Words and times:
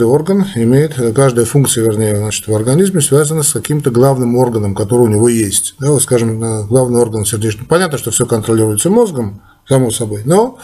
орган 0.00 0.46
имеет, 0.54 0.94
каждая 1.14 1.44
функция, 1.44 1.84
вернее, 1.84 2.16
значит, 2.16 2.48
в 2.48 2.54
организме 2.54 3.02
связана 3.02 3.42
с 3.42 3.52
каким-то 3.52 3.90
главным 3.90 4.36
органом, 4.36 4.74
который 4.74 5.02
у 5.02 5.08
него 5.08 5.28
есть. 5.28 5.74
Да, 5.78 5.90
вот, 5.90 6.02
скажем, 6.02 6.40
главный 6.66 6.98
орган 6.98 7.26
сердечного. 7.26 7.66
Понятно, 7.66 7.98
что 7.98 8.10
все 8.10 8.24
контролируется 8.24 8.88
мозгом, 8.88 9.42
само 9.68 9.90
собой, 9.90 10.22
но 10.24 10.58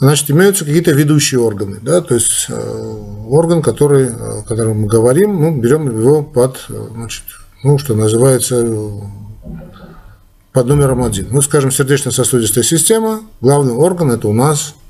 значит, 0.00 0.30
имеются 0.32 0.64
какие-то 0.64 0.90
ведущие 0.90 1.40
органы, 1.40 1.78
да, 1.80 2.00
то 2.00 2.14
есть 2.14 2.46
э, 2.48 2.96
орган, 3.28 3.62
который, 3.62 4.08
о 4.08 4.42
котором 4.42 4.80
мы 4.80 4.88
говорим, 4.88 5.34
мы 5.34 5.56
берем 5.60 5.88
его 5.88 6.24
под, 6.24 6.66
значит, 6.68 7.22
ну, 7.62 7.78
что 7.78 7.94
называется, 7.94 8.66
под 10.52 10.66
номером 10.66 11.04
один. 11.04 11.28
Ну, 11.30 11.40
скажем, 11.40 11.70
сердечно-сосудистая 11.70 12.64
система, 12.64 13.22
главный 13.40 13.74
орган 13.74 14.10
это 14.10 14.26
у 14.26 14.32
нас 14.32 14.74
э, 14.74 14.83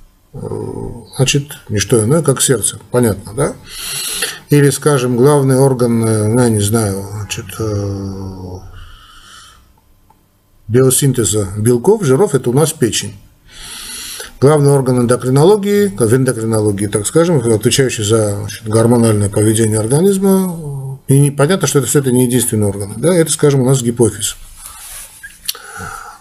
значит, 1.16 1.44
не 1.68 1.78
что 1.78 2.02
иное, 2.02 2.22
как 2.22 2.42
сердце, 2.42 2.78
понятно, 2.90 3.34
да? 3.34 3.54
Или, 4.50 4.70
скажем, 4.70 5.16
главный 5.16 5.56
орган, 5.56 6.00
ну, 6.00 6.40
я 6.40 6.48
не 6.48 6.60
знаю, 6.60 7.04
значит, 7.12 7.46
э, 7.58 8.58
биосинтеза 10.68 11.48
белков, 11.56 12.04
жиров, 12.04 12.34
это 12.34 12.50
у 12.50 12.52
нас 12.52 12.72
печень. 12.72 13.14
Главный 14.40 14.72
орган 14.72 15.00
эндокринологии, 15.00 15.86
в 15.96 16.14
эндокринологии, 16.14 16.86
так 16.86 17.06
скажем, 17.06 17.38
отвечающий 17.38 18.04
за 18.04 18.36
значит, 18.36 18.68
гормональное 18.68 19.30
поведение 19.30 19.78
организма, 19.78 20.98
и 21.06 21.30
понятно, 21.30 21.66
что 21.66 21.78
это 21.78 21.88
все 21.88 22.00
это 22.00 22.12
не 22.12 22.26
единственный 22.26 22.66
орган, 22.66 22.94
да, 22.96 23.14
это, 23.14 23.30
скажем, 23.30 23.60
у 23.60 23.66
нас 23.66 23.82
гипофиз. 23.82 24.36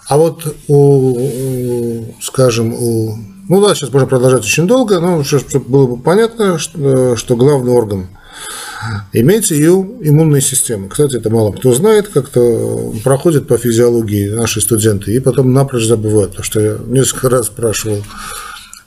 А 0.07 0.17
вот 0.17 0.55
у, 0.67 2.13
скажем, 2.21 2.73
у, 2.73 3.17
ну 3.49 3.61
да, 3.61 3.75
сейчас 3.75 3.91
можно 3.91 4.07
продолжать 4.07 4.43
очень 4.43 4.67
долго, 4.67 4.99
но 4.99 5.23
чтобы 5.23 5.59
было 5.59 5.87
бы 5.87 6.01
понятно, 6.01 6.57
что, 6.57 7.15
что 7.15 7.35
главный 7.35 7.71
орган 7.71 8.07
имеется 9.11 9.55
и 9.55 9.65
у 9.67 9.99
иммунной 10.01 10.41
системы. 10.41 10.89
Кстати, 10.89 11.15
это 11.17 11.29
мало 11.29 11.51
кто 11.51 11.73
знает, 11.73 12.09
как-то 12.09 12.93
проходит 13.03 13.47
по 13.47 13.57
физиологии 13.57 14.29
наши 14.29 14.61
студенты 14.61 15.13
и 15.13 15.19
потом 15.19 15.53
напрочь 15.53 15.85
забывают, 15.85 16.31
потому 16.31 16.43
что 16.43 16.59
я 16.59 16.77
несколько 16.87 17.29
раз 17.29 17.47
спрашивал 17.47 18.03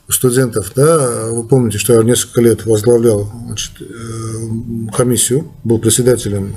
у 0.08 0.12
студентов, 0.12 0.72
да, 0.76 1.30
вы 1.30 1.44
помните, 1.44 1.78
что 1.78 1.94
я 1.94 2.02
несколько 2.02 2.40
лет 2.40 2.64
возглавлял 2.64 3.28
значит, 3.46 3.72
э, 3.80 3.84
комиссию, 4.94 5.50
был 5.64 5.78
председателем 5.78 6.54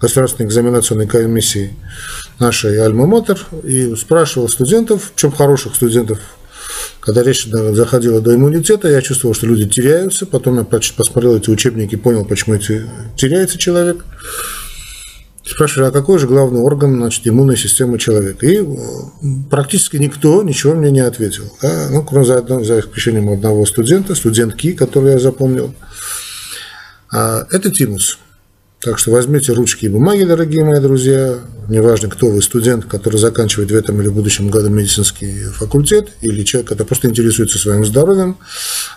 государственной 0.00 0.46
экзаменационной 0.46 1.06
комиссии 1.06 1.74
нашей 2.38 2.78
Альма-Матер 2.80 3.38
и 3.62 3.96
спрашивал 3.96 4.50
студентов, 4.50 5.12
в 5.14 5.18
чем 5.18 5.32
хороших 5.32 5.74
студентов, 5.76 6.18
когда 7.04 7.22
речь 7.22 7.46
заходила 7.46 8.22
до 8.22 8.34
иммунитета, 8.34 8.88
я 8.88 9.02
чувствовал, 9.02 9.34
что 9.34 9.46
люди 9.46 9.68
теряются, 9.68 10.24
потом 10.24 10.56
я 10.56 10.64
посмотрел 10.64 11.36
эти 11.36 11.50
учебники, 11.50 11.96
понял, 11.96 12.24
почему 12.24 12.54
эти, 12.54 12.88
теряется 13.14 13.58
человек. 13.58 14.06
Спрашивали, 15.44 15.88
а 15.88 15.92
какой 15.92 16.18
же 16.18 16.26
главный 16.26 16.60
орган 16.60 16.96
значит, 16.96 17.28
иммунной 17.28 17.58
системы 17.58 17.98
человека? 17.98 18.46
И 18.46 18.66
практически 19.50 19.98
никто 19.98 20.42
ничего 20.42 20.74
мне 20.74 20.90
не 20.90 21.00
ответил. 21.00 21.52
Да? 21.60 21.90
Ну, 21.90 22.02
кроме 22.02 22.24
за, 22.24 22.42
за 22.64 22.80
исключением 22.80 23.28
одного 23.28 23.66
студента, 23.66 24.14
студентки, 24.14 24.72
которую 24.72 25.12
я 25.12 25.18
запомнил. 25.18 25.74
А, 27.12 27.46
это 27.50 27.70
тимус. 27.70 28.18
Так 28.84 28.98
что 28.98 29.12
возьмите 29.12 29.54
ручки 29.54 29.86
и 29.86 29.88
бумаги, 29.88 30.24
дорогие 30.24 30.62
мои 30.62 30.78
друзья. 30.78 31.38
Неважно, 31.70 32.10
кто 32.10 32.26
вы, 32.26 32.42
студент, 32.42 32.84
который 32.84 33.16
заканчивает 33.16 33.70
в 33.70 33.74
этом 33.74 33.98
или 34.02 34.10
будущем 34.10 34.50
году 34.50 34.68
медицинский 34.68 35.44
факультет, 35.44 36.10
или 36.20 36.42
человек, 36.42 36.68
который 36.68 36.86
просто 36.86 37.08
интересуется 37.08 37.58
своим 37.58 37.86
здоровьем, 37.86 38.36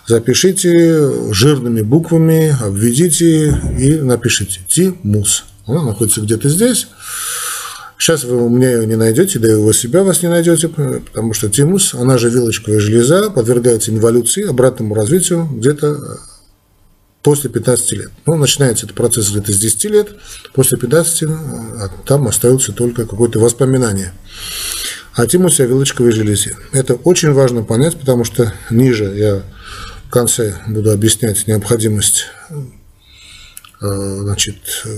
запишите 0.06 1.32
жирными 1.32 1.84
буквами, 1.84 2.54
обведите 2.62 3.58
и 3.80 3.96
напишите 4.02 4.60
ТИМУС. 4.68 5.46
Она 5.66 5.84
находится 5.84 6.20
где-то 6.20 6.50
здесь. 6.50 6.90
Сейчас 7.98 8.26
вы 8.26 8.44
у 8.44 8.50
меня 8.50 8.74
ее 8.74 8.88
не 8.88 8.98
найдете, 8.98 9.40
да 9.40 9.50
и 9.50 9.54
у 9.54 9.72
себя 9.72 10.04
вас 10.04 10.22
не 10.22 10.28
найдете, 10.28 10.68
потому 10.68 11.34
что 11.34 11.50
тимус, 11.50 11.94
она 11.94 12.18
же 12.18 12.30
вилочковая 12.30 12.82
железа, 12.82 13.30
подвергается 13.30 13.92
инволюции, 13.92 14.46
обратному 14.46 14.96
развитию 14.96 15.48
где-то 15.50 16.20
после 17.22 17.50
15 17.50 17.92
лет. 17.94 18.12
Ну, 18.26 18.36
начинается 18.36 18.86
этот 18.86 18.96
процесс 18.96 19.30
где-то 19.30 19.52
с 19.52 19.58
10 19.60 19.84
лет, 19.86 20.10
после 20.54 20.78
15 20.78 21.24
а 21.24 21.90
там 22.06 22.28
остаются 22.28 22.72
только 22.72 23.06
какое-то 23.06 23.40
воспоминание 23.40 24.14
о 25.14 25.26
тимусе, 25.26 25.64
о 25.64 25.68
вилочковой 25.68 26.12
железе. 26.12 26.56
Это 26.72 26.94
очень 26.94 27.34
важно 27.34 27.64
понять, 27.64 27.98
потому 28.00 28.24
что 28.24 28.54
ниже 28.70 29.06
я 29.06 29.44
в 30.08 30.10
конце 30.10 30.56
буду 30.68 30.92
объяснять 30.92 31.48
необходимость 31.48 32.26
э, 33.82 34.20
значит, 34.22 34.58
э, 34.86 34.90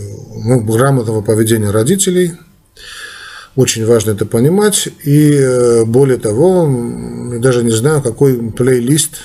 ну, 0.46 0.62
грамотного 0.62 1.22
поведения 1.22 1.72
родителей– 1.72 2.34
очень 3.60 3.86
важно 3.86 4.12
это 4.12 4.26
понимать. 4.26 4.88
И 5.04 5.34
э, 5.34 5.84
более 5.84 6.18
того, 6.18 6.66
даже 7.40 7.62
не 7.62 7.72
знаю, 7.72 8.02
какой 8.02 8.52
плейлист, 8.52 9.20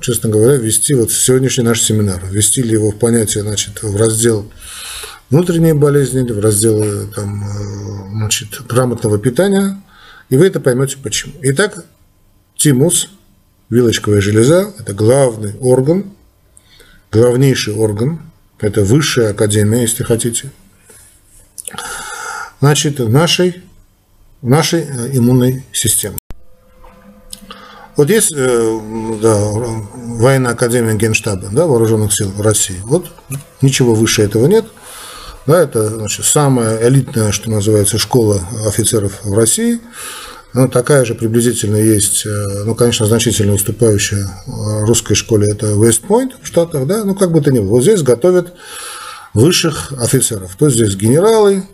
честно 0.00 0.30
говоря, 0.30 0.54
ввести 0.54 0.94
вот 0.94 1.10
в 1.10 1.20
сегодняшний 1.20 1.64
наш 1.64 1.82
семинар. 1.82 2.22
Ввести 2.30 2.62
ли 2.62 2.70
его 2.70 2.92
в 2.92 2.98
понятие, 2.98 3.42
значит, 3.42 3.82
в 3.82 3.96
раздел 3.96 4.48
внутренние 5.28 5.74
болезни, 5.74 6.22
в 6.22 6.38
раздел 6.38 6.80
э, 6.80 7.06
там, 7.12 7.42
э, 7.42 8.10
значит, 8.12 8.64
грамотного 8.68 9.18
питания, 9.18 9.82
и 10.28 10.36
вы 10.36 10.46
это 10.46 10.60
поймете 10.60 10.96
почему. 11.02 11.32
Итак, 11.42 11.84
тимус, 12.56 13.08
вилочковая 13.70 14.20
железа, 14.20 14.72
это 14.78 14.94
главный 14.94 15.56
орган, 15.58 16.12
главнейший 17.10 17.74
орган, 17.74 18.20
это 18.60 18.84
высшая 18.84 19.30
академия, 19.30 19.80
если 19.82 20.04
хотите, 20.04 20.52
значит, 22.60 23.00
нашей 23.00 23.64
нашей 24.42 24.82
э, 24.82 25.10
иммунной 25.16 25.64
системы. 25.72 26.18
Вот 27.96 28.08
есть 28.08 28.32
э, 28.34 28.80
да, 29.22 29.36
военная 29.36 30.52
академия 30.52 30.94
Генштаба 30.94 31.48
да, 31.52 31.66
вооруженных 31.66 32.14
сил 32.14 32.32
России. 32.38 32.80
Вот 32.84 33.06
ничего 33.60 33.94
выше 33.94 34.22
этого 34.22 34.46
нет. 34.46 34.64
Да, 35.46 35.60
это 35.60 35.88
значит, 35.88 36.24
самая 36.24 36.86
элитная, 36.88 37.32
что 37.32 37.50
называется, 37.50 37.98
школа 37.98 38.40
офицеров 38.66 39.24
в 39.24 39.34
России. 39.34 39.80
Ну, 40.52 40.68
такая 40.68 41.04
же 41.04 41.14
приблизительно 41.14 41.76
есть, 41.76 42.24
э, 42.26 42.64
ну, 42.64 42.74
конечно, 42.74 43.06
значительно 43.06 43.52
уступающая 43.52 44.26
русской 44.46 45.14
школе, 45.14 45.50
это 45.50 45.66
Вестпойнт 45.66 46.34
в 46.42 46.46
Штатах, 46.46 46.86
да, 46.86 47.04
ну, 47.04 47.14
как 47.14 47.32
бы 47.32 47.40
то 47.40 47.52
ни 47.52 47.58
было. 47.58 47.70
Вот 47.70 47.82
здесь 47.82 48.02
готовят 48.02 48.54
высших 49.34 49.92
офицеров. 49.92 50.56
То 50.56 50.66
есть 50.66 50.76
здесь 50.76 50.96
генералы 50.96 51.64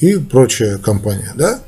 и 0.00 0.16
прочая 0.16 0.78
компания, 0.78 1.32
да. 1.34 1.60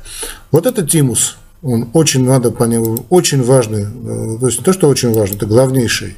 Вот 0.51 0.65
это 0.65 0.85
тимус, 0.85 1.37
он 1.61 1.89
очень 1.93 2.23
надо 2.25 2.51
понять, 2.51 2.85
очень 3.09 3.43
важный, 3.43 3.83
э, 3.83 4.39
то 4.39 4.47
есть 4.47 4.63
то, 4.63 4.73
что 4.73 4.87
очень 4.87 5.13
важный, 5.13 5.37
это 5.37 5.45
главнейший 5.45 6.15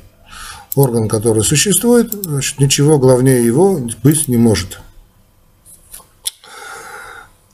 орган, 0.76 1.10
который 1.10 1.44
существует, 1.44 2.14
значит, 2.14 2.60
ничего 2.60 2.98
главнее 2.98 3.46
его 3.46 3.80
быть 4.04 4.28
не 4.28 4.38
может. 4.38 4.80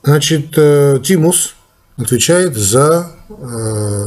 Значит, 0.04 0.54
э, 0.58 1.00
тимус 1.04 1.56
отвечает 1.98 2.56
за 2.56 3.12
э, 3.30 4.04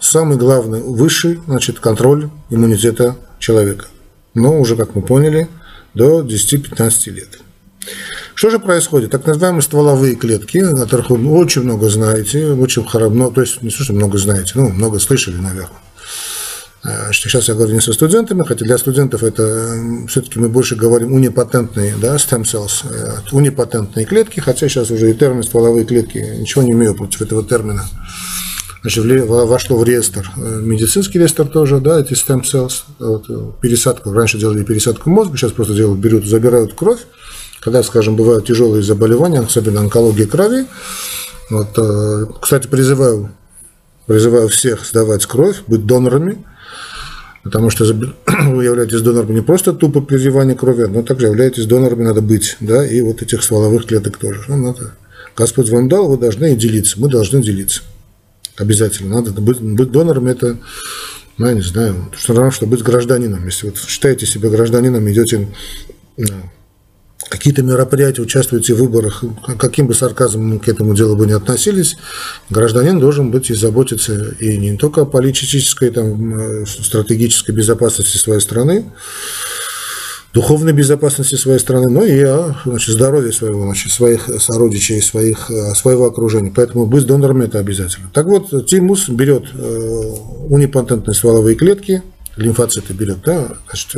самый 0.00 0.36
главный, 0.36 0.82
высший, 0.82 1.40
значит, 1.46 1.80
контроль 1.80 2.28
иммунитета 2.50 3.16
человека. 3.38 3.86
Но 4.34 4.60
уже, 4.60 4.76
как 4.76 4.94
мы 4.94 5.02
поняли, 5.02 5.48
до 5.94 6.22
10-15 6.22 7.10
лет. 7.10 7.40
Что 8.34 8.50
же 8.50 8.58
происходит? 8.58 9.10
Так 9.10 9.26
называемые 9.26 9.62
стволовые 9.62 10.14
клетки, 10.14 10.58
о 10.58 10.76
которых 10.76 11.10
вы 11.10 11.32
очень 11.32 11.62
много 11.62 11.88
знаете, 11.88 12.52
очень 12.52 12.86
хорошо, 12.86 13.12
ну, 13.12 13.30
то 13.30 13.40
есть 13.40 13.62
не 13.62 13.70
что 13.70 13.92
много 13.92 14.18
знаете, 14.18 14.52
ну, 14.54 14.70
много 14.70 14.98
слышали, 14.98 15.36
наверное. 15.36 15.78
А, 16.84 17.12
сейчас 17.12 17.48
я 17.48 17.54
говорю 17.54 17.74
не 17.74 17.80
со 17.80 17.92
студентами, 17.92 18.42
хотя 18.44 18.64
для 18.64 18.76
студентов 18.76 19.22
это 19.22 19.76
все-таки 20.08 20.40
мы 20.40 20.48
больше 20.48 20.74
говорим 20.74 21.12
унипатентные, 21.12 21.94
да, 22.00 22.16
stem 22.16 22.42
cells, 22.42 22.84
э, 22.90 23.18
унипатентные 23.30 24.04
клетки, 24.04 24.40
хотя 24.40 24.68
сейчас 24.68 24.90
уже 24.90 25.10
и 25.10 25.14
термин 25.14 25.44
стволовые 25.44 25.84
клетки, 25.84 26.18
ничего 26.18 26.62
не 26.62 26.72
имею 26.72 26.94
против 26.94 27.22
этого 27.22 27.44
термина. 27.44 27.84
Значит, 28.80 29.04
вошло 29.28 29.78
в 29.78 29.84
реестр, 29.84 30.28
э, 30.36 30.60
медицинский 30.60 31.20
реестр 31.20 31.46
тоже, 31.46 31.78
да, 31.78 32.00
эти 32.00 32.14
stem 32.14 32.42
cells, 32.42 32.82
вот, 32.98 33.26
э, 33.28 33.52
пересадку, 33.60 34.10
раньше 34.12 34.38
делали 34.38 34.64
пересадку 34.64 35.08
мозга, 35.08 35.36
сейчас 35.36 35.52
просто 35.52 35.74
делают, 35.74 36.00
берут, 36.00 36.26
забирают 36.26 36.74
кровь, 36.74 37.00
когда, 37.62 37.82
скажем, 37.82 38.16
бывают 38.16 38.46
тяжелые 38.46 38.82
заболевания, 38.82 39.40
особенно 39.40 39.80
онкология 39.80 40.26
крови. 40.26 40.66
Вот, 41.48 41.68
э, 41.78 42.26
кстати, 42.40 42.66
призываю, 42.66 43.30
призываю 44.06 44.48
всех 44.48 44.84
сдавать 44.84 45.26
кровь, 45.26 45.62
быть 45.68 45.86
донорами, 45.86 46.44
потому 47.44 47.70
что 47.70 47.84
вы 48.26 48.64
являетесь 48.64 49.00
донором 49.02 49.34
не 49.34 49.42
просто 49.42 49.72
тупо 49.72 50.00
прививания 50.00 50.56
крови, 50.56 50.86
но 50.86 51.02
также 51.02 51.26
являетесь 51.26 51.66
донорами, 51.66 52.02
надо 52.02 52.20
быть, 52.20 52.56
да, 52.58 52.84
и 52.84 53.00
вот 53.00 53.22
этих 53.22 53.42
стволовых 53.44 53.86
клеток 53.86 54.16
тоже. 54.16 54.42
Ну, 54.48 54.56
надо. 54.56 54.94
Господь 55.36 55.70
вам 55.70 55.88
дал, 55.88 56.08
вы 56.08 56.18
должны 56.18 56.56
делиться, 56.56 57.00
мы 57.00 57.08
должны 57.08 57.42
делиться. 57.42 57.82
Обязательно. 58.56 59.16
Надо 59.16 59.40
быть, 59.40 59.60
быть 59.60 59.90
донором, 59.92 60.26
это 60.26 60.58
ну, 61.38 61.46
я 61.46 61.54
не 61.54 61.62
знаю, 61.62 62.10
что 62.14 62.34
равно, 62.34 62.50
что 62.50 62.66
быть 62.66 62.82
гражданином. 62.82 63.46
Если 63.46 63.68
вы 63.68 63.74
считаете 63.76 64.26
себя 64.26 64.50
гражданином, 64.50 65.10
идете 65.10 65.48
какие-то 67.28 67.62
мероприятия, 67.62 68.22
участвуете 68.22 68.74
в 68.74 68.78
выборах, 68.78 69.24
каким 69.58 69.86
бы 69.86 69.94
сарказмом 69.94 70.58
к 70.58 70.68
этому 70.68 70.94
делу 70.94 71.16
бы 71.16 71.26
не 71.26 71.32
относились, 71.32 71.96
гражданин 72.50 72.98
должен 72.98 73.30
быть 73.30 73.50
и 73.50 73.54
заботиться 73.54 74.34
и 74.38 74.56
не 74.58 74.76
только 74.76 75.02
о 75.02 75.06
политической, 75.06 75.90
там, 75.90 76.38
э, 76.38 76.66
стратегической 76.66 77.54
безопасности 77.54 78.16
своей 78.18 78.40
страны, 78.40 78.84
духовной 80.34 80.72
безопасности 80.72 81.34
своей 81.34 81.58
страны, 81.58 81.88
но 81.90 82.04
и 82.04 82.20
о 82.22 82.56
значит, 82.64 82.94
здоровье 82.94 83.32
своего, 83.32 83.64
значит, 83.64 83.92
своих 83.92 84.28
сородичей, 84.38 85.02
своих, 85.02 85.50
э, 85.50 85.74
своего 85.74 86.06
окружения. 86.06 86.52
Поэтому 86.54 86.86
быть 86.86 87.06
донором– 87.06 87.40
это 87.42 87.58
обязательно. 87.58 88.10
Так 88.12 88.26
вот, 88.26 88.66
Тимус 88.66 89.08
берет 89.08 89.44
э, 89.54 90.02
унипатентные 90.48 91.14
стволовые 91.14 91.56
клетки, 91.56 92.02
лимфоциты 92.36 92.94
берет, 92.94 93.18
да, 93.24 93.48
значит, 93.68 93.96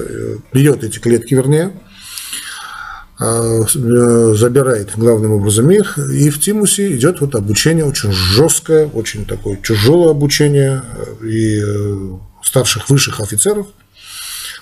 берет 0.52 0.82
эти 0.82 0.98
клетки, 0.98 1.34
вернее, 1.34 1.72
забирает 3.18 4.96
главным 4.96 5.32
образом 5.32 5.70
их, 5.70 5.98
и 5.98 6.30
в 6.30 6.40
Тимусе 6.40 6.96
идет 6.96 7.20
вот 7.20 7.34
обучение 7.36 7.84
очень 7.84 8.10
жесткое, 8.10 8.88
очень 8.88 9.24
такое 9.24 9.56
тяжелое 9.56 10.10
обучение 10.10 10.82
э, 10.82 11.26
и 11.26 11.62
э, 11.64 12.16
старших 12.42 12.90
высших 12.90 13.20
офицеров. 13.20 13.68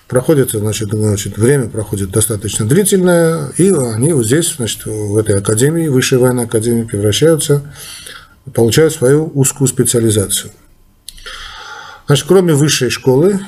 Проходит, 0.06 0.50
значит, 0.50 0.90
значит, 0.93 1.38
время 1.38 1.70
проходит 1.70 2.10
достаточно 2.10 2.66
длительное, 2.66 3.52
и 3.56 3.70
они 3.70 4.12
вот 4.12 4.26
здесь, 4.26 4.56
значит, 4.56 4.84
в 4.84 5.16
этой 5.16 5.38
академии, 5.38 5.88
высшей 5.88 6.19
военной 6.19 6.44
академии 6.44 6.82
превращаются, 6.82 7.62
получают 8.52 8.93
свою 8.93 9.31
узкую 9.34 9.69
специализацию. 9.69 10.52
Значит, 12.06 12.26
кроме 12.28 12.52
высшей 12.52 12.90
школы, 12.90 13.40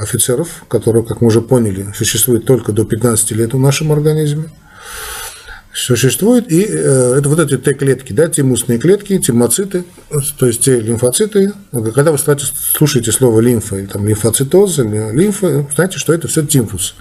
офицеров, 0.00 0.64
которые, 0.68 1.04
как 1.04 1.20
мы 1.20 1.28
уже 1.28 1.40
поняли, 1.40 1.92
существует 1.94 2.44
только 2.44 2.72
до 2.72 2.84
15 2.84 3.30
лет 3.32 3.52
в 3.52 3.58
нашем 3.58 3.92
организме. 3.92 4.44
Существует 5.72 6.50
и 6.50 6.64
э, 6.64 7.16
это 7.18 7.28
вот 7.28 7.38
эти 7.38 7.58
Т-клетки, 7.58 8.14
да, 8.14 8.28
тимусные 8.28 8.78
клетки, 8.78 9.18
тимоциты, 9.18 9.84
то 10.38 10.46
есть 10.46 10.62
те 10.62 10.80
лимфоциты. 10.80 11.52
Когда 11.70 12.12
вы 12.12 12.16
кстати, 12.16 12.46
слушаете 12.72 13.12
слово 13.12 13.40
лимфа 13.40 13.76
или 13.76 13.86
там 13.86 14.06
лимфоцитоз, 14.06 14.78
или 14.78 15.12
лимфа, 15.12 15.66
знаете, 15.74 15.98
что 15.98 16.14
это 16.14 16.28
все 16.28 16.46
тимфус. 16.46 16.94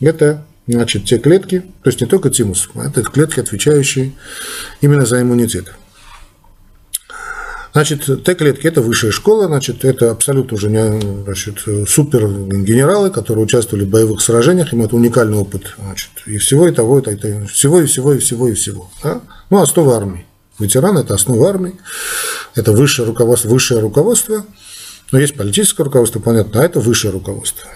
Это 0.00 0.44
значит, 0.66 1.06
те 1.06 1.18
клетки, 1.18 1.60
то 1.82 1.88
есть 1.88 2.02
не 2.02 2.06
только 2.06 2.28
тимус, 2.28 2.68
а 2.74 2.88
это 2.88 3.02
клетки, 3.02 3.40
отвечающие 3.40 4.12
именно 4.82 5.06
за 5.06 5.22
иммунитет. 5.22 5.72
Значит, 7.72 8.24
Т-клетки– 8.24 8.66
это 8.68 8.80
высшая 8.80 9.10
школа, 9.10 9.46
значит, 9.46 9.84
это 9.84 10.10
абсолютно 10.10 10.54
уже 10.54 10.70
не, 10.70 11.00
значит, 11.24 11.58
супер 11.88 12.26
генералы, 12.26 13.10
которые 13.10 13.44
участвовали 13.44 13.84
в 13.84 13.88
боевых 13.88 14.22
сражениях, 14.22 14.72
им 14.72 14.82
это 14.82 14.96
уникальный 14.96 15.36
опыт, 15.36 15.74
значит, 15.78 16.10
и 16.26 16.38
всего, 16.38 16.66
и 16.66 16.72
того, 16.72 16.98
и, 16.98 17.14
и, 17.14 17.46
всего, 17.46 17.80
и 17.80 17.86
всего, 17.86 18.14
и 18.14 18.18
всего, 18.18 18.48
и 18.48 18.54
всего. 18.54 18.90
Да? 19.02 19.20
Ну, 19.50 19.60
основа 19.60 19.96
армии. 19.96 20.26
Ветеран– 20.58 20.96
это 20.98 21.14
основа 21.14 21.50
армии, 21.50 21.74
это 22.54 22.72
высшее 22.72 23.06
руководство, 23.06 23.48
высшее 23.48 23.80
руководство, 23.80 24.44
но 25.12 25.18
есть 25.18 25.36
политическое 25.36 25.84
руководство, 25.84 26.20
понятно, 26.20 26.60
а 26.60 26.64
это 26.64 26.80
высшее 26.80 27.12
руководство. 27.12 27.68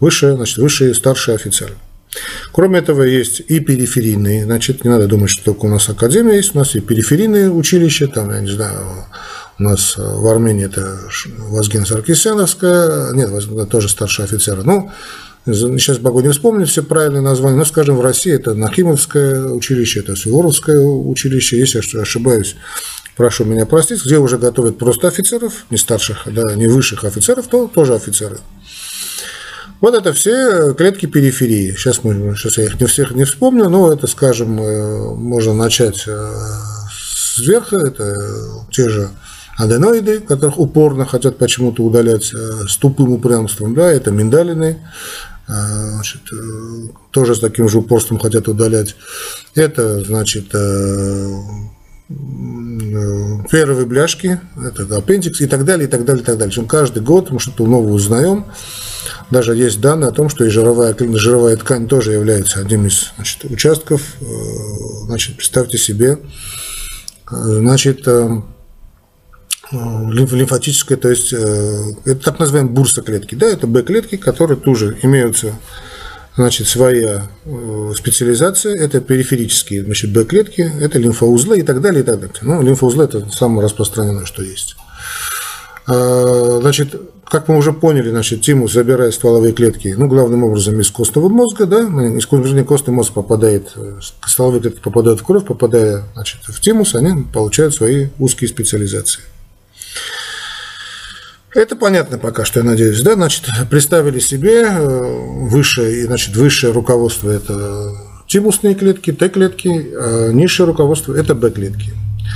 Высшее, 0.00 0.36
значит, 0.36 0.58
высшие 0.58 0.94
старшие 0.94 1.34
офицеры. 1.34 1.74
Кроме 2.52 2.78
этого, 2.78 3.02
есть 3.02 3.40
и 3.48 3.60
периферийные, 3.60 4.44
значит, 4.44 4.84
не 4.84 4.90
надо 4.90 5.06
думать, 5.06 5.30
что 5.30 5.44
только 5.44 5.66
у 5.66 5.68
нас 5.68 5.88
академия 5.88 6.36
есть, 6.36 6.54
у 6.54 6.58
нас 6.58 6.74
и 6.74 6.80
периферийные 6.80 7.50
училища, 7.50 8.08
там, 8.08 8.30
я 8.30 8.40
не 8.40 8.50
знаю, 8.50 9.06
у 9.58 9.62
нас 9.62 9.94
в 9.96 10.26
Армении 10.26 10.64
это 10.64 10.98
Вазген 11.50 11.84
Саркисяновская, 11.84 13.12
нет, 13.12 13.30
тоже 13.68 13.88
старший 13.88 14.24
офицер, 14.24 14.64
ну, 14.64 14.90
сейчас 15.46 16.00
могу 16.00 16.20
не 16.20 16.30
вспомнить 16.30 16.68
все 16.68 16.82
правильные 16.82 17.22
названия, 17.22 17.56
но, 17.56 17.64
скажем, 17.64 17.96
в 17.96 18.00
России 18.00 18.32
это 18.32 18.54
Нахимовское 18.54 19.48
училище, 19.48 20.00
это 20.00 20.16
Суворовское 20.16 20.80
училище, 20.80 21.58
если 21.58 21.80
я 21.94 22.02
ошибаюсь, 22.02 22.56
прошу 23.16 23.44
меня 23.44 23.66
простить, 23.66 24.04
где 24.04 24.18
уже 24.18 24.38
готовят 24.38 24.78
просто 24.78 25.08
офицеров, 25.08 25.66
не 25.70 25.76
старших, 25.76 26.22
да, 26.26 26.54
не 26.54 26.66
высших 26.66 27.04
офицеров, 27.04 27.46
то 27.48 27.66
тоже 27.68 27.94
офицеры. 27.94 28.38
Вот 29.80 29.94
это 29.94 30.12
все 30.12 30.74
клетки 30.74 31.06
периферии. 31.06 31.72
Сейчас, 31.76 32.02
мы, 32.02 32.34
сейчас 32.34 32.58
я 32.58 32.64
их 32.64 32.80
не 32.80 32.86
всех 32.86 33.12
не 33.12 33.24
вспомню, 33.24 33.68
но 33.68 33.92
это, 33.92 34.08
скажем, 34.08 34.60
э, 34.60 35.14
можно 35.14 35.54
начать 35.54 36.02
э, 36.06 36.32
сверху. 36.90 37.76
Это 37.76 38.16
те 38.72 38.88
же 38.88 39.10
аденоиды, 39.56 40.20
которых 40.20 40.58
упорно 40.58 41.06
хотят 41.06 41.38
почему-то 41.38 41.84
удалять 41.84 42.32
э, 42.34 42.66
с 42.68 42.76
тупым 42.76 43.12
упрямством. 43.12 43.74
Да, 43.74 43.90
это 43.90 44.10
миндалины, 44.10 44.78
значит, 45.46 46.22
тоже 47.10 47.34
с 47.36 47.40
таким 47.40 47.68
же 47.68 47.78
упорством 47.78 48.18
хотят 48.18 48.48
удалять. 48.48 48.96
Это, 49.54 50.04
значит, 50.04 50.52
первые 53.50 53.86
бляшки, 53.86 54.40
это 54.56 54.96
аппендикс 54.96 55.40
и 55.40 55.46
так 55.46 55.64
далее, 55.64 55.86
и 55.86 55.90
так 55.90 56.04
далее, 56.04 56.22
и 56.22 56.26
так 56.26 56.38
далее. 56.38 56.66
Каждый 56.66 57.02
год 57.02 57.30
мы 57.30 57.40
что-то 57.40 57.66
новое 57.66 57.92
узнаем. 57.92 58.46
Даже 59.30 59.54
есть 59.54 59.80
данные 59.80 60.08
о 60.08 60.12
том, 60.12 60.28
что 60.28 60.44
и 60.44 60.48
жировая, 60.48 60.96
жировая 60.98 61.56
ткань 61.56 61.86
тоже 61.86 62.12
является 62.12 62.60
одним 62.60 62.86
из 62.86 63.12
значит, 63.16 63.44
участков. 63.44 64.02
Э, 64.20 64.24
значит, 65.06 65.36
представьте 65.36 65.76
себе, 65.76 66.18
э, 67.30 67.34
значит, 67.34 68.06
э, 68.06 68.42
лимфатическая, 69.70 70.96
то 70.96 71.10
есть 71.10 71.30
это 71.30 72.14
так 72.24 72.38
называемые 72.38 72.72
бурса 72.72 73.02
клетки. 73.02 73.34
Да, 73.34 73.46
это 73.46 73.66
Б-клетки, 73.66 74.16
которые 74.16 74.56
тоже 74.56 74.96
имеются 75.02 75.54
Значит, 76.38 76.68
своя 76.68 77.24
специализация– 77.96 78.72
это 78.80 79.00
периферические 79.00 79.82
значит, 79.82 80.12
Б-клетки, 80.12 80.70
это 80.80 80.96
лимфоузлы 80.96 81.58
и 81.58 81.62
так 81.62 81.80
далее, 81.80 82.02
и 82.02 82.04
так 82.04 82.20
далее. 82.20 82.36
Ну, 82.42 82.62
лимфоузлы– 82.62 83.04
это 83.06 83.28
самое 83.28 83.64
распространенное, 83.64 84.24
что 84.24 84.44
есть. 84.44 84.76
А, 85.88 86.60
значит, 86.60 86.94
как 87.24 87.48
мы 87.48 87.56
уже 87.56 87.72
поняли, 87.72 88.10
значит, 88.10 88.42
тимус 88.42 88.72
забирает 88.72 89.14
стволовые 89.14 89.52
клетки, 89.52 89.96
ну, 89.98 90.06
главным 90.06 90.44
образом 90.44 90.78
из 90.80 90.92
костного 90.92 91.28
мозга, 91.28 91.66
да, 91.66 91.80
из 91.80 92.30
вернее, 92.30 92.62
костный 92.62 92.94
мозг 92.94 93.14
попадает, 93.14 93.74
стволовые 94.24 94.60
клетки 94.60 94.78
попадают 94.80 95.18
в 95.18 95.24
кровь, 95.24 95.44
попадая, 95.44 96.04
значит, 96.14 96.42
в 96.44 96.60
тимус, 96.60 96.94
они 96.94 97.24
получают 97.24 97.74
свои 97.74 98.10
узкие 98.20 98.46
специализации. 98.46 99.22
Это 101.54 101.76
понятно 101.76 102.18
пока 102.18 102.44
что, 102.44 102.60
я 102.60 102.66
надеюсь, 102.66 103.00
да, 103.02 103.14
значит, 103.14 103.46
представили 103.70 104.18
себе 104.18 104.64
э, 104.64 105.46
высшее, 105.48 106.04
значит, 106.04 106.36
высшее 106.36 106.72
руководство– 106.72 107.30
это 107.32 107.94
тимусные 108.26 108.74
клетки, 108.74 109.12
Т-клетки, 109.12 109.92
а 109.96 110.30
низшее 110.30 110.66
руководство– 110.66 111.14
это 111.16 111.34
Б-клетки. 111.34 111.94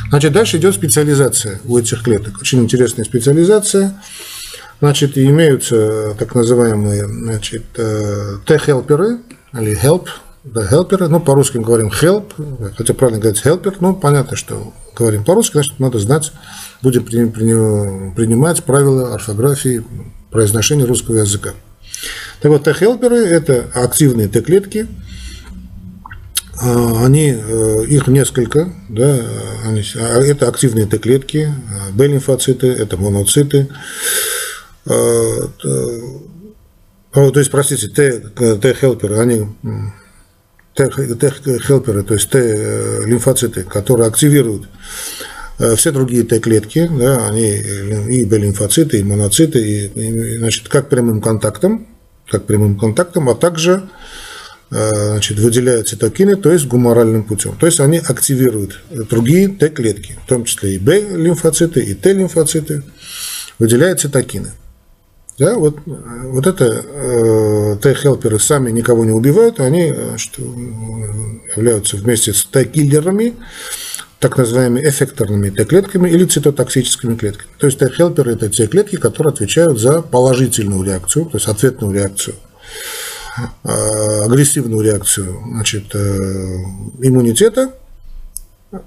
Значит, 0.09 0.33
дальше 0.33 0.57
идет 0.57 0.75
специализация 0.75 1.61
у 1.67 1.77
этих 1.77 2.03
клеток. 2.03 2.41
Очень 2.41 2.63
интересная 2.63 3.05
специализация. 3.05 4.01
Значит, 4.81 5.19
имеются 5.19 6.15
так 6.19 6.35
называемые 6.35 7.07
значит, 7.07 7.65
э, 7.77 8.39
Т-хелперы 8.47 9.19
или 9.53 9.79
help, 9.79 10.07
да, 10.45 10.67
хелперы, 10.67 11.09
ну, 11.09 11.21
по-русски 11.21 11.59
мы 11.59 11.65
говорим 11.65 11.89
help, 11.89 12.33
хотя 12.77 12.95
правильно 12.95 13.21
говорить 13.21 13.43
helper, 13.45 13.77
но 13.79 13.95
понятно, 13.95 14.37
что 14.37 14.73
говорим 14.97 15.25
по-русски, 15.25 15.55
значит, 15.55 15.79
надо 15.79 15.99
знать, 16.01 16.33
будем 16.83 17.05
принимать 17.05 18.65
правила 18.65 19.15
орфографии, 19.15 19.85
произношения 20.31 20.85
русского 20.85 21.19
языка. 21.19 21.51
Так 22.41 22.51
вот, 22.51 22.65
Т-хелперы– 22.65 23.17
это 23.19 23.67
активные 23.73 24.27
Т-клетки, 24.27 24.89
а, 26.61 27.05
они, 27.05 27.37
э, 27.37 27.85
их 27.87 28.09
несколько, 28.09 28.73
да, 28.89 29.21
они, 29.65 29.85
а, 29.95 30.19
это 30.19 30.49
активные 30.49 30.87
Т-клетки, 30.87 31.55
Б-лимфоциты, 31.93 32.67
это 32.67 32.97
моноциты, 32.97 33.69
а, 34.87 35.49
то 37.13 37.39
есть, 37.39 37.51
простите, 37.51 37.89
Т-хелперы, 37.89 39.19
они 39.19 39.47
Т-хелперы, 40.75 42.03
то 42.03 42.15
есть 42.15 42.31
Т-лимфоциты, 42.31 43.63
которые 43.65 44.09
активируют 44.09 44.69
э, 45.59 45.77
все 45.77 45.93
другие 45.93 46.25
Т-клетки, 46.25 46.89
да, 46.91 47.27
они 47.27 47.51
и 47.51 48.25
Б-лимфоциты, 48.25 49.01
и 49.01 49.03
моноциты, 49.03 49.61
и, 49.61 49.87
и, 49.87 50.39
значит, 50.39 50.69
как 50.69 50.89
прямым 50.89 51.21
контактом, 51.21 51.87
как 52.31 52.47
прямым 52.47 52.79
контактом, 52.79 53.29
а 53.29 53.35
также 53.35 53.83
Э, 54.75 54.91
значит, 55.11 55.39
выделяют 55.39 55.89
цитокины, 55.89 56.35
то 56.35 56.51
есть 56.51 56.67
гуморальным 56.67 57.25
путем. 57.25 57.55
То 57.59 57.67
есть 57.67 57.79
они 57.79 57.99
активируют 57.99 58.83
другие 58.91 59.49
Т-клетки, 59.49 60.17
в 60.25 60.27
том 60.27 60.47
числе 60.47 60.77
и 60.77 60.79
Б-лимфоциты, 60.79 61.83
и 61.83 61.93
Т-лимфоциты, 61.93 62.83
выделяют 63.59 64.01
цитокины. 64.01 64.53
Да, 65.43 65.57
вот, 65.57 65.75
вот 65.87 66.47
это 66.47 66.85
э, 66.87 67.77
Т-хелперы 67.83 68.39
сами 68.39 68.71
никого 68.71 69.05
не 69.05 69.11
убивают, 69.11 69.59
они 69.59 69.93
значит, 69.93 70.39
являются 71.57 71.97
вместе 71.97 72.33
с 72.33 72.45
Т-киллерами, 72.45 73.35
так 74.21 74.39
называемыми 74.39 74.89
эффекторными 74.89 75.51
Т-клетками 75.51 76.09
или 76.09 76.27
цитотоксическими 76.27 77.17
клетками. 77.17 77.49
То 77.59 77.67
есть 77.67 77.81
Т-хелперы– 77.81 78.33
это 78.35 78.51
те 78.51 78.69
клетки, 78.69 78.95
которые 78.95 79.33
отвечают 79.33 79.81
за 79.81 80.01
положительную 80.01 80.85
реакцию, 80.85 81.25
то 81.25 81.39
есть 81.39 81.49
ответную 81.49 81.93
реакцию, 81.93 82.37
а, 83.65 84.27
агрессивную 84.27 84.81
реакцию 84.83 85.43
значит, 85.45 85.93
э, 85.93 86.57
иммунитета. 87.01 87.75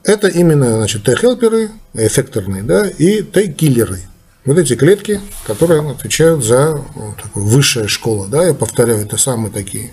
Это 0.06 0.30
именно 0.30 0.78
значит, 0.78 1.04
Т-хелперы, 1.04 1.72
эффекторные, 1.94 2.64
да, 2.64 2.88
и 2.88 3.24
Т-киллеры. 3.24 4.00
Вот 4.46 4.60
эти 4.60 4.76
клетки, 4.76 5.20
которые 5.48 5.90
отвечают 5.90 6.46
за 6.46 6.74
вот, 6.94 7.18
высшая 7.34 7.88
школа, 7.88 8.28
да, 8.28 8.46
я 8.46 8.54
повторяю, 8.54 9.02
это 9.02 9.18
самые 9.18 9.52
такие. 9.52 9.92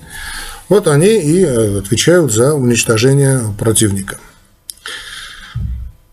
Вот 0.68 0.88
они 0.88 1.06
и 1.06 1.42
э, 1.42 1.78
отвечают 1.78 2.32
за 2.32 2.54
уничтожение 2.54 3.40
противника. 3.58 4.18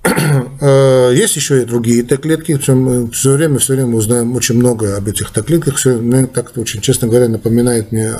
Э, 0.61 1.11
есть 1.13 1.35
еще 1.35 1.61
и 1.61 1.65
другие 1.65 2.03
Т-клетки. 2.03 2.57
Все, 2.57 2.73
время, 3.31 3.59
все 3.59 3.73
время 3.73 3.95
узнаем 3.95 4.35
очень 4.35 4.55
много 4.55 4.97
об 4.97 5.07
этих 5.07 5.31
Т-клетках. 5.31 5.77
Все, 5.77 5.97
мне 5.97 6.27
так 6.27 6.55
очень, 6.57 6.81
честно 6.81 7.07
говоря, 7.07 7.29
напоминает 7.29 7.91
мне 7.91 8.11
э, 8.11 8.17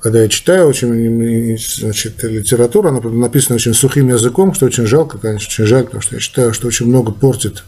когда 0.00 0.22
я 0.22 0.28
читаю 0.28 0.68
очень 0.68 1.58
значит, 1.58 2.22
литературу, 2.22 2.88
она 2.88 3.00
написана 3.00 3.56
очень 3.56 3.74
сухим 3.74 4.08
языком, 4.08 4.54
что 4.54 4.66
очень 4.66 4.86
жалко, 4.86 5.18
конечно, 5.18 5.48
очень 5.48 5.66
жаль, 5.66 5.84
потому 5.84 6.00
что 6.00 6.14
я 6.14 6.20
считаю, 6.20 6.54
что 6.54 6.66
очень 6.66 6.86
много 6.86 7.12
портит 7.12 7.62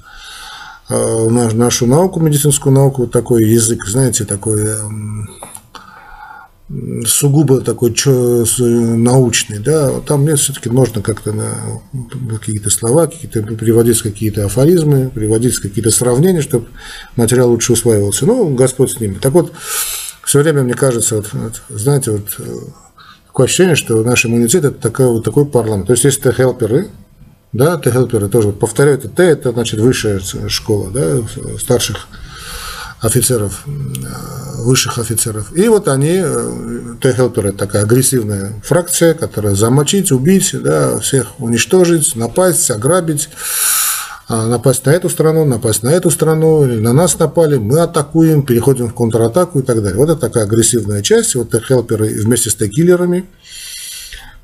нашу 0.89 1.87
науку, 1.87 2.21
медицинскую 2.21 2.75
науку, 2.75 3.03
вот 3.03 3.13
такой 3.13 3.45
язык, 3.45 3.85
знаете, 3.87 4.25
такой 4.25 4.65
эм, 4.65 5.29
сугубо 7.07 7.61
такой 7.61 7.95
научный, 8.59 9.59
да, 9.59 10.01
там 10.01 10.23
мне 10.23 10.37
все-таки 10.37 10.69
можно 10.69 11.01
как-то 11.01 11.33
на 11.33 11.81
какие-то 12.39 12.69
слова, 12.69 13.07
какие-то 13.07 13.43
приводить 13.43 14.03
какие-то 14.03 14.45
афоризмы, 14.45 15.09
приводить 15.09 15.59
какие-то 15.59 15.91
сравнения, 15.91 16.43
чтобы 16.43 16.67
материал 17.17 17.49
лучше 17.51 17.73
усваивался. 17.73 18.27
Ну, 18.27 18.55
Господь 18.55 18.91
с 18.91 19.01
ними. 19.01 19.15
Так 19.15 19.33
вот, 19.33 19.53
все 20.25 20.43
время 20.43 20.63
мне 20.63 20.75
кажется, 20.75 21.17
вот, 21.33 21.63
знаете, 21.71 22.11
вот 22.11 22.37
э, 22.39 22.45
такое 23.29 23.47
ощущение, 23.47 23.75
что 23.75 24.03
наш 24.05 24.27
иммунитет 24.27 24.65
это 24.65 24.79
такой, 24.79 25.07
вот 25.07 25.25
такой 25.25 25.47
парламент. 25.47 25.87
То 25.87 25.95
есть 25.95 26.05
есть 26.05 26.21
Т-хелперы, 26.21 26.89
да, 27.53 27.79
Т-хелперы 27.79 28.29
тоже, 28.29 28.53
повторяю, 28.53 28.99
это 28.99 29.09
Т, 29.09 29.23
это 29.23 29.53
значит 29.53 29.81
высшая 29.81 30.21
школа, 30.49 30.91
да, 30.91 31.23
старших 31.59 32.09
офицеров, 33.01 33.63
э, 33.67 33.71
высших 34.63 34.99
офицеров. 34.99 35.57
И 35.57 35.69
вот 35.69 35.89
они, 35.89 36.21
э, 36.23 36.95
Т-хелпер 37.01 37.47
это 37.47 37.59
такая 37.59 37.85
агрессивная 37.85 38.61
фракция, 38.65 39.15
которая 39.15 39.55
замочить, 39.55 40.13
убить, 40.13 40.51
да, 40.53 40.99
всех 40.99 41.41
уничтожить, 41.41 42.17
напасть, 42.17 42.71
ограбить, 42.71 43.29
а, 44.31 44.47
напасть 44.47 44.85
на 44.85 44.91
эту 44.91 45.09
страну, 45.09 45.47
напасть 45.47 45.83
на 45.83 45.89
эту 45.89 46.11
страну, 46.11 46.67
или 46.67 46.79
на 46.79 46.93
нас 46.93 47.19
напали, 47.19 47.57
мы 47.57 47.81
атакуем, 47.81 48.43
переходим 48.43 48.89
в 48.89 48.95
контратаку 48.95 49.61
и 49.61 49.63
так 49.63 49.83
далее. 49.83 49.97
Вот 49.97 50.11
это 50.11 50.21
такая 50.21 50.45
агрессивная 50.45 51.03
часть. 51.03 51.35
Вот 51.35 51.51
Т-хелперы 51.51 52.09
вместе 52.09 52.51
с 52.51 52.55
Т-киллерами– 52.55 53.25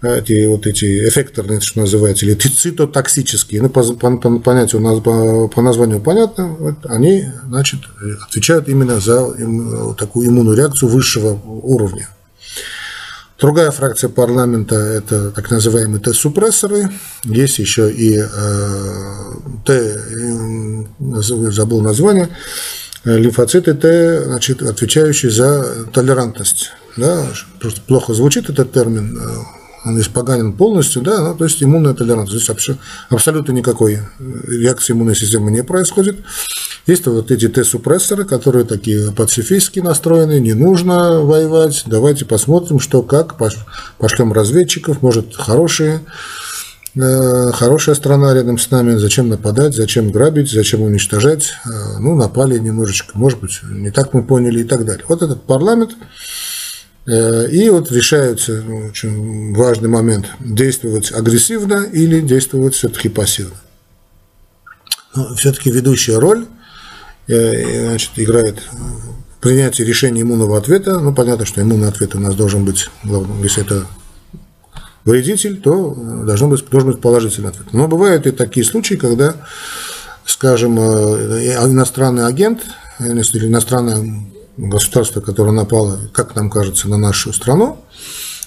эти 0.06 0.46
вот 0.46 0.66
эти 0.66 1.08
эффекторные, 1.08 1.61
что 1.61 1.80
называется, 1.80 2.26
или 2.26 2.34
цитотоксические, 2.34 3.62
ну, 3.62 3.68
по, 3.68 3.82
по, 3.82 4.16
по 4.16 4.38
понятию, 4.38 5.00
по, 5.00 5.49
по 5.49 5.62
названию 5.62 6.00
понятно, 6.00 6.49
вот, 6.49 6.75
они, 6.84 7.26
значит, 7.46 7.80
отвечают 8.26 8.68
именно 8.68 9.00
за 9.00 9.34
им, 9.38 9.94
такую 9.94 10.28
иммунную 10.28 10.56
реакцию 10.56 10.90
высшего 10.90 11.40
уровня. 11.44 12.08
Другая 13.38 13.73
фракция 13.73 14.08
парламента– 14.08 14.75
это 14.76 15.30
так 15.30 15.50
называемые 15.50 16.00
Т-супрессоры. 16.00 16.88
Есть 17.25 17.58
еще 17.58 17.90
и 17.92 18.16
э, 18.16 18.26
Т, 19.66 20.00
забыл 21.50 21.80
название, 21.82 22.28
лимфоциты 23.04 23.75
Т, 23.75 24.25
значит, 24.25 24.62
отвечающие 24.62 25.30
за 25.30 25.84
толерантность. 25.92 26.70
Да? 26.96 27.26
Просто 27.61 27.80
плохо 27.82 28.14
звучит 28.14 28.49
этот 28.49 28.73
термин, 28.73 29.18
э, 29.18 29.63
он 29.84 30.00
испоганен 30.00 30.52
полностью, 30.52 31.02
да, 31.02 31.20
ну, 31.20 31.34
то 31.34 31.44
есть 31.44 31.62
иммунная 31.62 31.94
толерантность. 31.94 32.44
Здесь 32.44 32.76
абсолютно 33.10 33.52
никакой 33.52 34.00
реакции 34.18 34.92
иммунной 34.92 35.14
системы 35.14 35.50
не 35.50 35.62
происходит. 35.62 36.16
Есть 36.86 37.06
вот 37.06 37.30
эти 37.30 37.48
Т-супрессоры, 37.48 38.24
которые 38.24 38.66
такие 38.66 39.10
пацифистски 39.10 39.80
настроены, 39.80 40.38
не 40.38 40.52
нужно 40.52 41.20
воевать, 41.20 41.82
давайте 41.86 42.26
посмотрим, 42.26 42.78
что 42.78 43.02
как, 43.02 43.36
пошлем 43.98 44.32
разведчиков, 44.34 45.00
может, 45.00 45.34
хорошие, 45.34 46.00
э, 46.94 47.52
хорошая 47.52 47.94
страна 47.94 48.34
рядом 48.34 48.58
с 48.58 48.70
нами, 48.70 48.96
зачем 48.96 49.30
нападать, 49.30 49.74
зачем 49.74 50.10
грабить, 50.10 50.50
зачем 50.50 50.82
уничтожать, 50.82 51.54
э, 51.64 51.98
ну, 52.00 52.16
напали 52.16 52.58
немножечко, 52.58 53.16
может 53.16 53.40
быть, 53.40 53.60
не 53.62 53.90
так 53.90 54.12
мы 54.12 54.22
поняли 54.22 54.60
и 54.60 54.64
так 54.64 54.84
далее. 54.84 55.06
Вот 55.08 55.22
этот 55.22 55.42
парламент, 55.44 55.92
и 57.06 57.68
вот 57.68 57.92
решается 57.92 58.62
ну, 58.66 58.87
очень 58.87 59.54
важный 59.54 59.90
момент, 59.90 60.26
действовать 60.40 61.12
агрессивно 61.12 61.84
или 61.92 62.20
действовать 62.20 62.75
все-таки 62.75 63.11
пассивно. 63.11 63.56
Но 65.14 65.34
все-таки 65.34 65.70
ведущая 65.70 66.18
роль 66.18 66.46
э, 67.28 67.88
значит, 67.88 68.12
играет 68.16 68.58
в 68.70 69.40
принятии 69.40 69.82
решения 69.82 70.23
иммунного 70.23 70.56
ответа. 70.56 70.99
Ну, 70.99 71.14
понятно, 71.14 71.44
что 71.44 71.61
иммунный 71.61 71.88
ответ 71.88 72.14
у 72.14 72.20
нас 72.20 72.34
должен 72.34 72.64
быть, 72.64 72.88
если 73.42 73.62
это 73.62 73.87
вредитель, 75.04 75.61
то 75.61 75.94
должен 75.94 76.49
быть, 76.49 76.64
должен 76.70 76.92
быть 76.92 77.00
положительный 77.02 77.50
ответ. 77.50 77.73
Но 77.73 77.87
бывают 77.87 78.26
и 78.26 78.30
такие 78.30 78.64
случаи, 78.64 78.94
когда, 78.94 79.37
скажем, 80.25 80.78
э, 80.80 81.54
иностранный 81.64 82.26
агент 82.26 82.62
или 82.99 83.46
иностранная 83.46 84.25
государство, 84.56 85.20
которое 85.20 85.52
напало, 85.52 85.99
как 86.12 86.34
нам 86.34 86.50
кажется, 86.50 86.88
на 86.88 86.96
нашу 86.96 87.32
страну, 87.32 87.78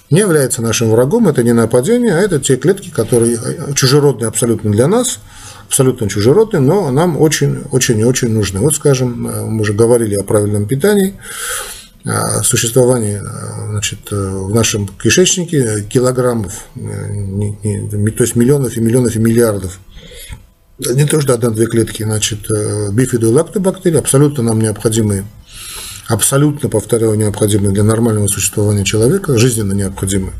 не 0.10 0.20
является 0.20 0.62
нашим 0.62 0.92
врагом, 0.92 1.28
это 1.28 1.44
не 1.44 1.54
нападение, 1.54 2.16
а 2.16 2.20
это 2.20 2.40
те 2.40 2.56
клетки, 2.56 2.90
которые 2.90 3.38
чужеродные 3.76 4.30
абсолютно 4.30 4.72
для 4.72 4.88
нас, 4.88 5.20
абсолютно 5.68 6.08
чужеродные, 6.08 6.62
но 6.62 6.90
нам 6.92 7.20
очень, 7.20 7.64
очень 7.72 8.00
и 8.00 8.06
очень 8.06 8.30
нужны. 8.30 8.62
Вот, 8.62 8.76
скажем, 8.76 9.24
мы 9.24 9.62
уже 9.62 9.74
говорили 9.74 10.16
о 10.16 10.24
правильном 10.24 10.66
питании, 10.66 11.20
о 12.06 12.42
существовании 12.44 13.22
значит, 13.70 14.10
в 14.10 14.56
нашем 14.56 14.88
кишечнике 14.88 15.84
килограммов, 15.90 16.54
то 16.74 18.24
есть 18.24 18.36
миллионов 18.38 18.78
и 18.78 18.80
миллионов 18.80 19.16
и 19.18 19.20
миллиардов 19.20 19.80
не 20.80 21.06
то, 21.06 21.20
что 21.20 21.34
одна-две 21.34 21.66
клетки, 21.66 22.04
значит, 22.04 22.48
бифиду 22.92 23.28
и 23.28 23.32
лактобактерии, 23.32 23.98
абсолютно 23.98 24.44
нам 24.44 24.62
необходимые 24.62 25.26
абсолютно, 26.08 26.70
повторяю, 26.70 27.16
необходимы 27.16 27.72
для 27.72 27.84
нормального 27.84 28.28
существования 28.28 28.84
человека, 28.84 29.38
жизненно 29.38 29.74
необходимы. 29.74 30.34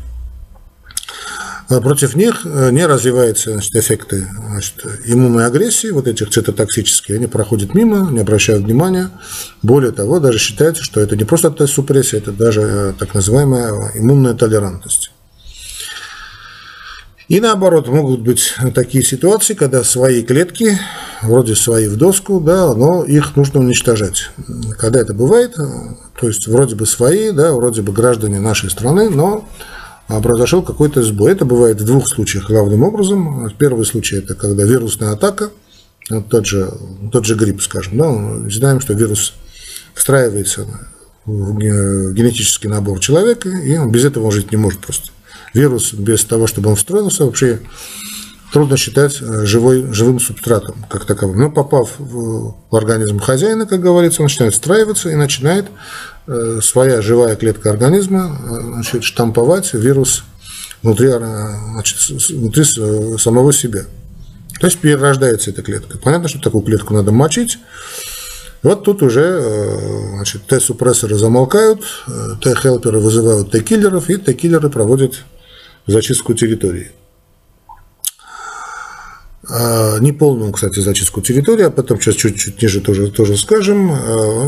А 1.68 1.82
против 1.82 2.16
них 2.16 2.46
э, 2.46 2.70
не 2.70 2.86
развиваются 2.86 3.52
значит, 3.52 3.76
эффекты 3.76 4.26
значит, 4.48 4.74
иммунной 5.04 5.44
агрессии, 5.44 5.88
вот 5.88 6.08
этих 6.08 6.30
цитотоксические, 6.30 7.18
они 7.18 7.26
проходят 7.26 7.74
мимо, 7.74 8.10
не 8.10 8.20
обращают 8.20 8.64
внимания. 8.64 9.10
Более 9.62 9.92
того, 9.92 10.18
даже 10.18 10.38
считается, 10.38 10.82
что 10.82 11.00
это 11.00 11.14
не 11.14 11.24
просто 11.24 11.50
тест-супрессия, 11.50 12.18
это 12.18 12.32
даже 12.32 12.62
э, 12.62 12.92
так 12.98 13.12
называемая 13.12 13.92
иммунная 13.94 14.32
толерантность. 14.32 15.10
И 17.28 17.40
наоборот, 17.40 17.88
могут 17.88 18.22
быть 18.22 18.54
такие 18.74 19.04
ситуации, 19.04 19.52
когда 19.52 19.84
свои 19.84 20.22
клетки, 20.22 20.78
вроде 21.20 21.54
свои 21.54 21.86
в 21.86 21.96
доску, 21.96 22.40
да, 22.40 22.72
но 22.74 23.04
их 23.04 23.36
нужно 23.36 23.60
уничтожать. 23.60 24.30
Когда 24.78 25.00
это 25.00 25.12
бывает, 25.12 25.54
то 25.54 26.26
есть 26.26 26.46
вроде 26.46 26.74
бы 26.74 26.86
свои, 26.86 27.30
да, 27.32 27.52
вроде 27.52 27.82
бы 27.82 27.92
граждане 27.92 28.40
нашей 28.40 28.70
страны, 28.70 29.10
но 29.10 29.46
произошел 30.22 30.62
какой-то 30.62 31.02
сбой. 31.02 31.32
Это 31.32 31.44
бывает 31.44 31.78
в 31.78 31.84
двух 31.84 32.08
случаях 32.08 32.48
главным 32.48 32.82
образом. 32.82 33.52
Первый 33.58 33.84
случай– 33.84 34.16
это 34.18 34.34
когда 34.34 34.64
вирусная 34.64 35.12
атака, 35.12 35.50
тот 36.30 36.46
же, 36.46 36.72
тот 37.12 37.26
же 37.26 37.34
грипп, 37.34 37.60
скажем. 37.60 37.98
Мы 37.98 38.50
знаем, 38.50 38.80
что 38.80 38.94
вирус 38.94 39.34
встраивается 39.92 40.66
в 41.26 41.58
генетический 41.58 42.70
набор 42.70 43.00
человека, 43.00 43.50
и 43.50 43.76
он 43.76 43.92
без 43.92 44.06
этого 44.06 44.32
жить 44.32 44.50
не 44.50 44.56
может 44.56 44.80
просто 44.80 45.10
вирус 45.54 45.92
без 45.92 46.24
того, 46.24 46.46
чтобы 46.46 46.70
он 46.70 46.76
встроился, 46.76 47.24
вообще 47.24 47.60
трудно 48.52 48.76
считать 48.76 49.18
э, 49.20 49.44
живой, 49.44 49.92
живым 49.92 50.20
субстратом 50.20 50.84
как 50.88 51.04
таковым. 51.04 51.38
Но 51.38 51.50
попав 51.50 51.90
в, 51.98 52.54
организм 52.70 53.18
хозяина, 53.18 53.66
как 53.66 53.80
говорится, 53.80 54.22
он 54.22 54.26
начинает 54.26 54.54
встраиваться 54.54 55.10
и 55.10 55.14
начинает 55.14 55.66
э, 56.26 56.60
своя 56.62 57.02
живая 57.02 57.36
клетка 57.36 57.70
организма 57.70 58.38
э, 58.40 58.60
значит, 58.74 59.04
штамповать 59.04 59.74
вирус 59.74 60.24
внутри, 60.82 61.08
значит, 61.08 61.98
внутри 62.30 62.64
самого 63.18 63.52
себя. 63.52 63.84
То 64.60 64.66
есть 64.66 64.78
перерождается 64.78 65.50
эта 65.50 65.62
клетка. 65.62 65.98
Понятно, 65.98 66.28
что 66.28 66.40
такую 66.40 66.62
клетку 66.62 66.94
надо 66.94 67.12
мочить. 67.12 67.58
Вот 68.62 68.82
тут 68.82 69.02
уже 69.02 69.40
значит, 70.16 70.46
Т-супрессоры 70.48 71.16
замолкают, 71.16 71.80
Т-хелперы 72.42 72.98
вызывают 72.98 73.52
Т-киллеров, 73.52 74.10
и 74.10 74.16
Т-киллеры 74.16 74.68
проводят 74.68 75.24
зачистку 75.88 76.34
территории. 76.34 76.92
а, 79.50 79.98
неполную, 79.98 80.52
кстати, 80.52 80.80
зачистку 80.80 81.20
территории, 81.20 81.64
а 81.64 81.70
потом 81.70 82.00
сейчас 82.00 82.16
чуть-чуть 82.16 82.60
ниже 82.60 82.80
тоже, 82.80 83.10
тоже 83.10 83.36
скажем. 83.36 83.90
А, 83.92 83.96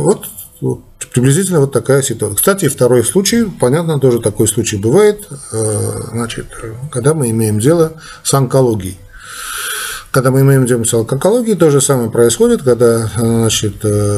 вот, 0.02 0.26
вот 0.60 0.80
приблизительно 1.12 1.60
вот 1.60 1.72
такая 1.72 2.02
ситуация. 2.02 2.36
Кстати, 2.36 2.68
второй 2.68 3.04
случай, 3.04 3.44
понятно, 3.44 3.98
тоже 3.98 4.20
такой 4.20 4.46
случай 4.46 4.76
бывает, 4.76 5.26
а, 5.52 6.10
значит, 6.12 6.46
когда 6.90 7.14
мы 7.14 7.30
имеем 7.30 7.58
дело 7.58 7.94
с 8.22 8.34
онкологией. 8.34 8.98
Когда 10.10 10.30
мы 10.30 10.40
имеем 10.40 10.66
дело 10.66 10.84
с 10.84 10.92
онкологией, 10.92 11.56
то 11.56 11.70
же 11.70 11.80
самое 11.80 12.10
происходит, 12.10 12.62
когда 12.62 13.08
значит, 13.16 13.76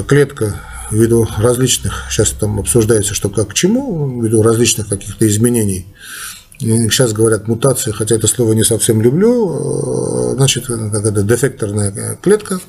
клетка 0.09 0.57
ввиду 0.91 1.29
различных, 1.39 2.07
сейчас 2.11 2.31
там 2.31 2.59
обсуждается, 2.59 3.15
что 3.15 3.29
как 3.29 3.49
к 3.49 3.55
чему, 3.55 4.21
ввиду 4.23 4.43
различных 4.43 4.89
каких-то 4.89 5.29
изменений 5.29 5.87
сейчас 6.63 7.13
говорят 7.13 7.49
мутации, 7.49 7.91
хотя 7.91 8.15
это 8.15 8.27
слово 8.27 8.53
не 8.53 8.65
совсем 8.65 9.03
люблю, 9.03 10.33
э, 10.33 10.35
значит, 10.37 10.67
когда 10.67 11.23
дефекторная 11.23 12.17
клетка 12.23 12.61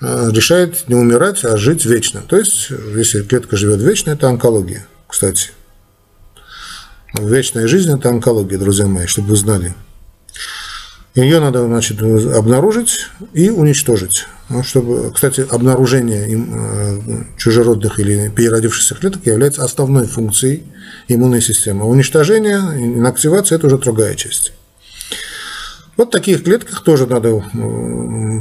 э, 0.00 0.30
решает 0.30 0.88
не 0.88 0.94
умирать, 0.94 1.44
а 1.44 1.56
жить 1.56 1.84
вечно. 1.84 2.22
То 2.26 2.36
есть, 2.36 2.70
если 2.70 3.22
клетка 3.22 3.56
живет 3.56 3.80
вечно, 3.80 4.10
это 4.10 4.28
онкология, 4.28 4.86
кстати. 5.08 5.50
Вечная 7.14 7.68
жизнь– 7.68 7.92
это 7.96 8.08
онкология, 8.08 8.58
друзья 8.58 8.86
мои, 8.86 9.06
чтобы 9.06 9.28
вы 9.28 9.36
знали. 9.36 9.74
Ее 11.14 11.38
надо, 11.38 11.64
значит, 11.66 12.02
обнаружить 12.02 13.06
и 13.32 13.48
уничтожить. 13.48 14.26
Ну, 14.48 14.64
чтобы, 14.64 15.12
кстати, 15.12 15.46
обнаружение 15.48 16.26
э, 16.28 17.00
чужеродных 17.38 18.00
или 18.00 18.30
переродившихся 18.30 18.96
клеток 18.96 19.24
является 19.24 19.62
основной 19.62 20.06
функцией 20.06 20.64
иммунной 21.06 21.40
системы. 21.40 21.84
Уничтожение, 21.84 22.58
инактивация– 22.58 23.56
это 23.58 23.68
уже 23.68 23.78
другая 23.78 24.16
часть. 24.16 24.52
Вот 25.96 26.08
в 26.08 26.10
таких 26.10 26.42
клетках 26.42 26.82
тоже 26.82 27.06
надо 27.06 27.44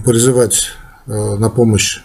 призывать 0.03 0.71
э, 1.05 1.11
на 1.11 1.51
помощь 1.51 2.01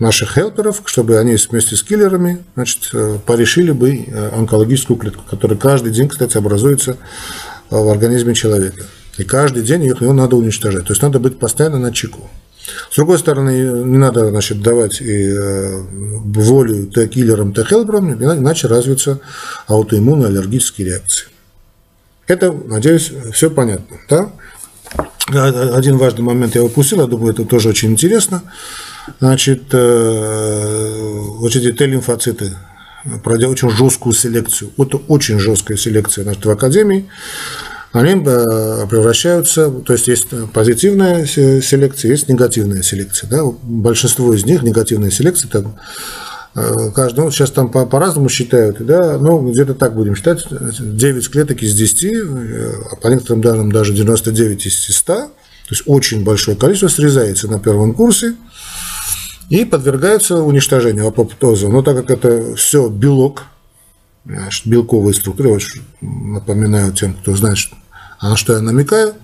наших 0.00 0.34
хелперов, 0.34 0.82
чтобы 0.86 1.18
они 1.18 1.36
вместе 1.36 1.76
с 1.76 1.84
киллерами 1.84 2.42
значит, 2.56 2.90
э, 2.94 3.18
порешили 3.24 3.70
бы 3.70 4.06
онкологическую 4.32 4.96
клетку, 4.96 5.22
которая 5.30 5.56
каждый 5.56 5.92
день, 5.92 6.08
кстати, 6.08 6.36
образуется 6.36 6.96
в 7.70 7.88
организме 7.88 8.34
человека. 8.34 8.82
И 9.18 9.24
каждый 9.24 9.62
день 9.62 9.82
ее, 9.82 9.96
ее 10.00 10.12
надо 10.12 10.36
уничтожать. 10.36 10.86
То 10.86 10.92
есть 10.92 11.02
надо 11.02 11.18
быть 11.18 11.38
постоянно 11.38 11.78
на 11.78 11.92
чеку. 11.92 12.30
С 12.90 12.96
другой 12.96 13.18
стороны, 13.18 13.50
не 13.50 13.98
надо 13.98 14.30
значит, 14.30 14.62
давать 14.62 15.00
и 15.00 15.28
э, 15.28 15.82
волю 15.90 16.86
Т-киллерам, 16.86 17.52
Т-хелперам, 17.52 18.12
иначе 18.14 18.68
развьются 18.68 19.20
аутоиммунные 19.66 20.28
аллергические 20.28 20.88
реакции. 20.88 21.26
Это, 22.28 22.52
надеюсь, 22.52 23.12
все 23.32 23.50
понятно. 23.50 23.96
Да? 24.08 24.32
Один 25.28 25.98
важный 25.98 26.22
момент 26.22 26.54
я 26.54 26.62
упустил, 26.62 27.00
я 27.00 27.06
думаю, 27.06 27.32
это 27.32 27.44
тоже 27.44 27.68
очень 27.68 27.90
интересно. 27.90 28.42
Значит, 29.18 29.64
э, 29.72 31.08
вот 31.38 31.54
эти 31.56 31.72
Т-лимфоциты 31.72 32.52
пройдя 33.22 33.48
очень 33.48 33.70
жесткую 33.70 34.12
селекцию. 34.12 34.70
Это 34.78 34.98
очень 35.08 35.38
жесткая 35.38 35.76
селекция 35.76 36.24
значит, 36.24 36.44
в 36.44 36.50
Академии 36.50 37.08
они 37.92 38.12
э, 38.12 38.86
превращаются, 38.88 39.70
то 39.70 39.92
есть 39.92 40.08
есть 40.08 40.28
позитивная 40.52 41.26
селекция, 41.26 42.10
есть 42.10 42.28
негативная 42.28 42.82
селекция. 42.82 43.28
Да? 43.28 43.44
Большинство 43.62 44.32
из 44.32 44.46
них 44.46 44.62
негативная 44.62 45.10
селекция, 45.10 45.50
там, 45.50 45.76
э, 46.54 46.90
каждый, 46.94 47.20
ну, 47.20 47.30
сейчас 47.30 47.50
там 47.50 47.70
по- 47.70 47.84
по-разному 47.84 48.30
считают, 48.30 48.84
да, 48.84 49.18
но 49.18 49.38
где-то 49.40 49.74
так 49.74 49.94
будем 49.94 50.16
считать, 50.16 50.46
9 50.50 51.30
клеток 51.30 51.62
из 51.62 51.74
10, 51.74 52.04
э, 52.04 52.72
а 52.92 52.96
по 52.96 53.08
некоторым 53.08 53.42
данным 53.42 53.70
даже 53.70 53.92
99 53.92 54.66
из 54.66 54.96
100, 54.96 55.14
то 55.14 55.30
есть 55.68 55.82
очень 55.86 56.24
большое 56.24 56.56
количество 56.56 56.88
срезается 56.88 57.46
на 57.46 57.60
первом 57.60 57.92
курсе 57.92 58.36
и 59.50 59.66
подвергается 59.66 60.42
уничтожению 60.42 61.08
апоптоза. 61.08 61.68
Но 61.68 61.82
так 61.82 61.96
как 61.96 62.10
это 62.10 62.56
все 62.56 62.88
белок, 62.88 63.44
белковые 64.64 65.14
структуры, 65.14 65.58
напоминаю 66.00 66.92
тем, 66.92 67.14
кто 67.14 67.36
знает, 67.36 67.58
а 68.22 68.30
на 68.30 68.36
что 68.36 68.54
я 68.54 68.60
намекаю? 68.60 69.14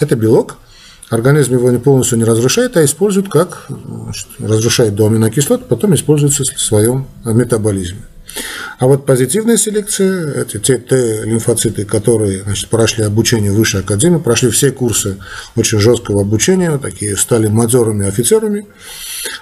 Это 0.00 0.16
белок. 0.16 0.56
Организм 1.10 1.54
его 1.54 1.70
не 1.70 1.78
полностью 1.78 2.16
не 2.16 2.24
разрушает, 2.24 2.76
а 2.76 2.84
использует 2.84 3.28
как 3.28 3.66
значит, 3.68 4.28
разрушает 4.38 4.94
до 4.94 5.06
аминокислот, 5.06 5.68
потом 5.68 5.94
используется 5.94 6.44
в 6.44 6.60
своем 6.60 7.06
метаболизме. 7.24 8.02
А 8.78 8.86
вот 8.86 9.04
позитивная 9.04 9.58
селекция, 9.58 10.32
это 10.32 10.58
те 10.58 10.78
Т-лимфоциты, 10.78 11.84
которые 11.84 12.44
значит, 12.44 12.70
прошли 12.70 13.04
обучение 13.04 13.50
в 13.50 13.56
высшей 13.56 13.80
академии, 13.80 14.18
прошли 14.18 14.50
все 14.50 14.70
курсы 14.70 15.18
очень 15.56 15.80
жесткого 15.80 16.22
обучения, 16.22 16.78
такие 16.78 17.16
стали 17.16 17.48
мадерами, 17.48 18.06
офицерами, 18.06 18.66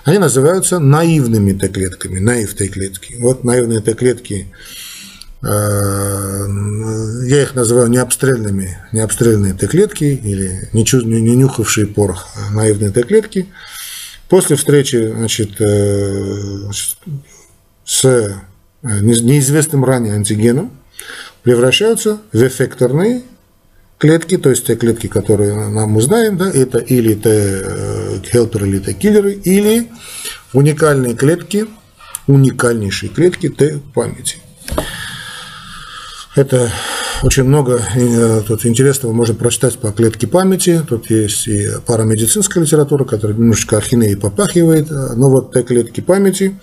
они 0.04 0.18
называются 0.18 0.80
наивными 0.80 1.52
Т-клетками, 1.52 2.18
наив 2.18 2.54
Т-клетки. 2.54 3.16
Вот 3.20 3.44
наивные 3.44 3.80
Т-клетки 3.80 4.52
я 5.40 7.42
их 7.42 7.55
называю 7.55 7.88
необстрельными, 7.88 8.79
необстрельные 8.92 9.55
Т-клетки 9.55 10.05
или 10.05 10.68
не, 10.72 10.85
чу, 10.85 11.01
не 11.03 11.37
нюхавшие 11.37 11.87
порох, 11.87 12.29
а 12.35 12.55
наивные 12.55 12.90
Т-клетки. 12.90 13.46
После 14.29 14.57
встречи 14.57 15.11
значит, 15.11 15.61
э, 15.61 16.70
с 17.85 18.05
э, 18.05 18.35
неизвестным 18.83 19.85
ранее 19.85 20.14
антигеном 20.14 20.72
превращаются 21.42 22.18
в 22.33 22.42
эффекторные 22.42 23.22
клетки, 23.98 24.37
то 24.37 24.51
есть 24.51 24.66
те 24.66 24.77
клетки, 24.77 25.07
которые 25.07 25.55
мы 25.55 26.03
знаем, 26.03 26.37
да, 26.37 26.51
это 26.51 26.79
или 26.79 27.14
Т-хелперы, 27.14 28.68
или 28.68 28.79
Т-киллеры, 28.81 29.33
или 29.33 29.88
уникальные 30.53 31.14
клетки, 31.14 31.66
уникальнейшие 32.27 33.11
клетки 33.11 33.48
Т-памяти. 33.48 34.38
Это 36.38 36.70
очень 37.24 37.42
много 37.42 37.83
э, 37.96 38.42
тут 38.46 38.64
интересного 38.64 39.12
можно 39.12 39.35
прочитать 39.35 39.77
по 39.77 39.90
клетке 39.90 40.29
памяти. 40.29 40.85
Тут 40.88 41.11
есть 41.11 41.48
и 41.48 41.66
парамедицинская 41.85 42.62
литература, 42.62 43.05
которая 43.05 43.37
немножечко 43.37 43.77
ахинеей 43.77 44.16
попахивает. 44.16 44.88
Но 44.88 45.31
вот 45.31 45.53
те 45.53 45.64
клетки 45.64 46.01
памяти, 46.01 46.57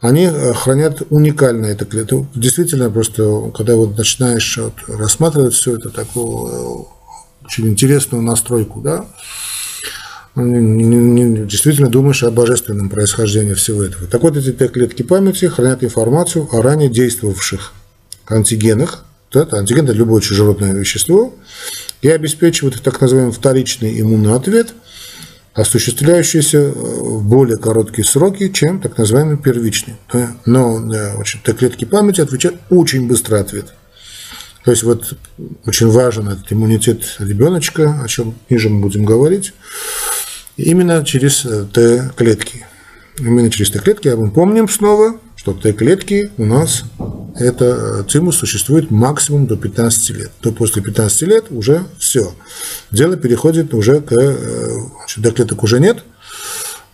они 0.00 0.26
э, 0.26 0.52
хранят 0.52 1.02
уникальные 1.10 1.72
это 1.72 1.86
клетки. 1.86 2.24
Действительно, 2.36 2.88
просто 2.88 3.50
когда 3.52 3.74
вот 3.74 3.98
начинаешь 3.98 4.58
вот 4.58 4.74
рассматривать 4.86 5.54
все 5.54 5.76
это, 5.76 5.90
такую 5.90 6.46
э, 6.46 6.84
очень 7.46 7.66
интересную 7.66 8.22
настройку, 8.22 8.80
да, 8.80 9.06
действительно 10.36 11.88
думаешь 11.88 12.22
о 12.22 12.30
божественном 12.30 12.90
происхождении 12.90 13.54
всего 13.54 13.82
этого. 13.82 14.06
Так 14.06 14.22
вот, 14.22 14.36
эти 14.36 14.52
клетки 14.68 15.02
памяти 15.02 15.46
хранят 15.46 15.82
информацию 15.82 16.48
о 16.52 16.62
ранее 16.62 16.88
действовавших 16.88 17.72
антигенах, 18.26 19.04
да, 19.32 19.48
антиген– 19.52 19.84
это 19.86 19.92
любое 19.92 20.20
чужеродное 20.20 20.72
вещество, 20.72 21.34
и 22.02 22.08
обеспечивают 22.08 22.82
так 22.82 23.00
называемый 23.00 23.32
вторичный 23.32 24.00
иммунный 24.00 24.34
ответ, 24.34 24.74
осуществляющийся 25.54 26.70
в 26.70 27.24
более 27.24 27.56
короткие 27.56 28.04
сроки, 28.04 28.50
чем 28.50 28.80
так 28.80 28.98
называемый 28.98 29.38
первичный. 29.38 29.96
Но 30.44 30.80
да, 30.80 31.14
очень, 31.16 31.40
клетки 31.40 31.84
памяти 31.84 32.20
отвечают 32.20 32.60
очень 32.70 33.06
быстрый 33.06 33.40
ответ. 33.40 33.72
То 34.64 34.70
есть 34.70 34.82
вот 34.82 35.16
очень 35.66 35.88
важен 35.88 36.28
этот 36.28 36.50
иммунитет 36.52 37.16
ребеночка, 37.18 38.00
о 38.02 38.08
чем 38.08 38.34
ниже 38.48 38.70
мы 38.70 38.80
будем 38.80 39.04
говорить, 39.04 39.52
именно 40.56 41.04
через 41.04 41.44
э, 41.44 41.66
Т-клетки. 41.72 42.66
Именно 43.18 43.50
через 43.50 43.70
Т-клетки, 43.70 44.08
а 44.08 44.16
мы 44.16 44.30
помним 44.30 44.68
снова, 44.68 45.20
что 45.44 45.52
Т-клетки 45.52 46.30
у 46.38 46.46
нас 46.46 46.84
это 47.36 48.02
цимус 48.08 48.38
существует 48.38 48.90
максимум 48.90 49.46
до 49.46 49.58
15 49.58 50.10
лет. 50.16 50.30
То 50.40 50.52
после 50.52 50.80
15 50.80 51.22
лет 51.22 51.44
уже 51.50 51.84
все. 51.98 52.32
Дело 52.90 53.18
переходит 53.18 53.74
уже 53.74 54.00
к... 54.00 54.12
Э, 54.12 54.78
значит, 55.00 55.22
до 55.22 55.32
клеток 55.32 55.62
уже 55.62 55.80
нет. 55.80 56.02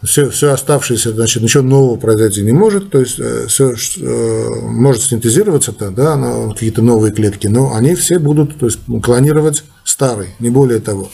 Все, 0.03 0.31
все 0.31 0.53
оставшееся, 0.53 1.13
значит, 1.13 1.45
ничего 1.45 1.63
нового 1.63 1.97
произойти 1.97 2.43
не 2.43 2.51
может, 2.51 2.91
то 2.91 2.99
есть 2.99 3.21
э, 3.21 3.47
все 3.47 3.73
э, 3.73 4.49
может 4.63 5.03
синтезироваться 5.03 5.71
-то, 5.71 5.93
да, 5.93 6.17
на 6.17 6.53
какие-то 6.53 6.83
новые 6.83 7.13
клетки, 7.13 7.47
но 7.47 7.73
они 7.73 7.95
все 7.95 8.19
будут 8.19 8.59
то 8.59 8.67
есть, 8.67 8.81
клонировать 9.01 9.63
старые, 9.85 10.31
не 10.41 10.51
более 10.51 10.81
того. 10.81 11.09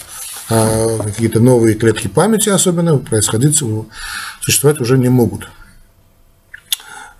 А 0.49 0.99
какие-то 1.05 1.41
новые 1.41 1.75
клетки 1.75 2.09
памяти 2.09 2.49
особенно 2.49 2.97
происходить, 2.97 3.63
существовать 4.41 4.81
уже 4.81 4.97
не 4.97 5.11
могут. 5.11 5.49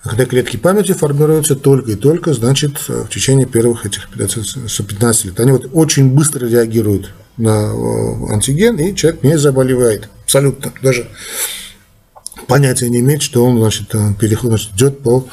Когда 0.09 0.25
клетки 0.25 0.57
памяти 0.57 0.93
формируются 0.93 1.57
только 1.57 1.93
и 1.93 1.97
только, 1.97 2.33
значит, 2.35 2.89
в 2.89 3.09
течение 3.09 3.47
первых 3.47 3.87
этих 3.87 4.09
15, 4.11 4.87
15 4.87 5.25
лет. 5.27 5.41
Они 5.41 5.53
вот 5.53 5.69
очень 5.73 6.11
быстро 6.11 6.47
реагируют 6.47 7.13
на 7.37 7.73
э, 7.73 8.33
антиген, 8.33 8.77
и 8.77 8.95
человек 8.95 9.23
не 9.23 9.39
заболевает. 9.39 10.09
Абсолютно. 10.25 10.73
Даже 10.83 11.09
понятия 12.47 12.89
не 12.89 13.01
имеет, 13.01 13.23
что 13.23 13.45
он 13.45 13.59
значит, 13.59 13.89
переход, 14.19 14.51
значит, 14.51 14.73
идет 14.75 15.03
по 15.03 15.27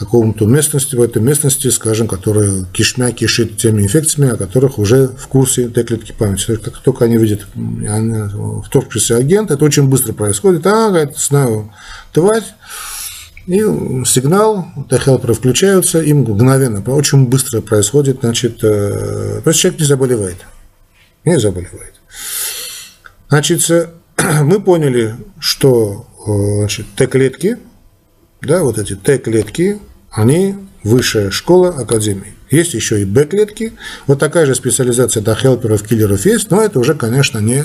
какому-то 0.00 0.46
местности, 0.46 0.96
в 0.96 1.02
этой 1.02 1.20
местности, 1.20 1.68
скажем, 1.68 2.08
которая 2.08 2.64
кишмя 2.72 3.12
кишит 3.12 3.58
теми 3.58 3.82
инфекциями, 3.82 4.32
о 4.32 4.36
которых 4.36 4.78
уже 4.78 5.08
в 5.08 5.26
курсе 5.28 5.68
Т-клетки 5.68 6.12
памяти. 6.12 6.46
То 6.46 6.52
есть, 6.52 6.64
как 6.64 6.78
только 6.78 7.04
они 7.04 7.18
видят 7.18 7.46
вторгшийся 8.66 9.16
агент, 9.16 9.50
это 9.50 9.62
очень 9.62 9.88
быстро 9.88 10.14
происходит. 10.14 10.66
А, 10.66 10.88
говорит, 10.88 11.18
знаю 11.18 11.70
тварь, 12.12 12.44
и 13.46 13.60
сигнал, 14.04 14.66
Т-хелперы 14.88 15.34
включаются, 15.34 16.00
им 16.00 16.18
мгновенно, 16.20 16.82
очень 16.92 17.26
быстро 17.26 17.60
происходит, 17.60 18.20
значит, 18.20 18.62
э, 18.62 19.40
то 19.42 19.52
человек 19.52 19.80
не 19.80 19.86
заболевает. 19.86 20.38
Не 21.24 21.38
заболевает. 21.38 21.94
Значит, 23.28 23.68
мы 24.42 24.60
поняли, 24.60 25.16
что 25.38 26.06
э, 26.26 26.58
значит, 26.60 26.86
Т-клетки, 26.96 27.58
да, 28.42 28.62
вот 28.62 28.78
эти 28.78 28.94
Т-клетки, 28.94 29.78
они 30.10 30.56
высшая 30.82 31.30
школа 31.30 31.70
академии. 31.70 32.34
Есть 32.50 32.74
еще 32.74 33.00
и 33.00 33.04
Б-клетки. 33.04 33.74
Вот 34.06 34.18
такая 34.18 34.46
же 34.46 34.54
специализация 34.54 35.22
до 35.22 35.34
хелперов, 35.34 35.86
киллеров 35.86 36.26
есть, 36.26 36.50
но 36.50 36.62
это 36.62 36.80
уже, 36.80 36.94
конечно, 36.94 37.38
не 37.38 37.64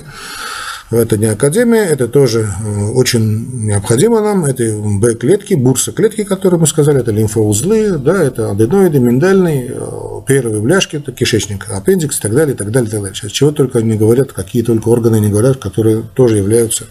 это 0.92 1.18
не 1.18 1.26
академия, 1.26 1.84
это 1.84 2.08
тоже 2.08 2.42
э, 2.42 2.86
очень 2.92 3.66
необходимо 3.66 4.22
нам. 4.22 4.46
Это 4.46 4.64
Б-клетки, 4.78 5.56
бурса-клетки, 5.56 6.24
которые 6.24 6.60
мы 6.60 6.68
сказали, 6.68 7.00
это 7.00 7.12
лимфоузлы, 7.12 7.98
да, 7.98 8.24
это 8.24 8.52
аденоиды, 8.52 9.00
миндальный, 9.00 9.68
э, 9.70 10.22
первые 10.28 10.62
бляшки, 10.62 10.98
это 10.98 11.12
кишечник, 11.12 11.70
аппендикс 11.70 12.20
и 12.20 12.22
так 12.22 12.34
далее, 12.34 12.54
и 12.54 12.58
так 12.58 12.72
далее, 12.72 12.88
и 12.88 12.92
так 12.92 13.02
далее. 13.02 13.16
Сейчас 13.16 13.32
чего 13.32 13.52
только 13.52 13.82
не 13.82 13.98
говорят, 13.98 14.32
какие 14.32 14.62
только 14.62 14.90
органы 14.90 15.20
не 15.20 15.30
говорят, 15.30 15.58
которые 15.58 16.04
тоже 16.14 16.38
являются 16.38 16.86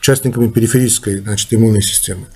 участниками 0.00 0.48
периферической 0.48 1.18
значит, 1.18 1.52
иммунной 1.52 1.82
системы. 1.82 2.26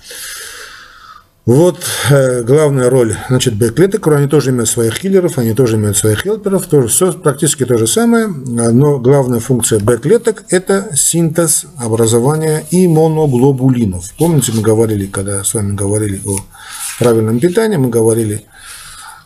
Вот 1.45 1.77
э, 2.09 2.41
главная 2.41 2.89
роль, 2.89 3.15
значит, 3.29 3.53
Б-клеток, 3.53 4.07
они 4.07 4.27
тоже 4.27 4.49
имеют 4.49 4.67
своих 4.67 4.99
киллеров, 4.99 5.37
они 5.37 5.53
тоже 5.53 5.75
имеют 5.75 5.95
своих 5.95 6.23
хелперов, 6.23 6.65
тоже 6.65 6.87
все 6.87 7.13
практически 7.13 7.65
то 7.65 7.77
же 7.77 7.85
самое, 7.85 8.25
но 8.27 8.97
главная 8.97 9.39
функция 9.39 9.79
Б-клеток– 9.79 10.43
это 10.49 10.89
синтез 10.95 11.67
образования 11.77 12.65
иммуноглобулинов. 12.71 14.11
Помните, 14.17 14.53
мы 14.55 14.63
говорили, 14.63 15.05
когда 15.05 15.43
с 15.43 15.53
вами 15.53 15.75
говорили 15.75 16.19
о 16.25 16.39
правильном 16.97 17.39
питании, 17.39 17.77
мы 17.77 17.89
говорили 17.89 18.45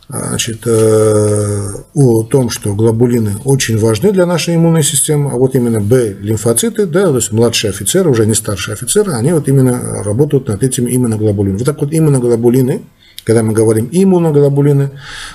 значит, 0.09 0.61
э, 0.65 1.71
о 1.93 2.23
том, 2.23 2.49
что 2.49 2.73
глобулины 2.73 3.35
очень 3.45 3.77
важны 3.77 4.11
для 4.11 4.25
нашей 4.25 4.55
иммунной 4.55 4.83
системы, 4.83 5.31
а 5.31 5.35
вот 5.35 5.53
именно 5.53 5.79
Б-лимфоциты, 5.79 6.87
да, 6.87 7.05
то 7.05 7.15
есть 7.17 7.31
младшие 7.31 7.69
офицеры, 7.69 8.09
уже 8.09 8.25
не 8.25 8.33
старшие 8.33 8.73
офицеры, 8.73 9.13
они 9.13 9.31
вот 9.33 9.47
именно 9.47 10.03
работают 10.03 10.47
над 10.47 10.63
этими 10.63 10.95
иммуноглобулинами. 10.95 11.59
Вот 11.59 11.65
так 11.65 11.79
вот 11.79 11.93
иммуноглобулины, 11.93 12.81
когда 13.23 13.43
мы 13.43 13.53
говорим 13.53 13.87
иммуноглобулины, 13.91 14.89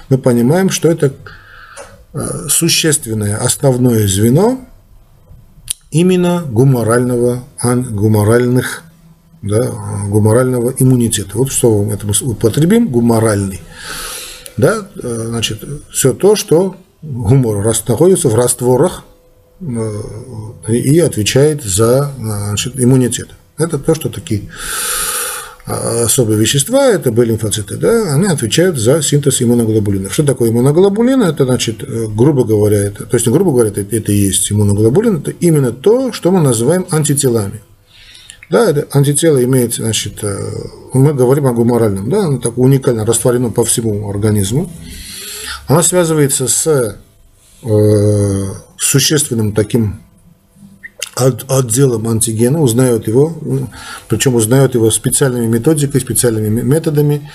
мы 0.08 0.18
понимаем, 0.18 0.70
что 0.70 0.88
это 0.88 1.12
э, 2.12 2.48
существенное 2.48 3.36
основное 3.36 4.08
звено 4.08 4.58
именно 5.92 6.42
гуморального, 6.50 7.44
гуморальных, 7.62 8.82
да, 9.40 9.70
гуморального 10.08 10.74
иммунитета. 10.76 11.38
Вот 11.38 11.52
что 11.52 11.88
это 11.92 12.08
мы 12.08 12.12
употребим, 12.22 12.88
гуморальный 12.88 13.60
да, 14.56 14.86
э, 15.02 15.24
значит, 15.28 15.64
все 15.90 16.12
то, 16.12 16.36
что 16.36 16.76
гумор 17.02 17.64
находится 17.88 18.28
в 18.28 18.34
растворах 18.34 19.04
э, 19.60 19.92
и 20.68 20.98
отвечает 21.00 21.62
за 21.62 22.12
значит, 22.18 22.74
иммунитет. 22.78 23.28
Это 23.58 23.78
то, 23.78 23.94
что 23.94 24.08
такие 24.08 24.42
а, 25.66 26.04
особые 26.04 26.38
вещества, 26.38 26.88
это 26.88 27.10
были 27.10 27.30
лимфоциты, 27.30 27.76
да, 27.76 28.14
они 28.14 28.26
отвечают 28.26 28.78
за 28.78 29.00
синтез 29.00 29.40
иммуноглобулинов. 29.40 30.12
Что 30.12 30.22
такое 30.22 30.50
иммуноглобулин? 30.50 31.22
Это, 31.22 31.44
значит, 31.44 31.82
э, 31.82 32.06
грубо 32.08 32.44
говоря, 32.44 32.78
это, 32.78 33.06
то 33.06 33.16
есть, 33.16 33.26
грубо 33.28 33.50
говоря, 33.50 33.70
это, 33.70 33.80
это 33.80 34.12
и 34.12 34.16
есть 34.16 34.52
иммуноглобулин, 34.52 35.18
это 35.18 35.30
именно 35.30 35.72
то, 35.72 36.12
что 36.12 36.30
мы 36.30 36.40
называем 36.40 36.86
антителами. 36.90 37.62
Да, 38.54 38.70
это 38.70 38.86
антитело 38.96 39.42
имеет, 39.42 39.74
значит, 39.74 40.22
э, 40.22 40.38
мы 40.92 41.12
говорим 41.12 41.48
о 41.48 41.52
гуморальном, 41.52 42.08
да, 42.08 42.26
оно 42.26 42.38
так 42.38 42.56
уникально 42.56 43.04
растворено 43.04 43.50
по 43.50 43.64
всему 43.64 44.08
организму. 44.08 44.70
Оно 45.66 45.82
связывается 45.82 46.46
с 46.46 46.96
э, 47.64 48.44
существенным 48.78 49.54
таким 49.54 50.02
отделом 51.16 52.08
антигена, 52.08 52.60
узнают 52.60 53.06
его, 53.06 53.36
причем 54.08 54.34
узнают 54.34 54.74
его 54.74 54.90
специальными 54.90 55.46
методикой, 55.46 56.00
специальными 56.00 56.60
методами, 56.60 57.30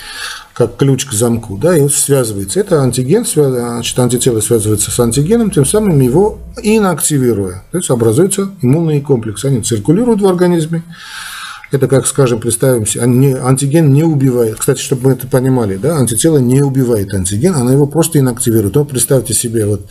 как 0.54 0.76
ключ 0.76 1.06
к 1.06 1.14
замку, 1.14 1.58
да, 1.58 1.78
и 1.78 1.82
вот 1.82 1.94
связывается. 1.94 2.60
Это 2.60 2.82
антиген, 2.82 3.26
значит, 3.26 3.98
антитело 3.98 4.42
связывается 4.42 4.92
с 4.92 5.00
антигеном, 5.00 5.52
тем 5.52 5.66
самым 5.66 6.00
его 6.02 6.40
инактивируя. 6.62 7.64
То 7.72 7.78
есть 7.78 7.90
образуется 7.90 8.52
иммунный 8.62 9.00
комплекс. 9.00 9.46
Они 9.46 9.62
циркулируют 9.62 10.22
в 10.22 10.28
организме. 10.28 10.84
Это 11.72 11.88
как, 11.88 12.08
скажем, 12.08 12.40
представим 12.40 12.86
себе, 12.86 13.04
антиген 13.04 13.94
не 13.94 14.04
убивает. 14.04 14.58
Кстати, 14.58 14.82
чтобы 14.82 15.04
мы 15.04 15.12
это 15.14 15.28
понимали, 15.28 15.78
да, 15.78 15.98
антитело 15.98 16.40
не 16.40 16.62
убивает 16.62 17.14
антиген, 17.14 17.56
она 17.56 17.72
его 17.72 17.86
просто 17.86 18.20
инактивирует. 18.20 18.76
Но 18.76 18.86
представьте 18.86 19.34
себе, 19.34 19.66
вот 19.66 19.88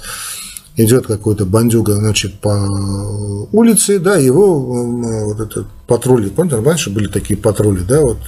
идет 0.79 1.07
какой-то 1.07 1.45
бандюга, 1.45 1.95
значит, 1.95 2.41
по 2.41 3.49
улице, 3.53 3.99
да, 3.99 4.17
его 4.17 5.27
вот 5.27 5.41
этот 5.41 5.67
патрули, 5.87 6.31
помните, 6.31 6.61
раньше 6.61 6.91
были 6.91 7.09
такие 7.09 7.37
патрули, 7.39 7.83
да, 7.83 8.01
вот 8.01 8.19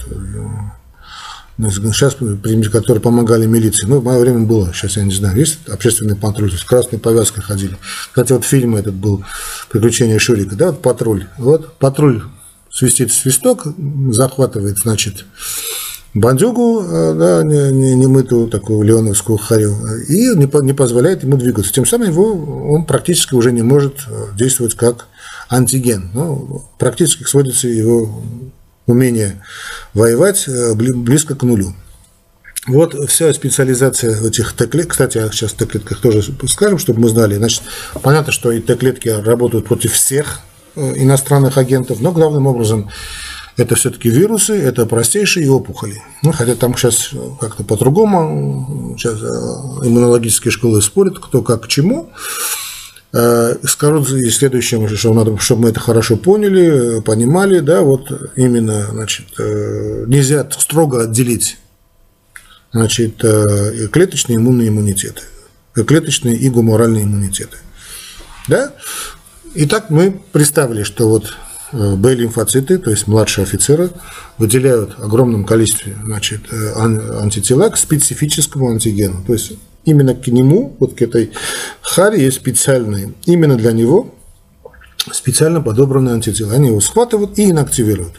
Сейчас, 1.69 2.15
которые 2.15 3.01
помогали 3.01 3.45
милиции. 3.45 3.85
Ну, 3.85 3.99
в 3.99 4.03
мое 4.03 4.19
время 4.19 4.45
было, 4.45 4.73
сейчас 4.73 4.97
я 4.97 5.03
не 5.03 5.13
знаю, 5.13 5.37
есть 5.37 5.59
общественный 5.69 6.15
патруль, 6.15 6.51
с 6.51 6.63
красной 6.63 6.97
повязкой 6.97 7.41
ходили. 7.41 7.77
Кстати, 8.09 8.31
вот 8.31 8.45
фильм 8.45 8.75
этот 8.75 8.95
был 8.95 9.23
«Приключения 9.69 10.17
Шурика», 10.17 10.55
да, 10.55 10.67
вот 10.67 10.81
патруль. 10.81 11.27
Вот 11.37 11.73
патруль 11.77 12.23
свистит 12.71 13.11
свисток, 13.11 13.67
захватывает, 14.11 14.79
значит, 14.79 15.25
бандюгу, 16.13 16.83
э, 16.83 17.13
да, 17.13 17.43
немытую 17.43 18.45
не 18.45 18.51
такую 18.51 18.83
леоновскую 18.83 19.37
харю, 19.37 19.75
и 20.07 20.35
не, 20.35 20.73
позволяет 20.73 21.23
ему 21.23 21.37
двигаться. 21.37 21.71
Тем 21.71 21.85
самым 21.85 22.09
его, 22.09 22.71
он 22.71 22.85
практически 22.85 23.33
уже 23.33 23.51
не 23.51 23.61
может 23.61 24.05
э, 24.07 24.27
действовать 24.35 24.75
как 24.75 25.07
антиген. 25.49 26.11
Ну, 26.13 26.65
практически 26.77 27.23
сводится 27.23 27.67
его 27.67 28.21
умение 28.87 29.41
воевать 29.93 30.47
э, 30.47 30.73
близко 30.75 31.35
к 31.35 31.43
нулю. 31.43 31.73
Вот 32.67 32.93
вся 33.09 33.33
специализация 33.33 34.27
этих 34.27 34.53
Т-клеток, 34.53 34.91
кстати, 34.91 35.17
о 35.17 35.31
сейчас 35.31 35.53
Т-клетках 35.53 35.99
тоже 35.99 36.21
скажем, 36.47 36.77
чтобы 36.77 37.01
мы 37.01 37.09
знали. 37.09 37.35
Значит, 37.35 37.63
понятно, 38.03 38.31
что 38.31 38.51
и 38.51 38.59
Т-клетки 38.59 39.09
работают 39.09 39.65
против 39.65 39.93
всех 39.93 40.41
иностранных 40.75 41.57
агентов, 41.57 41.99
но 42.01 42.11
главным 42.11 42.47
образом 42.47 42.89
это 43.57 43.75
все-таки 43.75 44.09
вирусы, 44.09 44.53
это 44.53 44.85
простейшие 44.85 45.51
опухоли. 45.51 46.01
Ну, 46.23 46.31
хотя 46.31 46.55
там 46.55 46.75
сейчас 46.75 47.11
как-то 47.39 47.63
по-другому, 47.63 48.95
сейчас 48.97 49.21
э, 49.21 49.87
иммунологические 49.87 50.51
школы 50.51 50.81
спорят, 50.81 51.19
кто 51.19 51.41
как 51.41 51.63
к 51.63 51.67
чему. 51.67 52.09
Э, 53.13 53.55
скажу 53.65 54.05
следующее, 54.05 54.87
что 54.95 55.13
надо, 55.13 55.37
чтобы 55.37 55.63
мы 55.63 55.69
это 55.69 55.81
хорошо 55.81 56.15
поняли, 56.15 57.01
понимали, 57.01 57.59
да, 57.59 57.81
вот 57.81 58.09
именно, 58.37 58.87
значит, 58.91 59.27
э, 59.37 60.05
нельзя 60.07 60.47
строго 60.57 61.03
отделить, 61.03 61.57
значит, 62.71 63.21
э, 63.23 63.87
клеточные 63.91 64.37
иммунные 64.37 64.69
иммунитеты, 64.69 65.23
клеточные 65.73 66.37
и 66.37 66.49
гуморальные 66.49 67.03
иммунитеты, 67.03 67.57
да. 68.47 68.71
Итак, 69.55 69.89
мы 69.89 70.21
представили, 70.31 70.83
что 70.83 71.09
вот 71.09 71.33
Б-лимфоциты, 71.71 72.77
то 72.77 72.89
есть 72.89 73.07
младшие 73.07 73.43
офицеры, 73.43 73.91
выделяют 74.37 74.95
огромном 74.99 75.45
количестве 75.45 75.95
значит, 76.03 76.41
антитела 76.51 77.69
к 77.69 77.77
специфическому 77.77 78.69
антигену. 78.71 79.23
То 79.25 79.33
есть 79.33 79.53
именно 79.85 80.13
к 80.15 80.27
нему, 80.27 80.75
вот 80.79 80.95
к 80.95 81.01
этой 81.01 81.31
харе 81.81 82.23
есть 82.23 82.37
специальные, 82.37 83.13
именно 83.25 83.55
для 83.55 83.71
него 83.71 84.13
специально 85.11 85.61
подобранные 85.61 86.13
антитела. 86.15 86.53
Они 86.53 86.67
его 86.67 86.81
схватывают 86.81 87.39
и 87.39 87.49
инактивируют. 87.49 88.13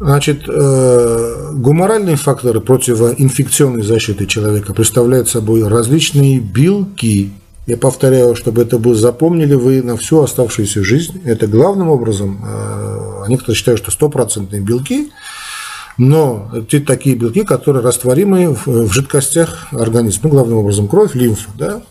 Значит, 0.00 0.44
э, 0.48 1.50
гуморальные 1.54 2.16
факторы 2.16 2.60
противоинфекционной 2.60 3.82
защиты 3.82 4.26
человека 4.26 4.72
представляют 4.72 5.28
собой 5.28 5.66
различные 5.66 6.38
белки. 6.38 7.32
Я 7.68 7.76
повторяю, 7.76 8.34
чтобы 8.34 8.62
это 8.62 8.78
было 8.78 8.96
запомнили 8.96 9.54
вы 9.54 9.82
на 9.82 9.96
всю 9.96 10.20
оставшуюся 10.20 10.82
жизнь. 10.82 11.22
Это 11.24 11.46
главным 11.46 11.90
образом, 11.90 12.42
э, 12.44 13.24
некоторые 13.28 13.56
считают, 13.56 13.78
что 13.78 13.92
стопроцентные 13.92 14.60
белки– 14.60 15.12
но 15.98 16.48
это 16.54 16.80
такие 16.80 17.16
белки, 17.16 17.42
которые 17.42 17.84
растворимы 17.84 18.56
в 18.64 18.90
жидкостях 18.92 19.66
организма, 19.72 20.20
ну, 20.24 20.30
главным 20.30 20.58
образом 20.58 20.86
кровь, 20.86 21.16
лимфа, 21.16 21.50
да, 21.58 21.82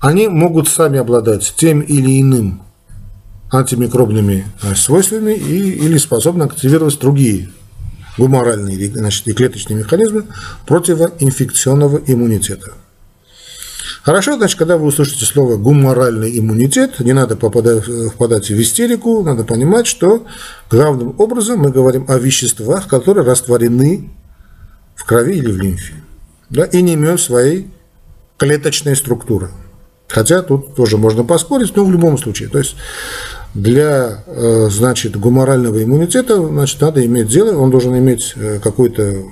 они 0.00 0.26
могут 0.26 0.68
сами 0.68 0.98
обладать 0.98 1.54
тем 1.56 1.80
или 1.80 2.20
иным 2.20 2.60
антимикробными 3.52 4.46
э, 4.62 4.74
свойствами 4.74 5.32
и, 5.32 5.70
или 5.70 5.96
способны 5.98 6.42
активировать 6.42 6.98
другие 6.98 7.50
гуморальные 8.18 8.90
значит, 8.90 9.28
и 9.28 9.32
клеточные 9.32 9.78
механизмы 9.78 10.24
противоинфекционного 10.66 12.00
иммунитета. 12.06 12.72
Хорошо, 14.02 14.36
значит, 14.36 14.58
когда 14.58 14.78
вы 14.78 14.86
услышите 14.86 15.26
слово 15.26 15.56
гуморальный 15.56 16.38
иммунитет, 16.38 17.00
не 17.00 17.12
надо 17.12 17.36
попадать, 17.36 17.84
впадать 17.84 18.48
в 18.48 18.60
истерику, 18.60 19.22
надо 19.22 19.44
понимать, 19.44 19.86
что 19.86 20.24
главным 20.70 21.14
образом 21.18 21.60
мы 21.60 21.70
говорим 21.70 22.06
о 22.08 22.18
веществах, 22.18 22.88
которые 22.88 23.26
растворены 23.26 24.10
в 24.94 25.04
крови 25.04 25.36
или 25.36 25.50
в 25.50 25.60
лимфе, 25.60 25.94
да, 26.48 26.64
и 26.64 26.80
не 26.80 26.94
имеют 26.94 27.20
своей 27.20 27.70
клеточной 28.38 28.96
структуры. 28.96 29.50
Хотя 30.08 30.42
тут 30.42 30.74
тоже 30.74 30.96
можно 30.96 31.22
поспорить, 31.22 31.76
но 31.76 31.84
в 31.84 31.92
любом 31.92 32.16
случае. 32.16 32.48
То 32.48 32.58
есть 32.58 32.76
для 33.54 34.24
э, 34.26 34.68
значит, 34.70 35.16
гуморального 35.16 35.82
иммунитета 35.82 36.36
значит, 36.48 36.80
надо 36.80 37.04
иметь 37.04 37.28
дело, 37.28 37.56
он 37.58 37.70
должен 37.70 37.96
иметь 37.98 38.32
э, 38.36 38.60
какой-то 38.62 39.22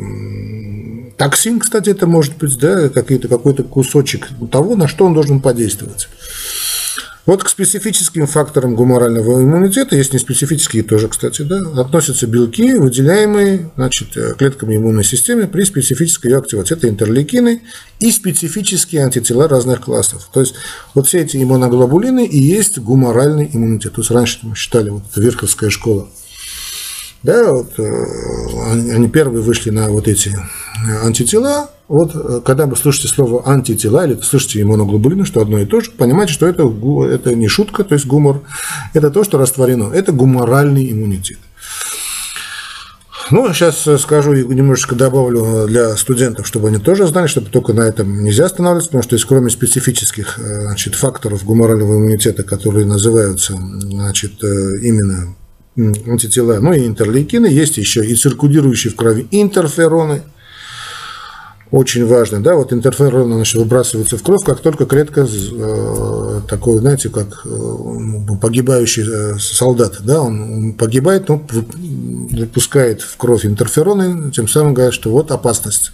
токсин, 1.18 1.59
кстати, 1.61 1.90
это 1.90 2.07
может 2.07 2.37
быть, 2.38 2.59
да, 2.59 2.88
какой-то 2.88 3.28
какой 3.28 3.54
кусочек 3.54 4.28
того, 4.50 4.76
на 4.76 4.88
что 4.88 5.04
он 5.04 5.14
должен 5.14 5.40
подействовать. 5.40 6.09
Вот 7.28 7.44
к 7.44 7.48
специфическим 7.50 8.26
факторам 8.26 8.74
гуморального 8.74 9.42
иммунитета, 9.44 9.94
есть 9.96 10.14
не 10.14 10.18
специфические 10.18 10.83
тоже, 10.83 11.09
кстати, 11.09 11.42
да, 11.42 11.61
относятся 11.78 12.26
белки, 12.26 12.72
выделяемые 12.72 13.70
значит, 13.76 14.16
э, 14.16 14.33
клетками 14.38 14.76
иммунной 14.76 15.04
системы 15.04 15.46
при 15.46 15.64
специфической 15.64 16.28
ее 16.28 16.38
активации. 16.38 16.74
Это 16.74 16.88
интерлейкины 16.88 17.61
и 18.00 18.11
специфические 18.12 19.04
антитела 19.04 19.46
разных 19.46 19.83
классов. 19.83 20.31
То 20.33 20.40
есть 20.40 20.54
вот 20.94 21.07
все 21.07 21.18
эти 21.18 21.37
иммуноглобулины 21.37 22.24
и 22.24 22.38
есть 22.38 22.78
гуморальный 22.78 23.50
иммунитет. 23.52 23.92
То 23.92 24.00
есть 24.00 24.11
раньше 24.11 24.38
мы 24.40 24.57
считали, 24.57 24.88
вот 24.88 25.02
это 25.11 25.20
Верховская 25.20 25.68
школа, 25.68 26.09
да, 27.22 27.52
вот, 27.52 27.72
э, 27.78 28.04
они 28.94 29.09
первые 29.09 29.42
вышли 29.42 29.70
на 29.70 29.88
вот 29.88 30.07
эти 30.07 30.37
антитела. 31.02 31.70
Вот 31.88 32.12
э, 32.14 32.40
когда 32.44 32.66
вы 32.66 32.76
слышите 32.76 33.09
слово 33.09 33.42
антитела 33.48 34.07
или 34.07 34.20
слышите 34.20 34.62
иммуноглобулины, 34.62 35.24
что 35.24 35.40
одно 35.40 35.59
и 35.59 35.64
то 35.64 35.81
же, 35.81 35.90
понимаете, 35.90 36.33
что 36.33 36.46
это, 36.46 36.62
это 37.12 37.35
не 37.35 37.48
шутка, 37.48 37.83
то 37.83 37.94
есть 37.94 38.07
гумор, 38.07 38.42
это 38.94 39.11
то, 39.11 39.24
что 39.24 39.38
растворено. 39.38 39.92
Это 39.92 40.12
гуморальный 40.12 40.92
иммунитет. 40.92 41.38
Ну, 43.31 43.52
сейчас 43.52 43.87
скажу 44.00 44.33
и 44.33 44.54
немножечко 44.54 44.94
добавлю 44.94 45.66
для 45.66 45.96
студентов, 45.96 46.46
чтобы 46.46 46.68
они 46.68 46.78
тоже 46.78 47.07
знали, 47.07 47.26
чтобы 47.26 47.50
только 47.50 47.74
на 47.74 47.83
этом 47.83 48.22
нельзя 48.22 48.46
останавливаться, 48.46 48.88
потому 48.90 49.02
что 49.02 49.16
есть 49.16 49.26
кроме 49.26 49.50
специфических 49.50 50.38
э, 50.38 50.61
значит, 50.62 50.94
факторов 50.94 51.44
гуморального 51.44 51.96
иммунитета, 51.96 52.44
которые 52.44 52.87
называются 52.87 53.54
значит, 53.54 54.42
именно 54.42 55.35
антитела, 55.79 56.59
ну 56.61 56.73
и 56.73 56.87
интерлейкины, 56.87 57.47
есть 57.47 57.79
еще 57.79 58.05
и 58.05 58.14
циркулирующие 58.14 58.93
в 58.93 58.97
крови 58.97 59.27
интерфероны, 59.31 60.23
очень 61.71 62.07
важно, 62.07 62.43
да, 62.43 62.55
вот 62.55 62.73
интерфероны 62.73 63.35
значит, 63.35 63.57
выбрасываются 63.57 64.17
в 64.17 64.23
кровь, 64.23 64.43
как 64.45 64.61
только 64.61 64.87
клетка 64.87 65.27
э, 65.29 66.41
такой, 66.49 66.79
знаете, 66.79 67.11
как 67.11 67.43
э, 67.45 68.37
погибающий 68.41 69.05
э, 69.07 69.38
солдат, 69.38 69.99
да, 70.01 70.23
он 70.23 70.73
погибает, 70.73 71.29
но 71.29 71.43
выпускает 71.47 73.03
в 73.03 73.17
кровь 73.19 73.45
интерфероны, 73.45 74.31
тем 74.31 74.49
самым 74.49 74.73
говорят, 74.73 74.95
что 74.95 75.11
вот 75.11 75.31
опасность. 75.31 75.93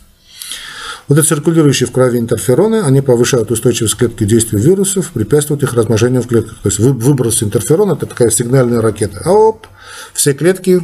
Вот 1.09 1.19
эти 1.19 1.27
циркулирующие 1.27 1.87
в 1.87 1.93
крови 1.93 2.19
интерфероны, 2.19 2.83
они 2.83 3.03
повышают 3.03 3.51
устойчивость 3.51 3.97
клетки 3.97 4.25
к 4.25 4.27
действию 4.27 4.63
вирусов, 4.63 5.11
препятствуют 5.13 5.63
их 5.63 5.75
размножению 5.75 6.23
в 6.23 6.27
клетках. 6.27 6.59
То 6.63 6.69
есть 6.69 6.79
выброс 6.79 7.43
интерферона– 7.43 7.93
это 7.95 8.07
такая 8.07 8.31
сигнальная 8.31 8.81
ракета. 8.81 9.21
А 9.25 9.33
оп, 9.33 9.67
все 10.15 10.33
клетки 10.33 10.81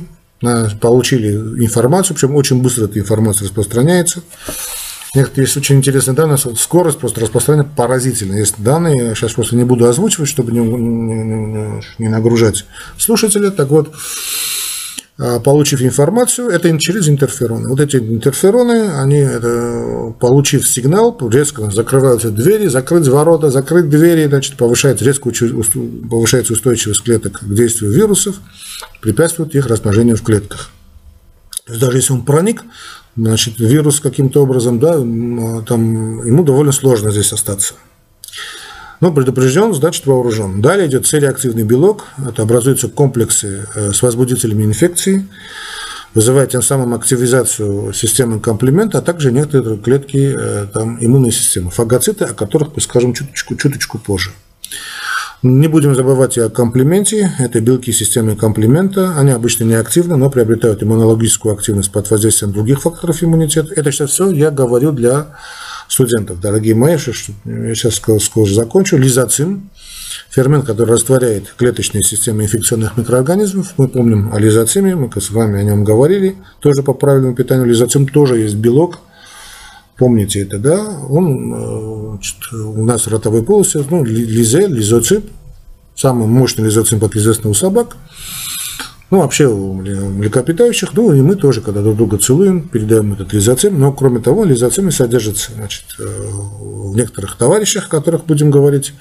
получили 0.80 1.34
информацию, 1.64 2.14
причем 2.14 2.34
очень 2.34 2.62
быстро 2.62 2.84
эта 2.84 2.98
информация 2.98 3.46
распространяется. 3.46 4.22
Некоторые 5.14 5.46
есть 5.46 5.56
очень 5.56 5.76
интересные 5.76 6.14
данные, 6.14 6.38
скорость 6.38 6.98
просто 6.98 7.20
распространения 7.20 7.68
поразительная. 7.76 8.38
Есть 8.38 8.62
данные, 8.62 9.08
я 9.08 9.14
сейчас 9.14 9.32
просто 9.32 9.56
не 9.56 9.64
буду 9.64 9.86
озвучивать, 9.86 10.28
чтобы 10.28 10.52
не, 10.52 10.60
не, 10.60 11.82
не 11.98 12.08
нагружать 12.08 12.64
слушателя. 12.96 13.50
Так 13.50 13.70
вот, 13.70 13.92
получив 15.44 15.82
информацию, 15.82 16.48
это 16.48 16.78
через 16.78 17.08
интерфероны. 17.08 17.68
Вот 17.68 17.78
эти 17.78 17.96
интерфероны, 17.96 18.90
они, 18.92 19.26
получив 20.18 20.66
сигнал, 20.66 21.16
резко 21.28 21.70
закрываются 21.70 22.30
двери, 22.30 22.68
закрыть 22.68 23.06
ворота, 23.06 23.50
закрыть 23.50 23.90
двери, 23.90 24.26
значит, 24.26 24.56
повышает, 24.56 25.02
резко 25.02 25.30
повышается 26.10 26.54
устойчивость 26.54 27.02
клеток 27.02 27.40
к 27.40 27.54
действию 27.54 27.92
вирусов, 27.92 28.36
препятствует 29.02 29.54
их 29.54 29.66
размножению 29.66 30.16
в 30.16 30.22
клетках. 30.22 30.70
То 31.66 31.72
есть 31.72 31.84
даже 31.84 31.98
если 31.98 32.14
он 32.14 32.24
проник, 32.24 32.64
значит, 33.14 33.58
вирус 33.58 34.00
каким-то 34.00 34.42
образом, 34.42 34.78
да, 34.80 34.94
там, 34.94 36.26
ему 36.26 36.44
довольно 36.44 36.72
сложно 36.72 37.10
здесь 37.10 37.32
остаться. 37.32 37.74
Но 39.00 39.12
предупрежден, 39.12 39.72
значит 39.72 40.06
вооружен. 40.06 40.60
Далее 40.60 40.86
идет 40.86 41.06
цельреактивный 41.06 41.62
белок. 41.62 42.08
Это 42.28 42.42
образуются 42.42 42.88
комплексы 42.88 43.66
э, 43.74 43.92
с 43.92 44.02
возбудителями 44.02 44.64
инфекции, 44.64 45.26
вызывая 46.14 46.46
тем 46.46 46.60
самым 46.60 46.92
активизацию 46.92 47.94
системы 47.94 48.40
комплимента, 48.40 48.98
а 48.98 49.02
также 49.02 49.32
некоторые 49.32 49.78
клетки 49.78 50.34
э, 50.38 50.66
там, 50.72 50.98
иммунной 51.00 51.32
системы, 51.32 51.70
фагоциты, 51.70 52.24
о 52.24 52.34
которых 52.34 52.74
мы 52.74 52.82
скажем 52.82 53.14
чуточку, 53.14 53.56
чуточку 53.56 53.98
позже. 53.98 54.32
Не 55.42 55.68
будем 55.68 55.94
забывать 55.94 56.36
и 56.36 56.40
о 56.40 56.50
комплименте. 56.50 57.32
Это 57.38 57.62
белки 57.62 57.92
системы 57.92 58.36
комплимента. 58.36 59.14
Они 59.16 59.30
обычно 59.30 59.64
не 59.64 59.72
активны, 59.72 60.16
но 60.16 60.28
приобретают 60.28 60.82
иммунологическую 60.82 61.54
активность 61.54 61.90
под 61.90 62.10
воздействием 62.10 62.52
других 62.52 62.82
факторов 62.82 63.22
иммунитета. 63.22 63.72
Это 63.74 63.90
сейчас 63.90 64.10
все 64.10 64.30
я 64.30 64.50
говорю 64.50 64.92
для 64.92 65.28
студентов, 65.90 66.40
дорогие 66.40 66.74
мои, 66.74 66.96
что 66.96 67.10
я 67.44 67.74
сейчас 67.74 67.96
скоро 67.96 68.48
закончу, 68.48 68.96
лизоцим, 68.96 69.70
фермент, 70.30 70.64
который 70.64 70.92
растворяет 70.92 71.52
клеточные 71.56 72.04
системы 72.04 72.44
инфекционных 72.44 72.96
микроорганизмов. 72.96 73.74
Мы 73.76 73.88
помним 73.88 74.32
о 74.32 74.38
лизоциме, 74.38 74.94
мы 74.94 75.10
с 75.20 75.30
вами 75.30 75.58
о 75.58 75.64
нем 75.64 75.82
говорили, 75.82 76.36
тоже 76.60 76.84
по 76.84 76.94
правильному 76.94 77.34
питанию. 77.34 77.66
Лизоцим 77.66 78.06
тоже 78.06 78.38
есть 78.38 78.54
белок, 78.54 79.00
помните 79.96 80.42
это, 80.42 80.58
да? 80.58 80.78
Он 81.08 81.54
э, 81.54 82.10
значит, 82.14 82.52
у 82.52 82.84
нас 82.84 83.08
ротовой 83.08 83.42
полости, 83.42 83.84
ну, 83.90 84.04
лизе, 84.04 84.68
лизоцим, 84.68 85.24
самый 85.96 86.28
мощный 86.28 86.66
лизоцим, 86.66 87.00
как 87.00 87.16
известно, 87.16 87.50
у 87.50 87.54
собак– 87.54 87.96
ну, 89.10 89.18
вообще 89.18 89.46
у 89.46 89.74
млекопитающих, 89.74 90.94
ну 90.94 91.12
и 91.12 91.20
мы 91.20 91.34
тоже, 91.34 91.60
когда 91.60 91.82
друг 91.82 91.96
друга 91.96 92.18
целуем, 92.18 92.68
передаем 92.68 93.12
этот 93.12 93.32
лизоцим. 93.32 93.78
Но, 93.78 93.92
кроме 93.92 94.20
того, 94.20 94.44
лизоцимы 94.44 94.92
содержатся 94.92 95.52
значит, 95.52 95.84
э, 95.98 96.04
в 96.04 96.94
некоторых 96.94 97.36
товарищах, 97.36 97.86
о 97.86 97.90
которых 97.90 98.24
будем 98.24 98.52
говорить, 98.52 98.94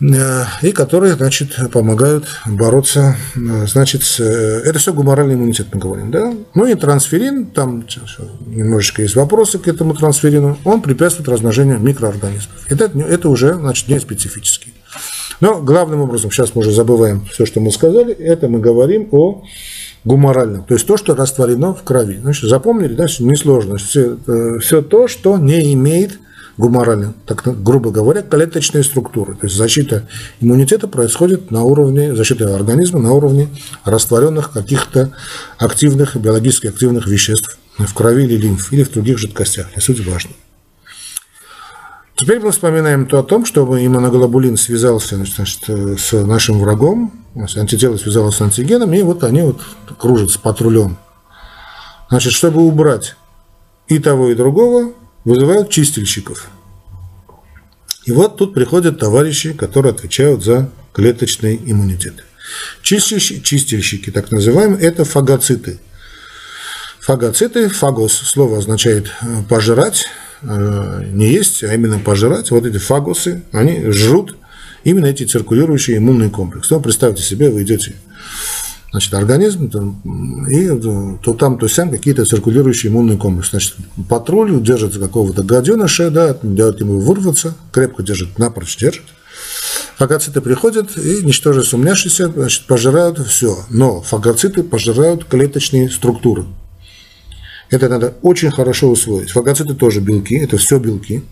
э, 0.00 0.44
и 0.62 0.70
которые, 0.70 1.14
значит, 1.14 1.58
помогают 1.72 2.26
бороться, 2.46 3.16
э, 3.34 3.66
значит, 3.66 4.02
это 4.20 4.78
все 4.78 4.92
гуморальный 4.92 5.34
иммунитет, 5.34 5.66
мы 5.72 5.80
говорим, 5.80 6.12
да? 6.12 6.32
Ну 6.54 6.66
и 6.66 6.74
трансферин, 6.74 7.46
там 7.46 7.84
немножечко 8.46 9.02
есть 9.02 9.16
вопросы 9.16 9.58
к 9.58 9.66
этому 9.66 9.94
трансферину, 9.94 10.56
он 10.62 10.82
препятствует 10.82 11.28
размножению 11.28 11.80
микроорганизмов. 11.80 12.70
Это, 12.70 12.84
это 12.96 13.28
уже, 13.28 13.54
значит, 13.54 13.88
не 13.88 13.98
специфический. 13.98 14.72
Но 15.40 15.60
главным 15.60 16.00
образом, 16.02 16.30
сейчас 16.30 16.54
мы 16.54 16.60
уже 16.60 16.72
забываем 16.72 17.24
все, 17.26 17.46
что 17.46 17.60
мы 17.60 17.70
сказали, 17.70 18.12
это 18.12 18.48
мы 18.48 18.60
говорим 18.60 19.08
о 19.12 19.42
гуморальном, 20.04 20.64
то 20.64 20.74
есть 20.74 20.86
то, 20.86 20.96
что 20.96 21.14
растворено 21.14 21.74
в 21.74 21.82
крови. 21.82 22.18
Значит, 22.20 22.48
запомнили, 22.48 22.94
да, 22.94 23.04
несложно. 23.18 23.76
Все, 23.76 24.16
э, 24.26 24.58
все 24.60 24.82
то, 24.82 25.08
что 25.08 25.36
не 25.36 25.74
имеет 25.74 26.18
гуморально, 26.56 27.14
так 27.26 27.42
грубо 27.62 27.90
говоря, 27.90 28.22
клеточные 28.22 28.84
структуры. 28.84 29.34
То 29.34 29.46
есть 29.46 29.56
защита 29.56 30.06
иммунитета 30.40 30.88
происходит 30.88 31.50
на 31.50 31.62
уровне, 31.62 32.14
защиты 32.14 32.44
организма 32.44 33.00
на 33.00 33.12
уровне 33.12 33.48
растворенных 33.84 34.52
каких-то 34.52 35.12
активных, 35.58 36.16
биологически 36.16 36.66
активных 36.66 37.06
веществ 37.06 37.58
в 37.78 37.94
крови 37.94 38.24
или 38.24 38.36
лимф, 38.36 38.72
или 38.72 38.84
в 38.84 38.92
других 38.92 39.18
жидкостях. 39.18 39.74
Не 39.74 39.82
суть 39.82 40.06
важна. 40.06 40.32
Теперь 42.20 42.38
мы 42.38 42.52
вспоминаем 42.52 43.06
то 43.06 43.20
о 43.20 43.22
том, 43.22 43.46
что 43.46 43.64
иммуноглобулин 43.64 44.58
связался 44.58 45.16
значит, 45.16 45.62
с 45.98 46.12
нашим 46.12 46.60
врагом, 46.60 47.24
антитело 47.56 47.96
связалось 47.96 48.36
с 48.36 48.42
антигеном, 48.42 48.92
и 48.92 49.00
вот 49.00 49.24
они 49.24 49.40
вот 49.40 49.62
кружат 49.96 50.30
с 50.30 50.36
патрулем. 50.36 50.98
Значит, 52.10 52.34
чтобы 52.34 52.60
убрать 52.60 53.16
и 53.88 53.98
того, 53.98 54.28
и 54.28 54.34
другого, 54.34 54.92
вызывают 55.24 55.70
чистильщиков. 55.70 56.50
И 58.04 58.12
вот 58.12 58.36
тут 58.36 58.52
приходят 58.52 58.98
товарищи, 58.98 59.54
которые 59.54 59.94
отвечают 59.94 60.44
за 60.44 60.68
клеточный 60.92 61.58
иммунитет. 61.64 62.26
Чистильщики, 62.82 63.40
чистильщики 63.40 64.10
так 64.10 64.30
называемые, 64.30 64.82
это 64.82 65.06
фагоциты. 65.06 65.80
Фагоциты, 67.00 67.70
фагос, 67.70 68.12
слово 68.12 68.58
означает 68.58 69.10
э, 69.22 69.42
пожирать, 69.48 70.04
Э, 70.04 70.29
не 70.42 71.28
есть, 71.28 71.62
а 71.64 71.74
именно 71.74 71.98
пожирать, 71.98 72.50
вот 72.50 72.64
эти 72.66 72.78
фагусы, 72.78 73.42
они 73.52 73.90
жрут 73.90 74.36
именно 74.84 75.06
эти 75.06 75.24
циркулирующие 75.24 75.98
иммунные 75.98 76.30
комплексы. 76.30 76.74
Ну, 76.74 76.80
представьте 76.80 77.22
себе, 77.22 77.50
вы 77.50 77.62
идете 77.62 77.94
значит, 78.90 79.14
организм, 79.14 79.66
и 80.48 80.68
то 81.22 81.34
там, 81.34 81.58
то 81.58 81.68
сям 81.68 81.90
какие-то 81.90 82.24
циркулирующие 82.24 82.90
иммунные 82.90 83.18
комплексы. 83.18 83.50
Значит, 83.52 83.74
патруль 84.08 84.62
держит 84.62 84.96
какого-то 84.96 85.42
гаденыша, 85.42 86.10
да, 86.10 86.36
дает 86.42 86.80
ему 86.80 86.98
вырваться, 87.00 87.54
крепко 87.72 88.02
держит, 88.02 88.38
напрочь 88.38 88.76
держит. 88.76 89.04
Фагоциты 89.96 90.40
приходят 90.40 90.96
и, 90.96 91.22
ничтоже 91.22 91.62
сумняшися, 91.62 92.32
значит, 92.34 92.66
пожирают 92.66 93.18
все. 93.18 93.58
Но 93.68 94.00
фагоциты 94.00 94.62
пожирают 94.62 95.24
клеточные 95.26 95.90
структуры. 95.90 96.46
Это 97.70 97.88
надо 97.88 98.14
очень 98.22 98.50
хорошо 98.50 98.88
усвоить. 98.88 99.30
Фагоциты 99.30 99.74
тоже 99.74 100.00
белки, 100.00 100.36
это 100.36 100.56
все 100.58 100.78
белки. 100.78 101.22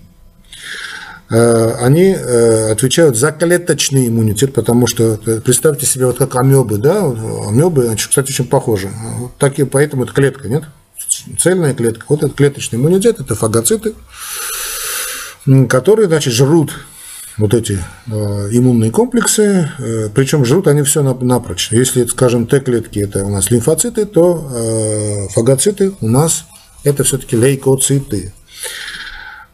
Э, 1.31 1.75
они 1.81 2.15
э, 2.17 2.71
отвечают 2.73 3.17
за 3.17 3.33
клеточный 3.33 4.09
иммунитет, 4.09 4.55
потому 4.55 4.87
что 4.87 5.21
э, 5.27 5.41
представьте 5.41 5.85
себе 5.85 6.07
вот 6.07 6.19
как 6.19 6.37
амебы, 6.37 6.79
да, 6.79 7.05
амебы, 7.05 7.95
кстати, 7.97 8.31
очень 8.31 8.47
похожи. 8.47 8.89
Вот 9.19 9.37
такие, 9.37 9.67
поэтому 9.67 10.05
это 10.05 10.13
клетка, 10.13 10.49
нет? 10.49 10.65
Цельная 11.39 11.75
клетка. 11.75 12.05
Вот 12.09 12.23
этот 12.23 12.37
клеточный 12.37 12.79
иммунитет, 12.79 13.21
это 13.21 13.35
фагоциты, 13.35 13.95
которые, 15.69 16.07
значит, 16.07 16.33
жрут 16.33 16.73
вот 17.39 17.55
эти 17.55 17.79
иммунные 18.07 18.91
комплексы, 18.91 19.71
причем 20.15 20.45
жрут 20.45 20.67
они 20.67 20.83
все 20.83 21.03
напрочь. 21.03 21.71
Если, 21.71 22.05
скажем, 22.07 22.47
Т-клетки 22.47 22.99
это 22.99 23.25
у 23.25 23.31
нас 23.31 23.51
лимфоциты, 23.51 24.05
то 24.07 25.29
фагоциты 25.31 25.93
у 26.01 26.09
нас 26.09 26.45
это 26.85 27.05
все-таки 27.05 27.37
лейкоциты. 27.37 28.33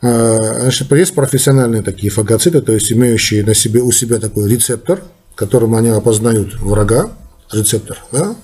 Значит, 0.01 0.91
есть 0.93 1.15
профессиональные 1.15 1.83
такие 1.83 2.11
фагоциты, 2.11 2.63
то 2.63 2.73
есть 2.73 2.91
имеющие 2.91 3.45
на 3.45 3.55
себе, 3.55 3.81
у 3.81 3.93
себя 3.93 4.19
такой 4.19 4.51
рецептор, 4.51 5.03
которым 5.35 5.75
они 5.75 5.91
опознают 5.91 6.55
врага, 6.61 7.11
рецептор, 7.53 7.99
да? 8.13 8.35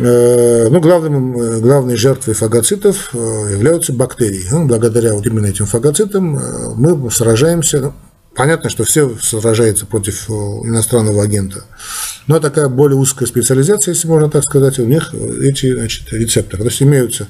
Э, 0.00 0.68
ну, 0.68 0.80
главным, 0.80 1.36
э, 1.40 1.60
главной 1.60 1.96
жертвой 1.96 2.34
фагоцитов 2.34 3.10
э, 3.12 3.18
являются 3.50 3.92
бактерии. 3.92 4.46
Ну, 4.50 4.66
благодаря 4.66 5.14
вот 5.14 5.26
именно 5.26 5.46
этим 5.46 5.66
фагоцитам 5.66 6.38
мы 6.76 7.10
сражаемся. 7.10 7.92
Понятно, 8.38 8.70
что 8.70 8.84
все 8.84 9.16
сражаются 9.20 9.84
против 9.84 10.30
иностранного 10.30 11.24
агента. 11.24 11.64
Но 12.28 12.38
такая 12.38 12.68
более 12.68 12.96
узкая 12.96 13.26
специализация, 13.26 13.94
если 13.94 14.06
можно 14.06 14.30
так 14.30 14.44
сказать, 14.44 14.78
у 14.78 14.84
них 14.84 15.12
эти 15.42 15.74
значит, 15.74 16.12
рецепторы. 16.12 16.62
То 16.62 16.68
есть 16.68 16.80
имеются 16.82 17.26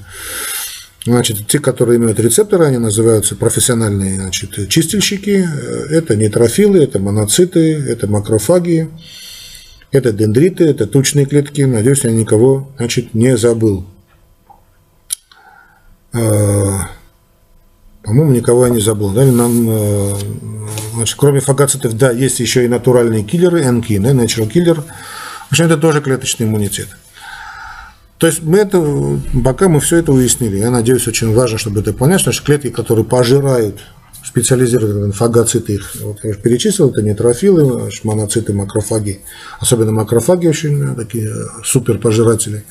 Значит, 1.05 1.47
те, 1.47 1.59
которые 1.59 1.97
имеют 1.97 2.19
рецепторы, 2.19 2.65
они 2.65 2.77
называются 2.77 3.35
профессиональные 3.35 4.17
значит, 4.17 4.69
чистильщики. 4.69 5.47
Это 5.89 6.15
нейтрофилы, 6.15 6.83
это 6.83 6.99
моноциты, 6.99 7.73
это 7.73 8.05
макрофаги, 8.05 8.91
это 9.91 10.11
дендриты, 10.11 10.65
это 10.65 10.85
тучные 10.85 11.25
клетки. 11.25 11.61
Надеюсь, 11.61 12.03
я 12.03 12.11
никого 12.11 12.69
значит, 12.77 13.15
не 13.15 13.35
забыл. 13.37 13.87
По-моему, 18.03 18.31
никого 18.31 18.65
я 18.65 18.71
не 18.71 18.79
забыл. 18.79 19.11
Да? 19.11 19.25
Нам, 19.25 19.69
э, 19.69 20.15
значит, 20.93 21.17
кроме 21.17 21.41
фагоцитов, 21.41 21.97
да, 21.97 22.11
есть 22.11 22.39
еще 22.39 22.65
и 22.65 22.67
натуральные 22.67 23.23
киллеры, 23.23 23.63
NK, 23.63 23.99
да, 23.99 24.11
natural 24.11 24.49
killer. 24.49 24.83
В 25.49 25.51
общем, 25.51 25.65
это 25.65 25.77
тоже 25.77 26.01
клеточный 26.01 26.45
иммунитет. 26.45 26.87
То 28.19 28.27
есть 28.27 28.43
мы 28.43 28.57
это, 28.57 28.83
пока 29.43 29.69
мы 29.69 29.79
все 29.79 29.97
это 29.97 30.11
уяснили, 30.11 30.57
я 30.57 30.69
надеюсь, 30.69 31.07
очень 31.07 31.33
важно, 31.33 31.57
чтобы 31.57 31.79
это 31.79 31.93
понять, 31.93 32.19
что 32.19 32.31
клетки, 32.43 32.69
которые 32.69 33.05
пожирают 33.05 33.79
специализированные 34.23 35.13
фагоциты, 35.13 35.75
их 35.75 35.95
вот 36.01 36.19
я 36.23 36.31
уже 36.31 36.39
перечислил, 36.39 36.89
это 36.89 37.01
нейтрофилы, 37.01 37.89
моноциты, 38.03 38.53
макрофаги, 38.53 39.21
особенно 39.61 39.93
макрофаги 39.93 40.47
очень 40.47 40.95
такие 40.95 41.33
супер 41.63 41.97
пожиратели, 41.97 42.65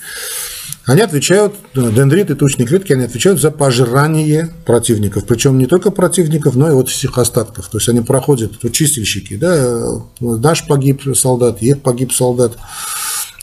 они 0.89 1.03
отвечают, 1.03 1.55
дендриты, 1.75 2.35
тучные 2.35 2.67
клетки, 2.67 2.95
они 2.95 3.05
отвечают 3.05 3.39
за 3.39 3.51
пожирание 3.51 4.49
противников. 4.65 5.27
Причем 5.27 5.59
не 5.59 5.67
только 5.67 5.91
противников, 5.91 6.57
но 6.57 6.71
и 6.71 6.73
вот 6.73 6.89
всех 6.89 7.19
остатков. 7.19 7.69
То 7.69 7.77
есть 7.77 7.91
они 7.91 8.01
проходят, 8.01 8.53
вот 8.63 8.73
чистильщики, 8.73 9.37
да, 9.37 10.01
наш 10.19 10.67
погиб 10.67 11.03
солдат, 11.15 11.61
их 11.61 11.83
погиб 11.83 12.11
солдат, 12.11 12.57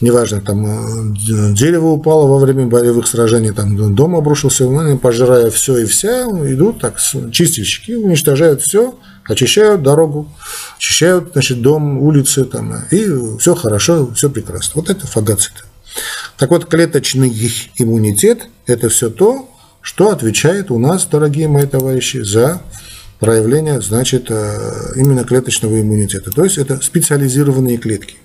неважно, 0.01 0.41
там 0.41 0.65
э, 0.65 1.53
дерево 1.53 1.89
упало 1.89 2.25
во 2.27 2.39
время 2.39 2.65
боевых 2.65 3.05
сражений, 3.05 3.51
там 3.51 3.93
дом 3.93 4.15
обрушился, 4.15 4.67
они, 4.67 4.97
пожирая 4.97 5.51
все 5.51 5.77
и 5.77 5.85
вся, 5.85 6.23
идут 6.51 6.81
так, 6.81 6.99
чистильщики, 7.31 7.91
уничтожают 7.91 8.63
все, 8.63 8.95
очищают 9.23 9.83
дорогу, 9.83 10.27
очищают, 10.79 11.33
значит, 11.33 11.61
дом, 11.61 11.99
улицы, 11.99 12.43
там, 12.45 12.73
и 12.89 13.37
все 13.37 13.53
хорошо, 13.53 14.09
все 14.15 14.31
прекрасно. 14.31 14.81
Вот 14.81 14.89
это 14.89 15.05
фагоциты. 15.05 15.61
Так 16.37 16.49
вот, 16.49 16.65
клеточный 16.65 17.29
иммунитет– 17.77 18.49
это 18.65 18.89
все 18.89 19.09
то, 19.09 19.49
что 19.81 20.09
отвечает 20.09 20.71
у 20.71 20.79
нас, 20.79 21.05
дорогие 21.05 21.47
мои 21.47 21.65
товарищи, 21.65 22.17
за 22.17 22.61
проявление, 23.19 23.81
значит, 23.81 24.25
э, 24.29 24.93
именно 24.95 25.23
клеточного 25.23 25.79
иммунитета. 25.79 26.31
То 26.31 26.43
есть 26.43 26.57
это 26.57 26.81
специализированные 26.81 27.77
клетки. 27.77 28.15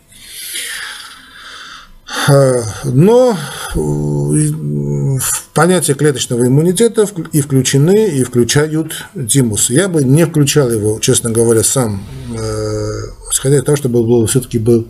Но 2.85 3.37
э, 3.75 3.79
в 3.79 5.49
понятие 5.55 5.97
клеточного 5.97 6.47
иммунитета 6.47 7.07
и 7.33 7.41
включены, 7.41 8.09
и 8.09 8.25
включают 8.25 9.07
тимус. 9.29 9.71
Я 9.71 9.89
бы 9.89 10.03
не 10.03 10.27
включал 10.27 10.71
его, 10.71 10.99
честно 11.01 11.31
говоря, 11.31 11.63
сам, 11.63 12.03
э, 12.37 12.91
исходя 13.33 13.59
из 13.59 13.65
того, 13.65 13.77
чтобы 13.77 14.03
был, 14.03 14.27
все-таки 14.27 14.59
был 14.59 14.89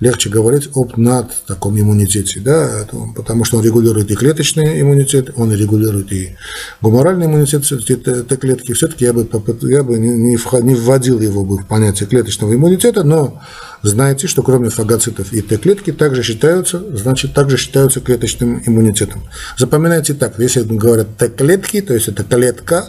легче 0.00 0.30
говорить 0.30 0.70
об 0.74 0.96
над 0.96 1.30
таком 1.46 1.78
иммунитете, 1.78 2.40
да, 2.40 2.86
потому 3.16 3.44
что 3.44 3.58
он 3.58 3.64
регулирует 3.64 4.10
и 4.10 4.14
клеточный 4.14 4.80
иммунитет, 4.80 5.30
он 5.36 5.52
регулирует 5.52 6.12
и 6.12 6.36
гуморальный 6.80 7.26
иммунитет 7.26 7.70
этой 7.72 8.36
клетки. 8.36 8.72
Все-таки 8.72 9.04
я 9.04 9.12
бы, 9.12 9.28
я 9.62 9.82
бы 9.82 9.98
не, 9.98 10.36
не 10.62 10.74
вводил 10.74 11.20
его 11.20 11.44
бы 11.44 11.58
в 11.58 11.66
понятие 11.66 12.08
клеточного 12.08 12.54
иммунитета, 12.54 13.02
но 13.02 13.40
знаете, 13.82 14.26
что 14.26 14.42
кроме 14.42 14.70
фагоцитов 14.70 15.32
и 15.32 15.40
Т-клетки 15.40 15.92
также 15.92 16.22
считаются, 16.22 16.82
значит, 16.96 17.34
также 17.34 17.56
считаются 17.56 18.00
клеточным 18.00 18.62
иммунитетом. 18.66 19.22
Запоминайте 19.56 20.14
так, 20.14 20.38
если 20.38 20.62
говорят 20.62 21.16
Т-клетки, 21.16 21.80
то 21.80 21.94
есть 21.94 22.08
это 22.08 22.24
клетка, 22.24 22.86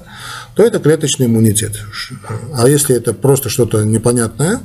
то 0.56 0.64
это 0.64 0.80
клеточный 0.80 1.28
иммунитет. 1.28 1.74
А 2.54 2.68
если 2.68 2.96
это 2.96 3.14
просто 3.14 3.50
что-то 3.50 3.84
непонятное, 3.84 4.62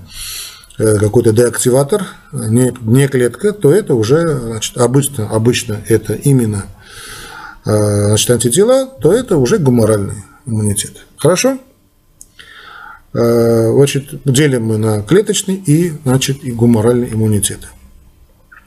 какой-то 0.77 1.33
деактиватор, 1.33 2.05
не, 2.33 2.73
не 2.81 3.09
клетка, 3.09 3.53
то 3.53 3.73
это 3.73 3.95
уже 3.95 4.39
значит, 4.39 4.77
обычно, 4.77 5.29
обычно 5.29 5.81
это 5.89 6.15
именно 6.15 6.67
э, 7.65 8.07
значит, 8.07 8.31
антитела, 8.31 8.87
то 8.87 9.13
это 9.13 9.37
уже 9.37 9.59
гуморальный 9.59 10.25
иммунитет. 10.47 11.07
Хорошо? 11.17 11.59
Э, 13.13 13.73
значит, 13.73 14.23
делим 14.25 14.67
мы 14.67 14.79
на 14.79 15.03
клеточный 15.03 15.55
и, 15.55 15.93
значит, 16.05 16.43
и 16.43 16.51
гуморальный 16.51 17.13
иммунитет. 17.13 17.61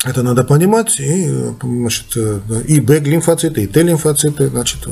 Это 0.05 0.23
надо 0.23 0.45
понимать. 0.45 0.99
И, 0.99 1.27
значит, 1.61 2.15
и 2.67 2.79
Б-лимфоциты, 2.79 3.63
и 3.63 3.67
Т-лимфоциты, 3.67 4.47
значит, 4.47 4.87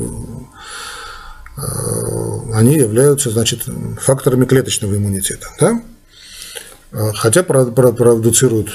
они 2.53 2.75
являются, 2.75 3.29
значит, 3.29 3.61
факторами 4.01 4.45
клеточного 4.45 4.97
иммунитета. 4.97 5.47
Да? 5.59 5.81
А, 6.97 7.11
хотя 7.13 7.43
продуцируют 7.43 8.69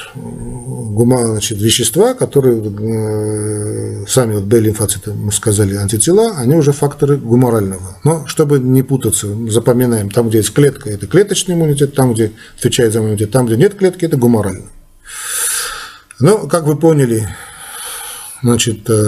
значит, 1.33 1.59
вещества, 1.59 2.12
которые 2.12 2.61
э, 2.61 4.04
сами 4.06 4.35
вот 4.35 4.44
Б-лимфоциты, 4.44 5.12
мы 5.12 5.33
сказали, 5.33 5.74
антитела, 5.74 6.37
они 6.37 6.54
уже 6.54 6.72
факторы 6.72 7.16
гуморального. 7.16 7.96
Но 8.04 8.26
чтобы 8.26 8.59
не 8.59 8.83
путаться, 8.83 9.26
запоминаем, 9.48 10.11
там, 10.11 10.28
где 10.28 10.38
есть 10.38 10.52
клетка, 10.52 10.90
это 10.90 11.06
клеточный 11.06 11.54
иммунитет, 11.54 11.94
там, 11.94 12.12
где 12.12 12.33
отвечает 12.59 12.92
за 12.92 12.98
иммунитет, 12.98 13.30
там, 13.30 13.46
где 13.46 13.56
нет 13.56 13.74
клетки, 13.76 14.04
это 14.04 14.18
гуморальный. 14.18 14.68
Но, 16.18 16.46
как 16.46 16.64
вы 16.64 16.76
поняли, 16.76 17.26
значит, 18.42 18.90
э, 18.90 19.02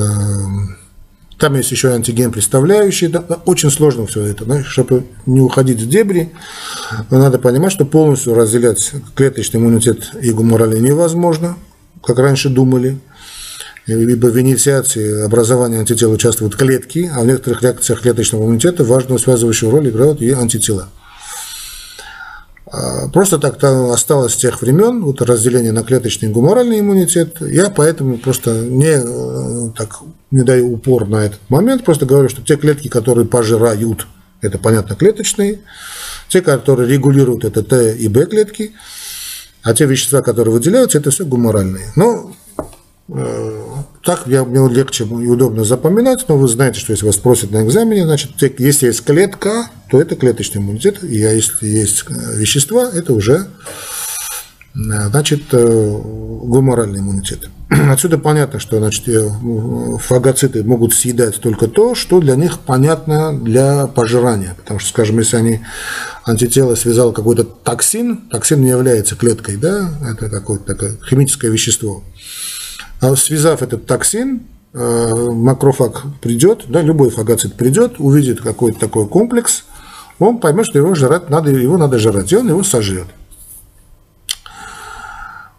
там 1.42 1.56
есть 1.56 1.72
еще 1.72 1.88
антиген 1.88 2.30
представляющий. 2.30 3.08
Да, 3.08 3.24
очень 3.46 3.68
сложно 3.72 4.06
все 4.06 4.22
это. 4.22 4.44
Да, 4.44 4.62
чтобы 4.62 5.06
не 5.26 5.40
уходить 5.40 5.80
в 5.80 5.88
дебри, 5.88 6.30
надо 7.10 7.40
понимать, 7.40 7.72
что 7.72 7.84
полностью 7.84 8.34
разделять 8.34 8.92
клеточный 9.16 9.58
иммунитет 9.58 10.12
и 10.22 10.30
гуморальный 10.30 10.78
невозможно, 10.78 11.56
как 12.00 12.20
раньше 12.20 12.48
думали. 12.48 12.96
Либо 13.88 14.28
в 14.28 14.38
инициации 14.38 15.24
образования 15.24 15.80
антител 15.80 16.12
участвуют 16.12 16.54
клетки, 16.54 17.10
а 17.12 17.22
в 17.22 17.26
некоторых 17.26 17.60
реакциях 17.62 18.02
клеточного 18.02 18.44
иммунитета 18.44 18.84
важную 18.84 19.18
связывающую 19.18 19.68
роль 19.72 19.88
играют 19.88 20.22
и 20.22 20.30
антитела. 20.30 20.90
А, 22.72 23.08
просто 23.08 23.38
так 23.38 23.62
осталось 23.62 24.32
с 24.32 24.38
тех 24.38 24.62
времен, 24.62 25.02
вот 25.02 25.20
разделение 25.20 25.72
на 25.72 25.82
клеточный 25.82 26.30
и 26.30 26.32
гуморальный 26.32 26.80
иммунитет. 26.80 27.36
Я 27.42 27.68
поэтому 27.68 28.16
просто 28.16 28.60
не, 28.60 28.94
э, 28.96 29.70
так, 29.76 29.98
не 30.30 30.42
даю 30.42 30.72
упор 30.72 31.06
на 31.06 31.16
этот 31.16 31.40
момент, 31.50 31.84
просто 31.84 32.06
говорю, 32.06 32.30
что 32.30 32.40
те 32.40 32.56
клетки, 32.56 32.88
которые 32.88 33.26
пожирают, 33.26 34.06
это 34.40 34.58
понятно 34.58 34.96
клеточные, 34.96 35.60
те, 36.28 36.40
которые 36.40 36.88
регулируют, 36.88 37.44
это 37.44 37.62
Т 37.62 37.94
и 37.94 38.08
Б 38.08 38.24
клетки, 38.24 38.72
А 39.62 39.74
те 39.74 39.84
вещества, 39.84 40.22
которые 40.22 40.54
выделяются, 40.54 40.96
это 40.98 41.10
все 41.10 41.26
гуморальные. 41.26 41.92
Но 41.94 42.34
э, 43.08 43.61
так 44.04 44.24
я, 44.26 44.44
мне 44.44 44.68
легче 44.68 45.04
и 45.04 45.26
удобно 45.26 45.64
запоминать, 45.64 46.24
но 46.28 46.36
вы 46.36 46.48
знаете, 46.48 46.80
что 46.80 46.92
если 46.92 47.06
вас 47.06 47.16
спросят 47.16 47.50
на 47.50 47.64
экзамене, 47.64 48.04
значит, 48.04 48.30
если 48.58 48.86
есть 48.86 49.04
клетка, 49.04 49.70
то 49.90 50.00
это 50.00 50.16
клеточный 50.16 50.60
иммунитет, 50.60 51.02
и 51.04 51.16
если 51.16 51.66
есть 51.66 52.04
э, 52.08 52.38
вещества, 52.38 52.90
это 52.92 53.12
уже 53.12 53.46
Э, 54.74 55.08
значит, 55.08 55.42
э, 55.52 55.98
гуморальный 56.02 57.00
иммунитет. 57.00 57.48
Отсюда 57.90 58.18
понятно, 58.18 58.58
что 58.58 58.78
значит, 58.78 59.06
э, 59.08 59.28
фагоциты 59.98 60.64
могут 60.64 60.94
съедать 60.94 61.40
только 61.40 61.68
то, 61.68 61.94
что 61.94 62.20
для 62.20 62.36
них 62.36 62.60
понятно 62.60 63.38
для 63.38 63.86
пожирания. 63.86 64.54
Потому 64.56 64.80
что, 64.80 64.88
скажем, 64.90 65.18
если 65.18 65.36
они 65.36 65.60
антитело 66.24 66.74
связал 66.74 67.12
какой-то 67.12 67.44
токсин, 67.44 68.28
токсин 68.30 68.62
не 68.62 68.70
является 68.70 69.14
клеткой, 69.14 69.56
да, 69.56 69.90
это 70.10 70.30
какое-то 70.30 70.64
такое 70.64 70.96
химическое 71.08 71.50
вещество. 71.50 72.02
А 73.02 73.16
связав 73.16 73.62
этот 73.62 73.86
токсин, 73.86 74.42
макрофаг 74.72 76.04
придет, 76.20 76.66
да, 76.68 76.80
любой 76.80 77.10
фагоцит 77.10 77.56
придет, 77.56 77.96
увидит 77.98 78.40
какой-то 78.40 78.78
такой 78.78 79.08
комплекс, 79.08 79.64
он 80.20 80.38
поймет, 80.38 80.66
что 80.66 80.78
его 80.78 80.94
жрать 80.94 81.28
надо, 81.28 81.50
его 81.50 81.76
надо 81.76 81.98
жрать, 81.98 82.32
и 82.32 82.36
он 82.36 82.48
его 82.48 82.62
сожрет. 82.62 83.08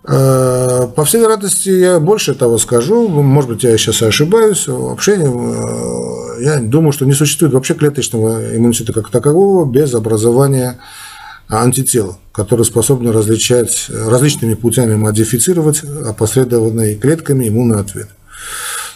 Э, 0.05 0.87
по 0.95 1.05
всей 1.05 1.21
вероятности, 1.21 1.69
я 1.69 1.99
больше 1.99 2.33
того 2.33 2.57
скажу, 2.57 3.07
может 3.09 3.49
быть, 3.49 3.63
я 3.63 3.77
сейчас 3.77 4.01
ошибаюсь, 4.01 4.67
вообще 4.67 5.13
э, 5.13 6.43
я 6.43 6.59
думаю, 6.59 6.91
что 6.91 7.05
не 7.05 7.13
существует 7.13 7.53
вообще 7.53 7.73
клеточного 7.73 8.55
иммунитета 8.57 8.93
как 8.93 9.09
такового 9.09 9.65
без 9.65 9.93
образования 9.93 10.79
антител, 11.49 12.17
которые 12.31 12.65
способны 12.65 13.11
различать 13.11 13.87
различными 13.89 14.53
путями 14.55 14.95
модифицировать 14.95 15.83
опосредованные 15.83 16.95
клетками 16.95 17.47
иммунный 17.47 17.79
ответ. 17.79 18.09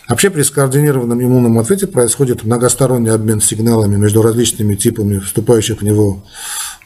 Вообще 0.08 0.30
при 0.30 0.42
скоординированном 0.42 1.22
иммунном 1.22 1.60
ответе 1.60 1.86
происходит 1.86 2.44
многосторонний 2.44 3.12
обмен 3.12 3.42
сигналами 3.42 3.98
между 3.98 4.22
различными 4.22 4.76
типами 4.76 5.20
вступающих 5.20 5.82
в 5.82 5.84
него 5.84 6.24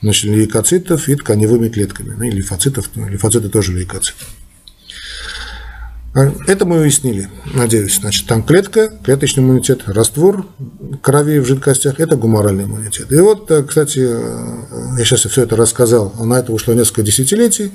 значит, 0.01 0.32
лейкоцитов 0.32 1.07
и 1.07 1.16
тканевыми 1.16 1.70
клетками. 1.70 2.16
Ну, 2.18 2.24
и 2.24 2.32
лимфоцитов, 2.32 2.89
ну, 2.95 3.07
лимфоциты 3.07 3.49
тоже 3.49 3.74
лейкоциты. 3.74 4.26
А, 6.14 6.30
это 6.47 6.66
мы 6.66 6.82
уяснили, 6.82 7.30
надеюсь. 7.53 7.99
Значит, 7.99 8.28
там 8.28 8.43
клетка, 8.43 8.91
клеточный 9.03 9.43
иммунитет, 9.43 9.84
раствор 9.86 10.45
крови 11.01 11.39
в 11.39 11.45
жидкостях– 11.45 11.95
это 11.99 12.18
гуморальный 12.18 12.66
иммунитет. 12.66 13.12
И 13.12 13.18
вот, 13.18 13.49
э, 13.49 13.64
кстати, 13.64 13.99
э, 14.01 14.97
я 14.97 15.05
сейчас 15.05 15.22
все 15.22 15.43
это 15.43 15.55
рассказал, 15.55 16.14
на 16.20 16.39
это 16.39 16.51
ушло 16.51 16.74
несколько 16.74 17.03
десятилетий. 17.03 17.72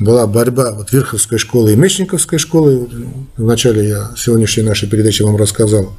Была 0.00 0.26
борьба 0.26 0.72
вот 0.72 0.90
Верховской 0.92 1.38
школы 1.38 1.72
и 1.72 1.76
Мечниковской 1.76 2.38
школы. 2.38 2.88
Вначале 3.36 3.88
я 3.88 4.10
сегодняшней 4.16 4.64
нашей 4.64 4.88
передаче 4.88 5.24
вам 5.24 5.36
рассказал 5.36 5.92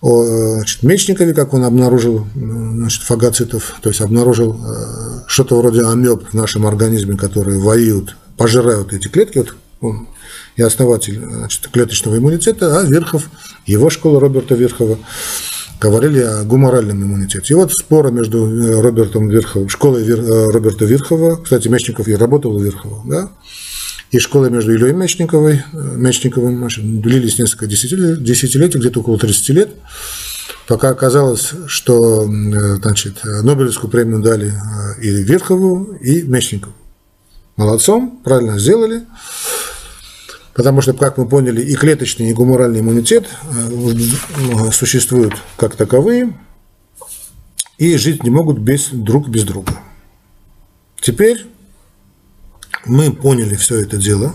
о 0.00 0.56
значит, 0.56 0.84
Мечникове, 0.84 1.34
как 1.34 1.54
он 1.54 1.64
обнаружил 1.64 2.26
значит, 2.34 3.02
фагоцитов, 3.02 3.78
то 3.82 3.88
есть 3.88 4.00
обнаружил 4.00 4.54
э, 4.54 5.22
что-то 5.26 5.58
вроде 5.58 5.84
амеб 5.86 6.28
в 6.30 6.34
нашем 6.34 6.66
организме, 6.66 7.16
которые 7.16 7.58
воюют, 7.58 8.16
пожирают 8.36 8.92
эти 8.92 9.08
клетки. 9.08 9.38
Вот 9.38 9.56
он 9.80 10.08
и 10.56 10.62
основатель 10.62 11.20
значит, 11.20 11.68
клеточного 11.68 12.18
иммунитета, 12.18 12.80
а 12.80 12.82
Верхов, 12.82 13.30
его 13.66 13.90
школа 13.90 14.20
Роберта 14.20 14.54
Верхова, 14.54 14.98
говорили 15.80 16.20
о 16.20 16.44
гуморальном 16.44 17.02
иммунитете. 17.02 17.54
И 17.54 17.56
вот 17.56 17.72
споры 17.72 18.10
между 18.10 18.46
э, 18.46 18.80
Робертом 18.80 19.28
Верховым, 19.28 19.68
школой 19.68 20.04
Вер, 20.04 20.20
э, 20.20 20.50
Роберта 20.50 20.84
Верхова, 20.84 21.36
кстати, 21.36 21.68
Мечников 21.68 22.08
я 22.08 22.16
работал 22.16 22.56
у 22.56 22.60
Верхова, 22.60 23.02
да, 23.04 23.30
и 24.10 24.18
школы 24.18 24.50
между 24.50 24.72
Ильей 24.72 24.92
Мечниковой, 24.92 25.56
э, 25.56 25.96
Мечниковым 25.96 26.58
значит, 26.58 27.00
длились 27.02 27.38
несколько 27.38 27.66
десятилетий, 27.66 28.22
десятилетий, 28.22 28.78
где-то 28.78 29.00
около 29.00 29.18
30 29.18 29.48
лет, 29.50 29.70
пока 30.66 30.88
оказалось, 30.88 31.52
что 31.66 32.24
значит, 32.24 33.22
Нобелевскую 33.24 33.90
премию 33.90 34.20
дали 34.20 34.54
и 35.02 35.10
Верхову, 35.10 35.96
и 36.00 36.22
Мечникову. 36.22 36.74
Молодцом, 37.56 38.20
правильно 38.22 38.58
сделали. 38.58 39.04
Потому 40.56 40.80
что, 40.80 40.94
как 40.94 41.18
мы 41.18 41.28
поняли, 41.28 41.60
и 41.60 41.74
клеточный, 41.74 42.30
и 42.30 42.32
гуморальный 42.32 42.80
иммунитет 42.80 43.28
существуют 44.72 45.34
как 45.58 45.76
таковые, 45.76 46.32
и 47.76 47.94
жить 47.98 48.24
не 48.24 48.30
могут 48.30 48.58
без, 48.58 48.88
друг 48.88 49.28
без 49.28 49.44
друга. 49.44 49.78
Теперь 50.98 51.44
мы 52.86 53.12
поняли 53.12 53.54
все 53.54 53.82
это 53.82 53.98
дело. 53.98 54.34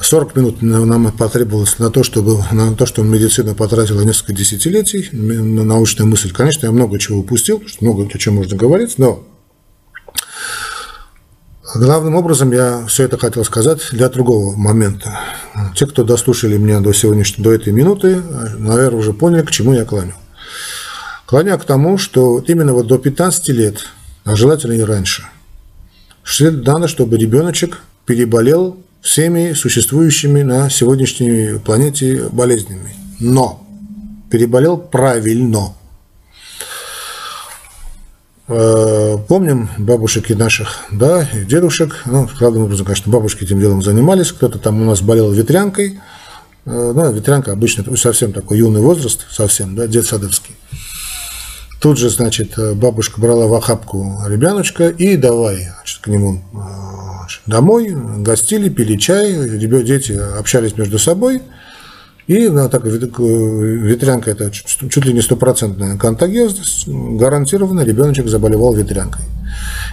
40 0.00 0.36
минут 0.36 0.62
нам 0.62 1.10
потребовалось 1.10 1.80
на 1.80 1.90
то, 1.90 2.04
чтобы, 2.04 2.44
на 2.52 2.72
то, 2.76 2.86
что 2.86 3.02
медицина 3.02 3.54
потратила 3.54 4.02
несколько 4.02 4.32
десятилетий 4.32 5.08
на 5.10 5.64
научную 5.64 6.08
мысль. 6.08 6.30
Конечно, 6.30 6.66
я 6.66 6.72
много 6.72 7.00
чего 7.00 7.18
упустил, 7.18 7.60
много 7.80 8.04
о 8.04 8.18
чем 8.18 8.36
можно 8.36 8.56
говорить, 8.56 8.98
но 8.98 9.24
главным 11.74 12.14
образом 12.14 12.52
я 12.52 12.84
все 12.86 13.04
это 13.04 13.18
хотел 13.18 13.44
сказать 13.44 13.80
для 13.92 14.08
другого 14.08 14.56
момента. 14.56 15.18
Те, 15.74 15.86
кто 15.86 16.04
дослушали 16.04 16.56
меня 16.56 16.80
до 16.80 16.92
сегодняшней, 16.92 17.42
до 17.42 17.52
этой 17.52 17.72
минуты, 17.72 18.22
наверное, 18.58 18.98
уже 18.98 19.12
поняли, 19.12 19.42
к 19.42 19.50
чему 19.50 19.72
я 19.72 19.84
клоню. 19.84 20.14
Клоню 21.26 21.58
к 21.58 21.64
тому, 21.64 21.98
что 21.98 22.44
именно 22.46 22.72
вот 22.72 22.86
до 22.86 22.98
15 22.98 23.48
лет, 23.48 23.78
а 24.24 24.36
желательно 24.36 24.72
и 24.72 24.82
раньше– 24.82 25.24
надо, 26.40 26.88
чтобы 26.88 27.18
ребеночек 27.18 27.82
переболел 28.06 28.76
всеми 29.00 29.52
существующими 29.52 30.42
на 30.42 30.70
сегодняшней 30.70 31.58
планете 31.58 32.28
болезнями. 32.30 32.94
Но 33.18 33.66
переболел 34.30 34.78
правильно. 34.78 35.74
Э, 38.48 39.18
помним 39.28 39.70
бабушек 39.78 40.30
и 40.30 40.34
наших, 40.34 40.86
да, 40.90 41.22
и 41.32 41.44
дедушек. 41.44 42.02
Ну, 42.06 42.28
главным 42.38 42.64
образом, 42.64 42.86
конечно, 42.86 43.12
бабушки 43.12 43.44
этим 43.44 43.60
делом 43.60 43.82
занимались. 43.82 44.32
Кто-то 44.32 44.58
там 44.58 44.82
у 44.82 44.84
нас 44.84 45.00
болел 45.00 45.30
ветрянкой. 45.30 46.00
Э, 46.64 46.92
ну, 46.94 47.12
ветрянка 47.12 47.52
обычно 47.52 47.96
совсем 47.96 48.32
такой 48.32 48.58
юный 48.58 48.80
возраст, 48.80 49.26
совсем, 49.30 49.76
да, 49.76 49.86
дед 49.86 50.06
садовский. 50.06 50.56
Тут 51.80 51.98
же, 51.98 52.10
значит, 52.10 52.54
бабушка 52.76 53.20
брала 53.20 53.46
в 53.46 53.54
охапку 53.54 54.18
ребеночка 54.28 54.88
и 54.88 55.16
давай 55.16 55.68
значит, 55.78 55.98
к 56.00 56.06
нему 56.06 56.40
домой, 57.46 57.92
гостили, 58.18 58.68
пили 58.68 58.96
чай, 58.96 59.32
дети 59.58 60.12
общались 60.12 60.76
между 60.76 60.98
собой. 60.98 61.42
И 62.26 62.48
ну, 62.48 62.68
так, 62.68 62.84
ветрянка 62.84 64.30
это 64.30 64.50
чуть 64.50 65.04
ли 65.04 65.12
не 65.12 65.22
стопроцентная 65.22 65.96
контагиозность, 65.96 66.86
гарантированно 66.86 67.80
ребеночек 67.80 68.28
заболевал 68.28 68.74
ветрянкой 68.74 69.24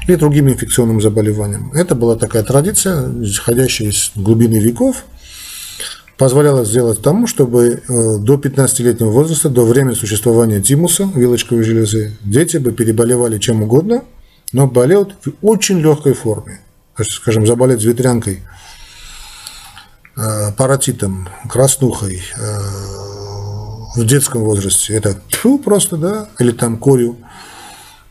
или 0.07 0.15
другим 0.15 0.49
инфекционным 0.49 1.01
заболеванием. 1.01 1.71
Это 1.73 1.95
была 1.95 2.15
такая 2.15 2.43
традиция, 2.43 3.09
исходящая 3.23 3.89
из 3.89 4.11
глубины 4.15 4.59
веков– 4.59 5.05
позволяло 6.19 6.65
сделать 6.65 7.01
тому, 7.01 7.27
чтобы 7.27 7.81
э, 7.87 8.17
до 8.19 8.35
15-летнего 8.35 9.09
возраста, 9.09 9.49
до 9.49 9.63
времени 9.63 9.93
существования 9.93 10.61
тимуса, 10.61 11.09
вилочковой 11.15 11.63
железы, 11.63 12.17
дети 12.21 12.57
бы 12.57 12.73
переболевали 12.73 13.39
чем 13.39 13.63
угодно, 13.63 14.03
но 14.51 14.67
болеют 14.67 15.15
в 15.23 15.31
очень 15.41 15.79
легкой 15.79 16.13
форме. 16.13 16.59
Скажем, 17.01 17.47
заболеть 17.47 17.85
ветрянкой, 17.85 18.41
паротитом, 20.57 21.29
краснухой 21.49 22.21
э, 22.37 22.59
в 23.95 24.05
детском 24.05 24.43
возрасте, 24.43 24.93
это 24.95 25.17
тьфу, 25.29 25.59
просто, 25.59 25.97
да, 25.97 26.29
или 26.39 26.51
там 26.51 26.77
корью. 26.77 27.17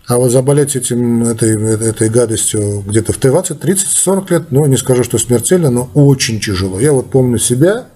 А 0.06 0.16
вот 0.16 0.30
заболеть 0.30 0.74
этим, 0.74 1.22
этой, 1.22 1.54
этой 1.86 2.08
гадостью 2.08 2.82
где-то 2.86 3.12
в 3.12 3.20
20, 3.20 3.60
30, 3.60 3.88
40 3.88 4.30
лет, 4.30 4.50
ну, 4.50 4.64
не 4.64 4.78
скажу, 4.78 5.04
что 5.04 5.18
смертельно, 5.18 5.70
но 5.70 5.90
очень 5.94 6.40
тяжело. 6.40 6.80
Я 6.80 6.92
вот 6.92 7.10
помню 7.10 7.38
себя, 7.38 7.86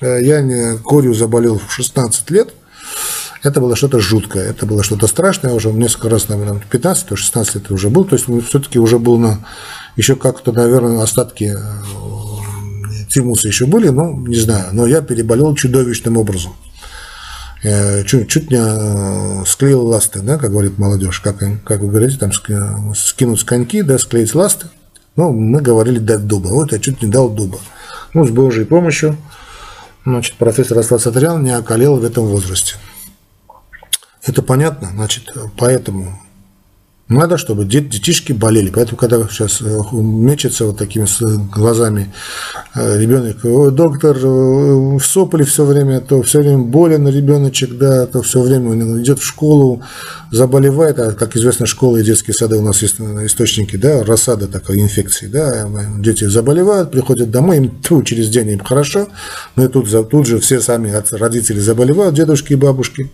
Э, 0.00 0.18
я 0.22 0.40
не 0.40 0.78
корью 0.78 1.14
заболел 1.14 1.58
в 1.58 1.72
16 1.72 2.30
лет. 2.30 2.54
Это 3.42 3.60
было 3.60 3.74
что-то 3.74 4.00
жуткое, 4.00 4.50
это 4.50 4.66
было 4.66 4.82
что-то 4.82 5.06
страшное. 5.06 5.50
Я 5.50 5.56
уже 5.56 5.72
несколько 5.72 6.10
раз, 6.10 6.28
наверное, 6.28 6.62
15 6.70 7.06
то 7.06 7.16
16 7.16 7.54
лет 7.56 7.70
уже 7.70 7.88
был. 7.88 8.04
То 8.04 8.16
есть 8.16 8.26
все-таки 8.48 8.78
уже 8.78 8.98
был 8.98 9.18
на 9.18 9.46
еще 9.96 10.16
как-то, 10.16 10.52
наверное, 10.52 11.02
остатки 11.02 11.56
э, 13.10 13.12
тимуса 13.12 13.48
еще 13.48 13.66
были, 13.66 13.88
ну, 13.88 14.26
не 14.26 14.36
знаю. 14.36 14.68
Но 14.72 14.86
я 14.86 15.00
переболел 15.00 15.54
чудовищным 15.54 16.16
образом. 16.16 16.54
Я 17.62 18.04
чуть, 18.04 18.28
чуть 18.28 18.50
не 18.50 19.44
склеил 19.44 19.86
ласты, 19.86 20.20
да, 20.20 20.38
как 20.38 20.50
говорит 20.50 20.78
молодежь. 20.78 21.20
Как, 21.20 21.38
как 21.64 21.80
вы 21.80 21.88
говорите, 21.88 22.16
там 22.16 22.32
скинуть 22.94 23.44
коньки, 23.44 23.82
да, 23.82 23.98
склеить 23.98 24.34
ласты. 24.34 24.68
Ну, 25.16 25.32
мы 25.32 25.60
говорили 25.60 25.98
дать 25.98 26.26
дуба. 26.26 26.48
Вот 26.48 26.72
я 26.72 26.78
чуть 26.78 27.02
не 27.02 27.08
дал 27.08 27.28
дуба. 27.28 27.58
Ну, 28.14 28.26
с 28.26 28.30
Божьей 28.30 28.64
помощью 28.64 29.16
значит, 30.04 30.36
профессор 30.36 30.78
Аслан 30.78 31.00
Сатарян 31.00 31.42
не 31.42 31.50
околел 31.50 31.96
в 31.96 32.04
этом 32.04 32.24
возрасте. 32.24 32.76
Это 34.22 34.42
понятно, 34.42 34.90
значит, 34.94 35.32
поэтому 35.56 36.20
Надо, 37.10 37.38
чтобы 37.38 37.64
детишки 37.64 38.32
болели. 38.32 38.70
Поэтому, 38.72 38.96
когда 38.96 39.20
сейчас 39.28 39.60
э, 39.62 39.78
мечется 39.92 40.66
вот 40.66 40.78
такими 40.78 41.08
глазами 41.52 42.14
э, 42.76 43.00
ребенок, 43.00 43.74
доктор 43.74 44.16
э, 44.16 44.20
в 44.20 45.00
сопле 45.00 45.44
все 45.44 45.64
время, 45.64 46.00
то 46.00 46.22
все 46.22 46.38
время 46.38 46.58
болен 46.58 47.08
ребеночек, 47.08 47.76
да, 47.76 48.06
то 48.06 48.22
все 48.22 48.40
время 48.40 48.70
он 48.70 49.02
идет 49.02 49.18
в 49.18 49.26
школу, 49.26 49.82
заболевает, 50.30 51.00
а, 51.00 51.10
как 51.10 51.36
известно, 51.36 51.66
школы 51.66 52.00
и 52.00 52.04
детские 52.04 52.32
сады 52.32 52.58
у 52.58 52.62
нас 52.62 52.80
есть 52.80 53.00
источники, 53.00 53.74
да, 53.74 54.04
рассада 54.04 54.46
такой 54.46 54.80
инфекции, 54.80 55.26
да, 55.26 55.68
дети 55.98 56.24
заболевают, 56.24 56.92
приходят 56.92 57.32
домой, 57.32 57.56
им 57.56 57.80
тьфу, 57.82 58.04
через 58.04 58.28
день 58.28 58.50
им 58.50 58.60
хорошо, 58.60 59.08
но 59.56 59.64
и 59.64 59.68
тут, 59.68 59.90
тут 60.10 60.26
же 60.26 60.38
все 60.38 60.60
сами 60.60 60.94
родители 61.10 61.58
заболевают, 61.58 62.14
дедушки 62.14 62.52
и 62.52 62.56
бабушки. 62.56 63.10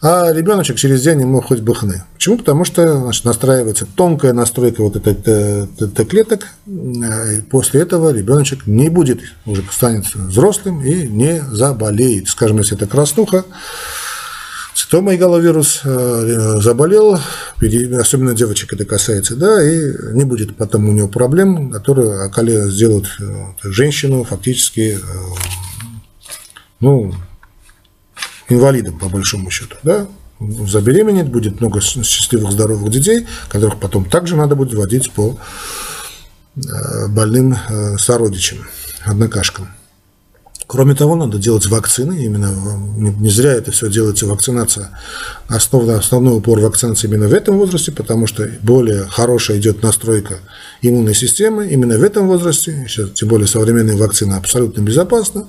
А 0.00 0.32
ребеночек 0.32 0.76
через 0.76 1.02
день 1.02 1.22
ему 1.22 1.40
хоть 1.40 1.60
бы 1.60 1.74
хны. 1.74 2.04
Почему? 2.14 2.38
Потому 2.38 2.64
что 2.64 3.00
значит, 3.00 3.24
настраивается 3.24 3.84
тонкая 3.84 4.32
настройка 4.32 4.82
вот 4.82 4.94
этой 4.94 5.66
Т-клеток. 5.66 6.46
И 6.66 7.40
после 7.50 7.80
этого 7.80 8.12
ребеночек 8.12 8.66
не 8.66 8.90
будет, 8.90 9.20
уже 9.44 9.64
станет 9.72 10.14
взрослым 10.14 10.84
и 10.84 11.08
не 11.08 11.42
заболеет. 11.50 12.28
Скажем, 12.28 12.58
если 12.58 12.76
это 12.76 12.86
краснуха, 12.86 13.44
цитомоигаловирус 14.76 15.80
э, 15.84 16.60
заболел, 16.60 17.18
особенно 17.98 18.34
девочек 18.34 18.72
это 18.72 18.84
касается, 18.84 19.34
да, 19.34 19.60
и 19.60 20.14
не 20.14 20.24
будет 20.24 20.56
потом 20.56 20.88
у 20.88 20.92
него 20.92 21.08
проблем, 21.08 21.72
которые 21.72 22.70
сделают 22.70 23.08
э, 23.18 23.24
женщину 23.64 24.22
фактически 24.22 24.96
э, 24.96 24.98
ну, 26.78 27.12
инвалидом, 28.48 28.98
по 28.98 29.08
большому 29.08 29.50
счету, 29.50 29.76
да, 29.82 30.06
забеременеет, 30.40 31.30
будет 31.30 31.60
много 31.60 31.80
счастливых, 31.80 32.52
здоровых 32.52 32.90
детей, 32.90 33.26
которых 33.48 33.78
потом 33.78 34.04
также 34.04 34.36
надо 34.36 34.54
будет 34.54 34.74
водить 34.74 35.10
по 35.12 35.36
э, 36.56 37.08
больным 37.08 37.56
э, 37.68 37.98
сородичам, 37.98 38.58
однокашкам. 39.04 39.68
Кроме 40.68 40.94
того, 40.94 41.16
надо 41.16 41.38
делать 41.38 41.66
вакцины. 41.66 42.24
Именно 42.24 42.50
не 42.98 43.30
зря 43.30 43.54
это 43.54 43.72
все 43.72 43.88
делается 43.88 44.26
вакцинация. 44.26 44.90
Основной, 45.48 45.96
основной 45.96 46.36
упор 46.36 46.60
вакцинации 46.60 47.08
именно 47.08 47.26
в 47.26 47.32
этом 47.32 47.56
возрасте, 47.56 47.90
потому 47.90 48.26
что 48.26 48.46
более 48.60 49.06
хорошая 49.06 49.56
идет 49.56 49.82
настройка 49.82 50.40
иммунной 50.82 51.14
системы 51.14 51.68
именно 51.68 51.96
в 51.96 52.02
этом 52.02 52.26
возрасте. 52.26 52.84
Сейчас, 52.86 53.12
тем 53.12 53.28
более 53.28 53.48
современные 53.48 53.96
вакцины 53.96 54.34
абсолютно 54.34 54.82
безопасны. 54.82 55.46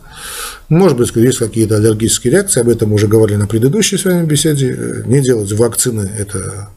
Может 0.70 0.98
быть, 0.98 1.14
есть 1.14 1.40
какие-то 1.40 1.76
аллергические 1.76 2.32
реакции, 2.32 2.62
об 2.62 2.70
этом 2.70 2.94
уже 2.94 3.08
говорили 3.08 3.36
на 3.36 3.48
предыдущей 3.48 3.98
с 3.98 4.06
вами 4.06 4.26
беседе. 4.26 5.04
Не 5.06 5.22
делать 5.22 5.52
вакцины– 5.52 6.10
это 6.18 6.70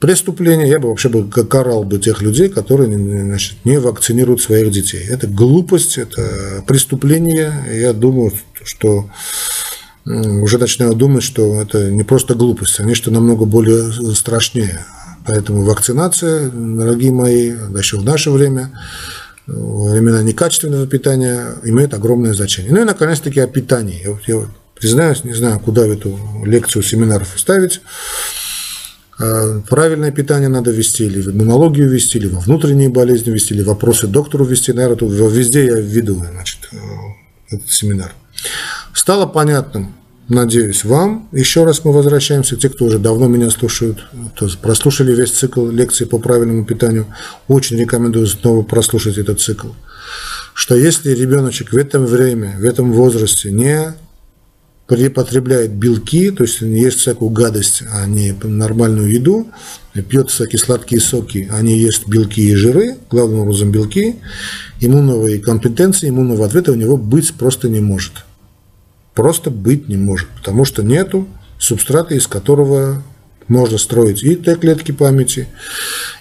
преступление, 0.00 0.68
я 0.68 0.80
бы 0.80 0.88
вообще 0.88 1.08
бы 1.08 1.30
карал 1.30 1.84
бы 1.84 1.98
тех 1.98 2.22
людей, 2.22 2.48
которые 2.48 2.88
значит, 2.88 3.58
не 3.64 3.78
вакцинируют 3.78 4.42
своих 4.42 4.72
детей. 4.72 5.04
Это 5.08 5.28
глупость, 5.28 5.98
это 5.98 6.64
преступление. 6.66 7.52
Я 7.70 7.92
думаю, 7.92 8.32
что 8.64 9.08
уже 10.06 10.58
начинаю 10.58 10.94
думать, 10.94 11.22
что 11.22 11.60
это 11.60 11.90
не 11.90 12.02
просто 12.02 12.34
глупость, 12.34 12.80
а 12.80 12.82
нечто 12.82 13.10
намного 13.10 13.44
более 13.44 13.92
страшнее. 14.14 14.84
Поэтому 15.26 15.62
вакцинация, 15.62 16.50
дорогие 16.50 17.12
мои, 17.12 17.50
еще 17.76 17.98
в 17.98 18.04
наше 18.04 18.30
время, 18.30 18.70
времена 19.46 20.22
некачественного 20.22 20.86
питания, 20.86 21.56
имеет 21.62 21.92
огромное 21.92 22.32
значение. 22.32 22.72
Ну 22.72 22.80
и, 22.80 22.84
наконец-таки, 22.84 23.38
о 23.40 23.46
питании. 23.46 24.02
Я, 24.02 24.34
я 24.34 24.46
признаюсь, 24.74 25.24
не 25.24 25.34
знаю, 25.34 25.60
куда 25.60 25.86
эту 25.86 26.18
лекцию 26.44 26.82
семинаров 26.82 27.28
ставить. 27.36 27.82
А, 29.20 29.60
правильное 29.68 30.10
питание 30.10 30.48
надо 30.48 30.70
вести, 30.70 31.04
или 31.04 31.20
иммунологию 31.20 31.88
вести, 31.88 32.18
или 32.18 32.26
во 32.26 32.40
внутренние 32.40 32.88
болезни 32.88 33.30
вести, 33.30 33.54
или 33.54 33.62
вопросы 33.62 34.06
доктору 34.06 34.44
вести. 34.44 34.72
Наверное, 34.72 35.28
везде 35.28 35.66
я 35.66 35.74
введу 35.74 36.14
значит, 36.14 36.68
э, 36.72 36.76
этот 37.50 37.70
семинар. 37.70 38.12
Стало 38.94 39.26
понятным, 39.26 39.94
надеюсь, 40.28 40.84
вам. 40.84 41.28
Еще 41.32 41.64
раз 41.64 41.84
мы 41.84 41.92
возвращаемся. 41.92 42.56
Те, 42.56 42.70
кто 42.70 42.86
уже 42.86 42.98
давно 42.98 43.26
меня 43.26 43.50
слушают, 43.50 44.06
то 44.36 44.48
прослушали 44.62 45.14
весь 45.14 45.32
цикл 45.32 45.68
лекций 45.68 46.06
по 46.06 46.18
правильному 46.18 46.64
питанию, 46.64 47.06
очень 47.46 47.76
рекомендую 47.76 48.26
снова 48.26 48.62
прослушать 48.62 49.18
этот 49.18 49.40
цикл. 49.40 49.68
Что 50.54 50.74
если 50.74 51.10
ребеночек 51.10 51.72
в 51.72 51.76
это 51.76 52.00
время, 52.00 52.56
в 52.58 52.64
этом 52.64 52.92
возрасте 52.92 53.50
не 53.50 53.94
потребляет 55.08 55.72
белки, 55.72 56.30
то 56.30 56.44
есть 56.44 56.60
ест 56.60 56.98
всякую 56.98 57.30
гадость, 57.30 57.82
а 57.92 58.06
не 58.06 58.34
нормальную 58.42 59.10
еду, 59.10 59.48
пьет 60.08 60.30
всякие 60.30 60.58
сладкие 60.58 61.00
соки, 61.00 61.48
а 61.52 61.60
не 61.62 61.78
ест 61.78 62.06
белки 62.06 62.42
и 62.42 62.54
жиры, 62.54 62.96
главным 63.10 63.40
образом 63.40 63.72
белки, 63.72 64.16
иммунной 64.80 65.38
компетенции, 65.40 66.08
иммунного 66.08 66.46
ответа 66.46 66.72
у 66.72 66.76
него 66.76 66.96
быть 66.96 67.32
просто 67.34 67.68
не 67.68 67.80
может. 67.80 68.24
Просто 69.14 69.50
быть 69.50 69.88
не 69.88 69.96
может, 69.96 70.28
потому 70.28 70.64
что 70.64 70.82
нету 70.82 71.28
субстрата, 71.58 72.14
из 72.14 72.26
которого 72.26 73.02
можно 73.48 73.78
строить 73.78 74.22
и 74.22 74.36
Т-клетки 74.36 74.92
памяти, 74.92 75.48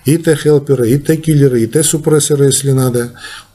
и 0.05 0.17
Т-хелперы, 0.17 0.89
и 0.89 0.97
Т-киллеры, 0.97 1.61
и 1.61 1.67
Т-супрессоры, 1.67 2.45
если 2.45 2.71
надо, 2.71 3.13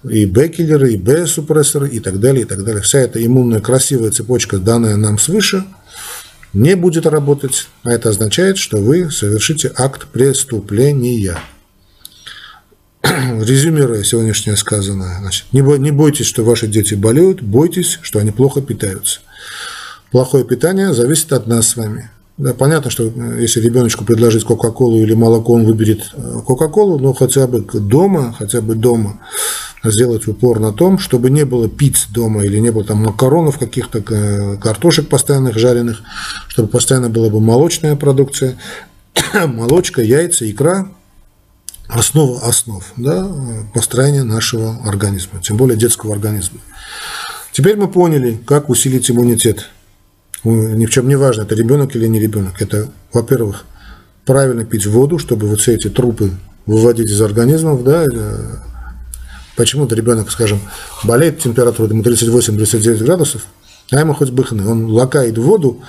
и 0.08 0.26
Б-киллеры, 0.26 0.92
и 0.92 0.96
Б-супрессоры, 0.96 1.88
и 1.88 2.00
так 2.00 2.20
далее, 2.20 2.42
и 2.42 2.44
так 2.44 2.64
далее. 2.64 2.82
Вся 2.82 3.00
эта 3.00 3.24
иммунная 3.24 3.60
красивая 3.60 4.10
цепочка, 4.10 4.58
данная 4.58 4.96
нам 4.96 5.18
свыше, 5.18 5.64
не 6.52 6.76
будет 6.76 7.06
работать, 7.06 7.68
а 7.82 7.90
это 7.90 8.10
означает, 8.10 8.58
что 8.58 8.78
вы 8.78 9.10
совершите 9.10 9.72
акт 9.76 10.06
преступления. 10.08 11.38
Резюмируя 13.02 14.04
сегодняшнее 14.04 14.56
сказанное, 14.56 15.18
значит, 15.20 15.46
не 15.52 15.62
бойтесь, 15.62 16.26
что 16.26 16.44
ваши 16.44 16.66
дети 16.66 16.94
болеют, 16.94 17.42
бойтесь, 17.42 17.98
что 18.02 18.18
они 18.18 18.30
плохо 18.30 18.60
питаются. 18.60 19.20
Плохое 20.10 20.44
питание 20.44 20.94
зависит 20.94 21.32
от 21.32 21.46
нас 21.48 21.68
с 21.68 21.76
вами. 21.76 22.10
Да, 22.36 22.52
понятно, 22.52 22.90
что 22.90 23.04
э, 23.04 23.38
если 23.40 23.60
ребеночку 23.60 24.04
предложить 24.04 24.44
Кока-Колу 24.44 24.98
или 24.98 25.14
молоко, 25.14 25.52
он 25.52 25.64
выберет 25.64 26.10
э, 26.14 26.40
Кока-Колу, 26.44 26.98
но 26.98 27.12
хотя 27.12 27.46
бы 27.46 27.60
дома, 27.60 28.34
хотя 28.36 28.60
бы 28.60 28.74
дома 28.74 29.20
сделать 29.90 30.26
упор 30.26 30.60
на 30.60 30.72
том, 30.72 30.98
чтобы 30.98 31.30
не 31.30 31.44
было 31.44 31.68
пиц 31.68 32.06
дома 32.10 32.44
или 32.44 32.58
не 32.58 32.70
было 32.70 32.84
там 32.84 33.04
макаронов 33.04 33.58
каких-то, 33.58 33.98
э, 33.98 34.56
картошек 34.56 35.08
постоянных 35.08 35.58
жареных, 35.58 36.02
чтобы 36.48 36.68
постоянно 36.68 37.10
была 37.10 37.30
бы 37.30 37.40
молочная 37.40 37.96
продукция, 37.96 38.56
молочка, 39.46 40.02
яйца, 40.02 40.50
икра, 40.50 40.88
основа 41.88 42.40
основ 42.46 42.84
да, 42.96 43.30
построения 43.74 44.24
нашего 44.24 44.78
организма, 44.86 45.40
тем 45.42 45.56
более 45.56 45.76
детского 45.76 46.14
организма. 46.14 46.60
Теперь 47.52 47.76
мы 47.76 47.88
поняли, 47.88 48.40
как 48.46 48.68
усилить 48.68 49.10
иммунитет 49.10 49.68
ни 50.44 50.86
в 50.86 50.90
чем 50.90 51.08
не 51.08 51.16
важно, 51.16 51.42
это 51.42 51.54
ребенок 51.54 51.96
или 51.96 52.06
не 52.06 52.20
ребенок. 52.20 52.60
Это, 52.60 52.90
во-первых, 53.12 53.64
правильно 54.26 54.64
пить 54.64 54.86
воду, 54.86 55.18
чтобы 55.18 55.48
вот 55.48 55.60
все 55.60 55.74
эти 55.74 55.88
трупы 55.88 56.32
выводить 56.66 57.10
из 57.10 57.20
организмов, 57.20 57.82
да, 57.82 58.04
почему-то 59.56 59.94
ребенок, 59.94 60.30
скажем, 60.30 60.60
болеет 61.04 61.38
температура 61.38 61.88
ему 61.88 62.02
38-39 62.02 63.04
градусов, 63.04 63.42
а 63.90 64.00
ему 64.00 64.14
хоть 64.14 64.30
бы. 64.30 64.44
Он 64.50 64.90
лакает 64.90 65.38
воду, 65.38 65.82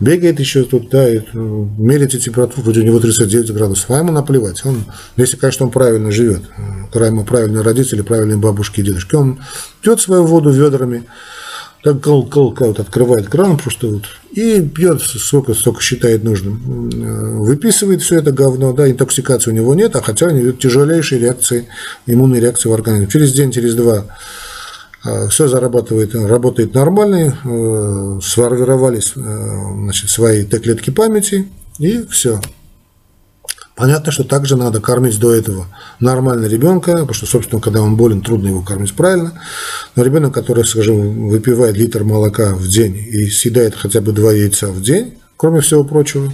бегает 0.00 0.40
еще 0.40 0.64
тут, 0.64 0.90
да, 0.90 1.08
и 1.08 1.20
ну, 1.32 1.70
меряете 1.78 2.18
температуру, 2.18 2.62
вроде 2.62 2.80
у 2.80 2.84
него 2.84 3.00
39 3.00 3.52
градусов, 3.52 3.90
а 3.90 3.98
ему 3.98 4.12
наплевать. 4.12 4.64
Он, 4.64 4.84
если, 5.16 5.36
конечно, 5.36 5.66
он 5.66 5.72
правильно 5.72 6.10
живет, 6.10 6.42
ему 6.94 7.24
правильные 7.24 7.62
родители, 7.62 8.02
правильные 8.02 8.38
бабушки 8.38 8.80
и 8.80 8.82
дедушки, 8.82 9.14
он 9.14 9.40
пьет 9.82 10.00
свою 10.00 10.24
воду 10.24 10.50
ведрами, 10.50 11.04
так 11.84 12.00
кол, 12.00 12.26
вот 12.58 12.80
открывает 12.80 13.28
кран 13.28 13.58
просто 13.58 13.88
вот 13.88 14.04
и 14.32 14.62
пьет 14.62 15.02
сколько, 15.02 15.52
столько 15.52 15.82
считает 15.82 16.24
нужным. 16.24 16.88
Выписывает 17.44 18.00
все 18.00 18.18
это 18.18 18.32
говно, 18.32 18.72
да, 18.72 18.90
интоксикации 18.90 19.50
у 19.50 19.54
него 19.54 19.74
нет, 19.74 19.94
а 19.94 20.00
хотя 20.00 20.26
у 20.26 20.30
него 20.30 20.52
тяжелейшие 20.52 21.20
реакции, 21.20 21.68
иммунные 22.06 22.40
реакции 22.40 22.70
в 22.70 22.72
организме. 22.72 23.08
Через 23.08 23.32
день, 23.34 23.52
через 23.52 23.74
два 23.74 24.06
а, 25.04 25.28
все 25.28 25.46
зарабатывает, 25.46 26.14
работает 26.14 26.74
нормально, 26.74 27.36
э, 27.44 28.20
сформировались 28.22 29.12
э, 29.14 29.20
значит, 29.20 30.08
свои 30.08 30.44
Т-клетки 30.44 30.88
памяти, 30.88 31.48
и 31.78 32.04
все. 32.10 32.40
Понятно, 33.76 34.12
что 34.12 34.22
также 34.22 34.56
надо 34.56 34.80
кормить 34.80 35.18
до 35.18 35.34
этого 35.34 35.66
нормально 35.98 36.46
ребенка, 36.46 36.92
потому 36.92 37.12
что, 37.12 37.26
собственно, 37.26 37.60
когда 37.60 37.82
он 37.82 37.96
болен, 37.96 38.20
трудно 38.20 38.48
его 38.48 38.62
кормить 38.62 38.94
правильно. 38.94 39.32
Но 39.96 40.04
ребенок, 40.04 40.32
который, 40.32 40.64
скажем, 40.64 41.28
выпивает 41.28 41.76
литр 41.76 42.04
молока 42.04 42.54
в 42.54 42.68
день 42.68 42.96
и 42.96 43.26
съедает 43.26 43.74
хотя 43.74 44.00
бы 44.00 44.12
два 44.12 44.32
яйца 44.32 44.68
в 44.68 44.80
день, 44.80 45.14
кроме 45.36 45.60
всего 45.60 45.82
прочего, 45.82 46.32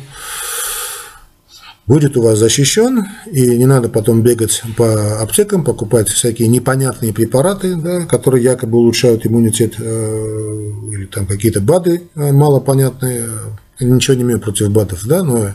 будет 1.87 2.15
у 2.19 2.23
вас 2.23 2.39
защищен, 2.39 3.07
и 3.33 3.57
не 3.57 3.65
надо 3.65 3.89
потом 3.89 4.23
бегать 4.23 4.63
по 4.77 5.21
аптекам, 5.23 5.65
покупать 5.65 6.09
всякие 6.09 6.47
непонятные 6.47 7.15
препараты, 7.15 7.75
да, 7.75 8.05
которые 8.05 8.45
якобы 8.45 8.77
улучшают 8.77 9.27
иммунитет, 9.27 9.75
э, 9.79 10.73
или 10.93 11.07
там 11.07 11.27
какие-то 11.27 11.63
БАДы 11.63 12.03
э, 12.15 12.33
малопонятные. 12.33 13.29
Ничего 13.81 14.15
не 14.15 14.23
имею 14.25 14.41
против 14.41 14.71
БАДов, 14.71 15.07
да, 15.07 15.25
но 15.25 15.53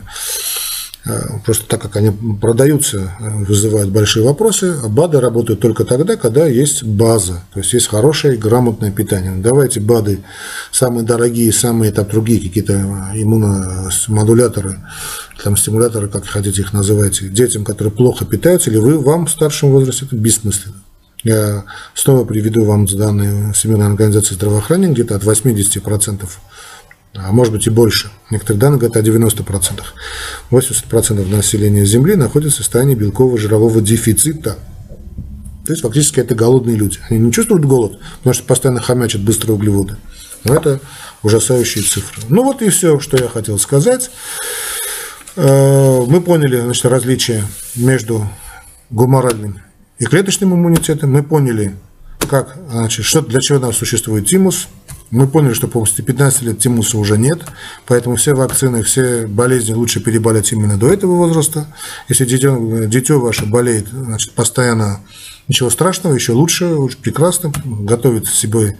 просто 1.44 1.66
так 1.68 1.80
как 1.82 1.96
они 1.96 2.10
продаются, 2.40 3.12
вызывают 3.20 3.90
большие 3.90 4.24
вопросы. 4.24 4.76
А 4.82 4.88
БАДы 4.88 5.20
работают 5.20 5.60
только 5.60 5.84
тогда, 5.84 6.16
когда 6.16 6.46
есть 6.46 6.82
база, 6.82 7.44
то 7.52 7.60
есть 7.60 7.72
есть 7.72 7.86
хорошее 7.86 8.36
грамотное 8.36 8.90
питание. 8.90 9.34
Давайте 9.36 9.80
БАДы 9.80 10.24
самые 10.72 11.04
дорогие, 11.04 11.52
самые 11.52 11.92
там 11.92 12.08
другие 12.08 12.40
какие-то 12.40 12.74
иммуномодуляторы, 13.14 14.78
там 15.42 15.56
стимуляторы, 15.56 16.08
как 16.08 16.26
хотите 16.26 16.62
их 16.62 16.72
называйте, 16.72 17.28
детям, 17.28 17.64
которые 17.64 17.92
плохо 17.92 18.24
питаются, 18.24 18.70
или 18.70 18.78
вы, 18.78 18.98
вам 18.98 19.26
в 19.26 19.30
старшем 19.30 19.70
возрасте, 19.70 20.06
это 20.06 20.16
бессмысленно. 20.16 20.82
Я 21.22 21.64
снова 21.94 22.24
приведу 22.24 22.64
вам 22.64 22.86
данные 22.86 23.52
Всемирной 23.52 23.86
организации 23.86 24.34
здравоохранения, 24.34 24.92
где-то 24.92 25.16
от 25.16 25.24
80%, 25.24 26.28
а 27.16 27.32
может 27.32 27.52
быть 27.52 27.66
и 27.66 27.70
больше. 27.70 28.10
Некоторые 28.30 28.60
данные 28.60 28.78
говорят 28.78 28.96
о 28.96 29.00
90%. 29.00 29.80
80% 30.50 31.34
населения 31.34 31.84
Земли 31.84 32.16
находится 32.16 32.56
в 32.56 32.64
состоянии 32.64 32.94
белково-жирового 32.94 33.80
дефицита. 33.80 34.56
То 35.64 35.72
есть 35.72 35.82
фактически 35.82 36.20
это 36.20 36.34
голодные 36.34 36.76
люди. 36.76 36.98
Они 37.08 37.18
не 37.18 37.32
чувствуют 37.32 37.64
голод, 37.64 37.98
потому 38.18 38.34
что 38.34 38.44
постоянно 38.44 38.80
хомячат 38.80 39.22
быстрые 39.22 39.56
углеводы. 39.56 39.96
Но 40.44 40.54
это 40.54 40.80
ужасающие 41.22 41.82
цифры. 41.82 42.22
Ну 42.28 42.44
вот 42.44 42.62
и 42.62 42.68
все, 42.68 43.00
что 43.00 43.16
я 43.16 43.28
хотел 43.28 43.58
сказать. 43.58 44.10
Э, 45.34 46.04
мы 46.06 46.20
поняли 46.20 46.60
значит, 46.60 46.84
различия 46.86 47.44
между 47.74 48.28
гуморальным 48.90 49.60
и 49.98 50.04
клеточным 50.04 50.54
иммунитетом. 50.54 51.12
Мы 51.12 51.22
поняли, 51.22 51.74
как, 52.28 52.56
значит, 52.70 53.04
что, 53.04 53.22
для 53.22 53.40
чего 53.40 53.58
нам 53.58 53.72
существует 53.72 54.26
тимус. 54.26 54.68
Мы 55.10 55.28
поняли, 55.28 55.54
что 55.54 55.68
после 55.68 56.04
15 56.04 56.42
лет 56.42 56.58
тимуса 56.58 56.98
уже 56.98 57.16
нет, 57.16 57.42
поэтому 57.86 58.16
все 58.16 58.34
вакцины, 58.34 58.82
все 58.82 59.26
болезни 59.26 59.72
лучше 59.72 60.00
переболеть 60.00 60.52
именно 60.52 60.76
до 60.76 60.92
этого 60.92 61.14
возраста. 61.16 61.66
Если 62.08 62.24
дитё, 62.24 62.86
дитё 62.86 63.20
ваше 63.20 63.46
болеет 63.46 63.88
значит, 63.88 64.32
постоянно, 64.32 65.00
ничего 65.46 65.70
страшного, 65.70 66.14
еще 66.14 66.32
лучше, 66.32 66.74
лучше 66.74 66.98
прекрасно, 66.98 67.52
готовит 67.64 68.26
себе 68.26 68.76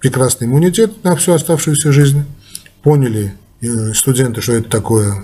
прекрасный 0.00 0.46
иммунитет 0.46 1.02
на 1.02 1.16
всю 1.16 1.32
оставшуюся 1.32 1.92
жизнь. 1.92 2.24
Поняли 2.82 3.34
э, 3.62 3.94
студенты, 3.94 4.42
что 4.42 4.52
это 4.52 4.68
такое 4.68 5.14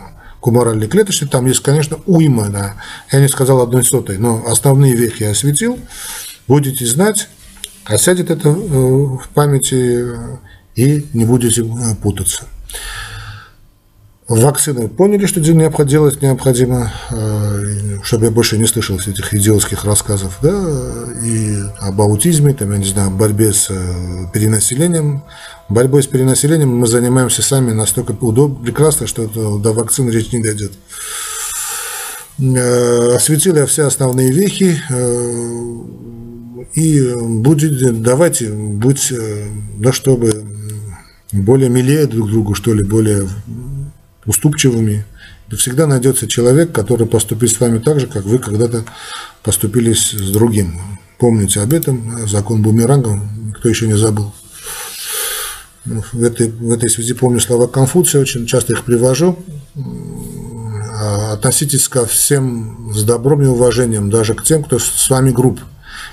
кумаральной 0.40 0.86
клеточной, 0.88 1.28
там 1.28 1.46
есть, 1.46 1.60
конечно, 1.60 1.98
уйма, 2.06 2.48
да. 2.48 2.76
Я 3.12 3.20
не 3.20 3.28
сказал 3.28 3.60
одной 3.60 3.84
сотой, 3.84 4.16
но 4.16 4.44
основные 4.46 4.94
вехи 4.94 5.24
я 5.24 5.30
осветил. 5.32 5.78
Будете 6.46 6.86
знать, 6.86 7.28
осядет 7.84 8.30
это 8.30 8.50
э, 8.50 8.52
в 8.52 9.28
памяти 9.34 10.04
э, 10.04 10.36
и 10.76 11.06
не 11.12 11.24
будете 11.24 11.62
э, 11.62 11.94
путаться. 12.00 12.44
Вакцины 14.28 14.88
поняли, 14.88 15.26
что 15.26 15.40
делать 15.84 16.20
необходимо, 16.20 16.92
чтобы 18.02 18.24
я 18.24 18.30
больше 18.32 18.58
не 18.58 18.66
слышал 18.66 18.98
этих 18.98 19.32
идиотских 19.32 19.84
рассказов, 19.84 20.38
да, 20.42 20.50
и 21.22 21.56
об 21.78 22.00
аутизме, 22.00 22.52
там, 22.52 22.72
я 22.72 22.78
не 22.78 22.86
знаю, 22.86 23.12
борьбе 23.12 23.52
с 23.52 23.68
перенаселением, 24.34 25.22
борьбой 25.68 26.02
с 26.02 26.08
перенаселением 26.08 26.76
мы 26.76 26.88
занимаемся 26.88 27.42
сами 27.42 27.70
настолько 27.70 28.12
удобно, 28.20 28.64
прекрасно, 28.64 29.06
что 29.06 29.28
до 29.58 29.72
вакцин 29.72 30.10
речь 30.10 30.32
не 30.32 30.42
дойдет. 30.42 30.72
Э, 32.38 33.14
осветил 33.14 33.56
я 33.56 33.66
все 33.66 33.86
основные 33.86 34.30
вехи, 34.30 34.78
э, 34.90 35.76
и 36.74 37.14
будет, 37.14 38.02
давайте, 38.02 38.50
будь, 38.50 39.10
э, 39.10 39.46
да, 39.78 39.92
чтобы 39.92 40.55
более 41.32 41.68
милее 41.68 42.06
друг 42.06 42.30
другу, 42.30 42.54
что 42.54 42.72
ли, 42.74 42.84
более 42.84 43.28
уступчивыми. 44.24 45.04
Всегда 45.56 45.86
найдется 45.86 46.26
человек, 46.26 46.72
который 46.72 47.06
поступит 47.06 47.50
с 47.50 47.60
вами 47.60 47.78
так 47.78 48.00
же, 48.00 48.06
как 48.06 48.24
вы 48.24 48.38
когда-то 48.38 48.84
поступили 49.42 49.92
с 49.92 50.12
другим. 50.32 50.80
Помните 51.18 51.60
об 51.60 51.72
этом, 51.72 52.26
закон 52.26 52.62
бумеранга, 52.62 53.20
кто 53.56 53.68
еще 53.68 53.86
не 53.86 53.96
забыл. 53.96 54.34
В 55.84 56.22
этой, 56.22 56.50
в 56.50 56.72
этой 56.72 56.90
связи 56.90 57.14
помню 57.14 57.38
слова 57.38 57.68
Конфуция, 57.68 58.20
очень 58.20 58.44
часто 58.46 58.72
их 58.72 58.84
привожу. 58.84 59.38
А, 60.98 61.34
относитесь 61.34 61.88
ко 61.88 62.06
всем 62.06 62.90
с 62.92 63.04
добром 63.04 63.42
и 63.42 63.46
уважением, 63.46 64.10
даже 64.10 64.34
к 64.34 64.42
тем, 64.42 64.64
кто 64.64 64.80
с 64.80 65.08
вами 65.08 65.30
групп. 65.30 65.60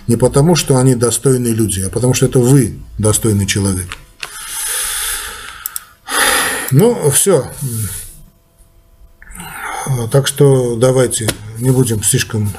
Не 0.07 0.16
потому, 0.16 0.55
что 0.55 0.78
они 0.78 0.93
достойные 0.93 1.53
люди, 1.53 1.82
а 1.82 1.89
потому, 1.89 2.14
что 2.14 2.28
это 2.28 2.39
вы 2.39 2.78
достойный 2.99 3.47
человек. 3.47 3.88
Ну, 6.74 7.11
все. 7.11 7.51
Так 10.11 10.28
что 10.28 10.76
давайте 10.76 11.30
не 11.59 11.69
будем 11.69 12.01
слишком 12.03 12.51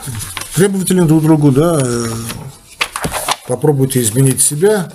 требовательны 0.54 1.04
друг 1.04 1.24
другу, 1.24 1.50
да. 1.50 1.84
Попробуйте 3.48 4.00
изменить 4.00 4.40
себя, 4.40 4.92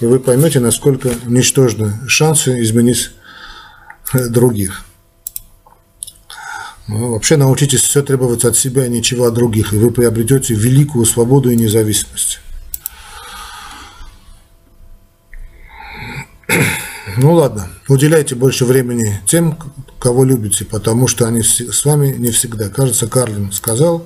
и 0.00 0.06
вы 0.06 0.18
поймете, 0.18 0.58
насколько 0.58 1.10
ничтожны 1.24 1.94
шансы 2.08 2.60
изменить 2.62 3.12
других. 4.12 4.86
Ну, 6.88 7.12
вообще 7.12 7.36
научитесь 7.36 7.82
все 7.82 8.02
требовать 8.02 8.44
от 8.44 8.56
себя 8.56 8.86
и 8.86 8.90
ничего 8.90 9.26
от 9.26 9.34
других, 9.34 9.72
и 9.72 9.76
вы 9.76 9.92
приобретете 9.92 10.54
великую 10.54 11.04
свободу 11.04 11.48
и 11.48 11.56
независимость. 11.56 12.40
Ну 17.22 17.34
ладно, 17.34 17.68
уделяйте 17.86 18.34
больше 18.34 18.64
времени 18.64 19.20
тем, 19.26 19.56
кого 20.00 20.24
любите, 20.24 20.64
потому 20.64 21.06
что 21.06 21.24
они 21.24 21.42
с 21.42 21.84
вами 21.84 22.08
не 22.18 22.32
всегда. 22.32 22.68
Кажется, 22.68 23.06
Карлин 23.06 23.52
сказал, 23.52 24.04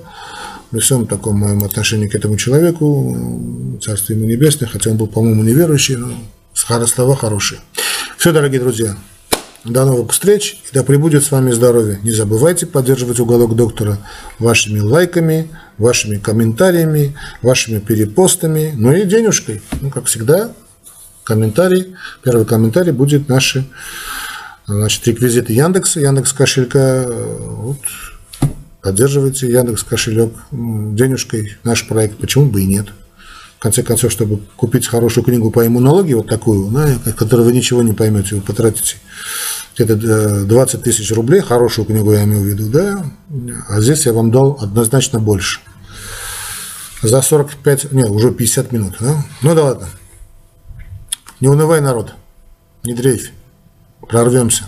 при 0.69 0.79
всем 0.81 1.07
таком 1.07 1.39
моем 1.39 1.63
отношении 1.63 2.07
к 2.07 2.13
этому 2.13 2.37
человеку, 2.37 3.79
царство 3.81 4.13
ему 4.13 4.25
небесное, 4.25 4.69
хотя 4.69 4.91
он 4.91 4.97
был, 4.97 5.07
по-моему, 5.07 5.41
неверующий, 5.41 5.95
но 5.95 6.11
слова 6.53 7.15
хорошие. 7.15 7.59
Все, 8.19 8.31
дорогие 8.31 8.61
друзья, 8.61 8.95
до 9.63 9.83
новых 9.85 10.11
встреч 10.11 10.61
и 10.69 10.75
да 10.75 10.83
пребудет 10.83 11.23
с 11.23 11.31
вами 11.31 11.49
здоровье. 11.49 11.99
Не 12.03 12.11
забывайте 12.11 12.67
поддерживать 12.67 13.19
уголок 13.19 13.55
доктора 13.55 13.97
вашими 14.37 14.77
лайками, 14.77 15.49
вашими 15.79 16.17
комментариями, 16.17 17.17
вашими 17.41 17.79
перепостами, 17.79 18.73
ну 18.77 18.91
и 18.91 19.05
денежкой. 19.05 19.63
Ну, 19.81 19.89
как 19.89 20.05
всегда, 20.05 20.51
комментарий, 21.27 21.93
первый 22.23 22.45
комментарий 22.45 22.93
будет 22.93 23.27
наши 23.27 23.65
значит, 24.65 25.05
реквизиты 25.07 25.51
Яндекса, 25.51 25.99
Яндекс 25.99 26.31
кошелька. 26.31 27.05
Вот, 27.05 27.79
поддерживайте 28.81 29.51
Яндекс 29.51 29.83
кошелек 29.83 30.31
денежкой 30.51 31.57
наш 31.65 31.85
проект, 31.85 32.17
почему 32.17 32.45
бы 32.45 32.61
и 32.61 32.65
нет. 32.65 32.87
В 33.57 33.59
конце 33.59 33.83
концов, 33.83 34.11
чтобы 34.11 34.39
купить 34.55 34.87
хорошую 34.87 35.25
книгу 35.25 35.51
по 35.51 35.67
иммунологии, 35.67 36.13
вот 36.13 36.27
такую, 36.27 36.69
да, 36.71 36.95
которую 37.17 37.47
вы 37.47 37.51
ничего 37.51 37.81
не 37.81 37.91
поймете, 37.91 38.35
вы 38.35 38.41
потратите 38.41 38.95
где-то 39.75 40.45
20 40.45 40.83
тысяч 40.83 41.11
рублей, 41.11 41.41
хорошую 41.41 41.85
книгу 41.85 42.13
я 42.13 42.23
имею 42.23 42.43
в 42.43 42.45
виду, 42.45 42.69
да, 42.69 43.03
а 43.67 43.81
здесь 43.81 44.05
я 44.05 44.13
вам 44.13 44.31
дал 44.31 44.57
однозначно 44.61 45.19
больше. 45.19 45.59
За 47.01 47.21
45, 47.21 47.91
нет, 47.91 48.09
уже 48.09 48.31
50 48.31 48.71
минут, 48.71 48.95
да? 48.99 49.25
Ну 49.41 49.55
да 49.55 49.63
ладно. 49.63 49.87
Не 51.39 51.49
унывай, 51.49 51.81
народ, 51.81 52.13
не 52.83 52.93
дрейфь, 52.93 53.31
прорвемся. 54.07 54.65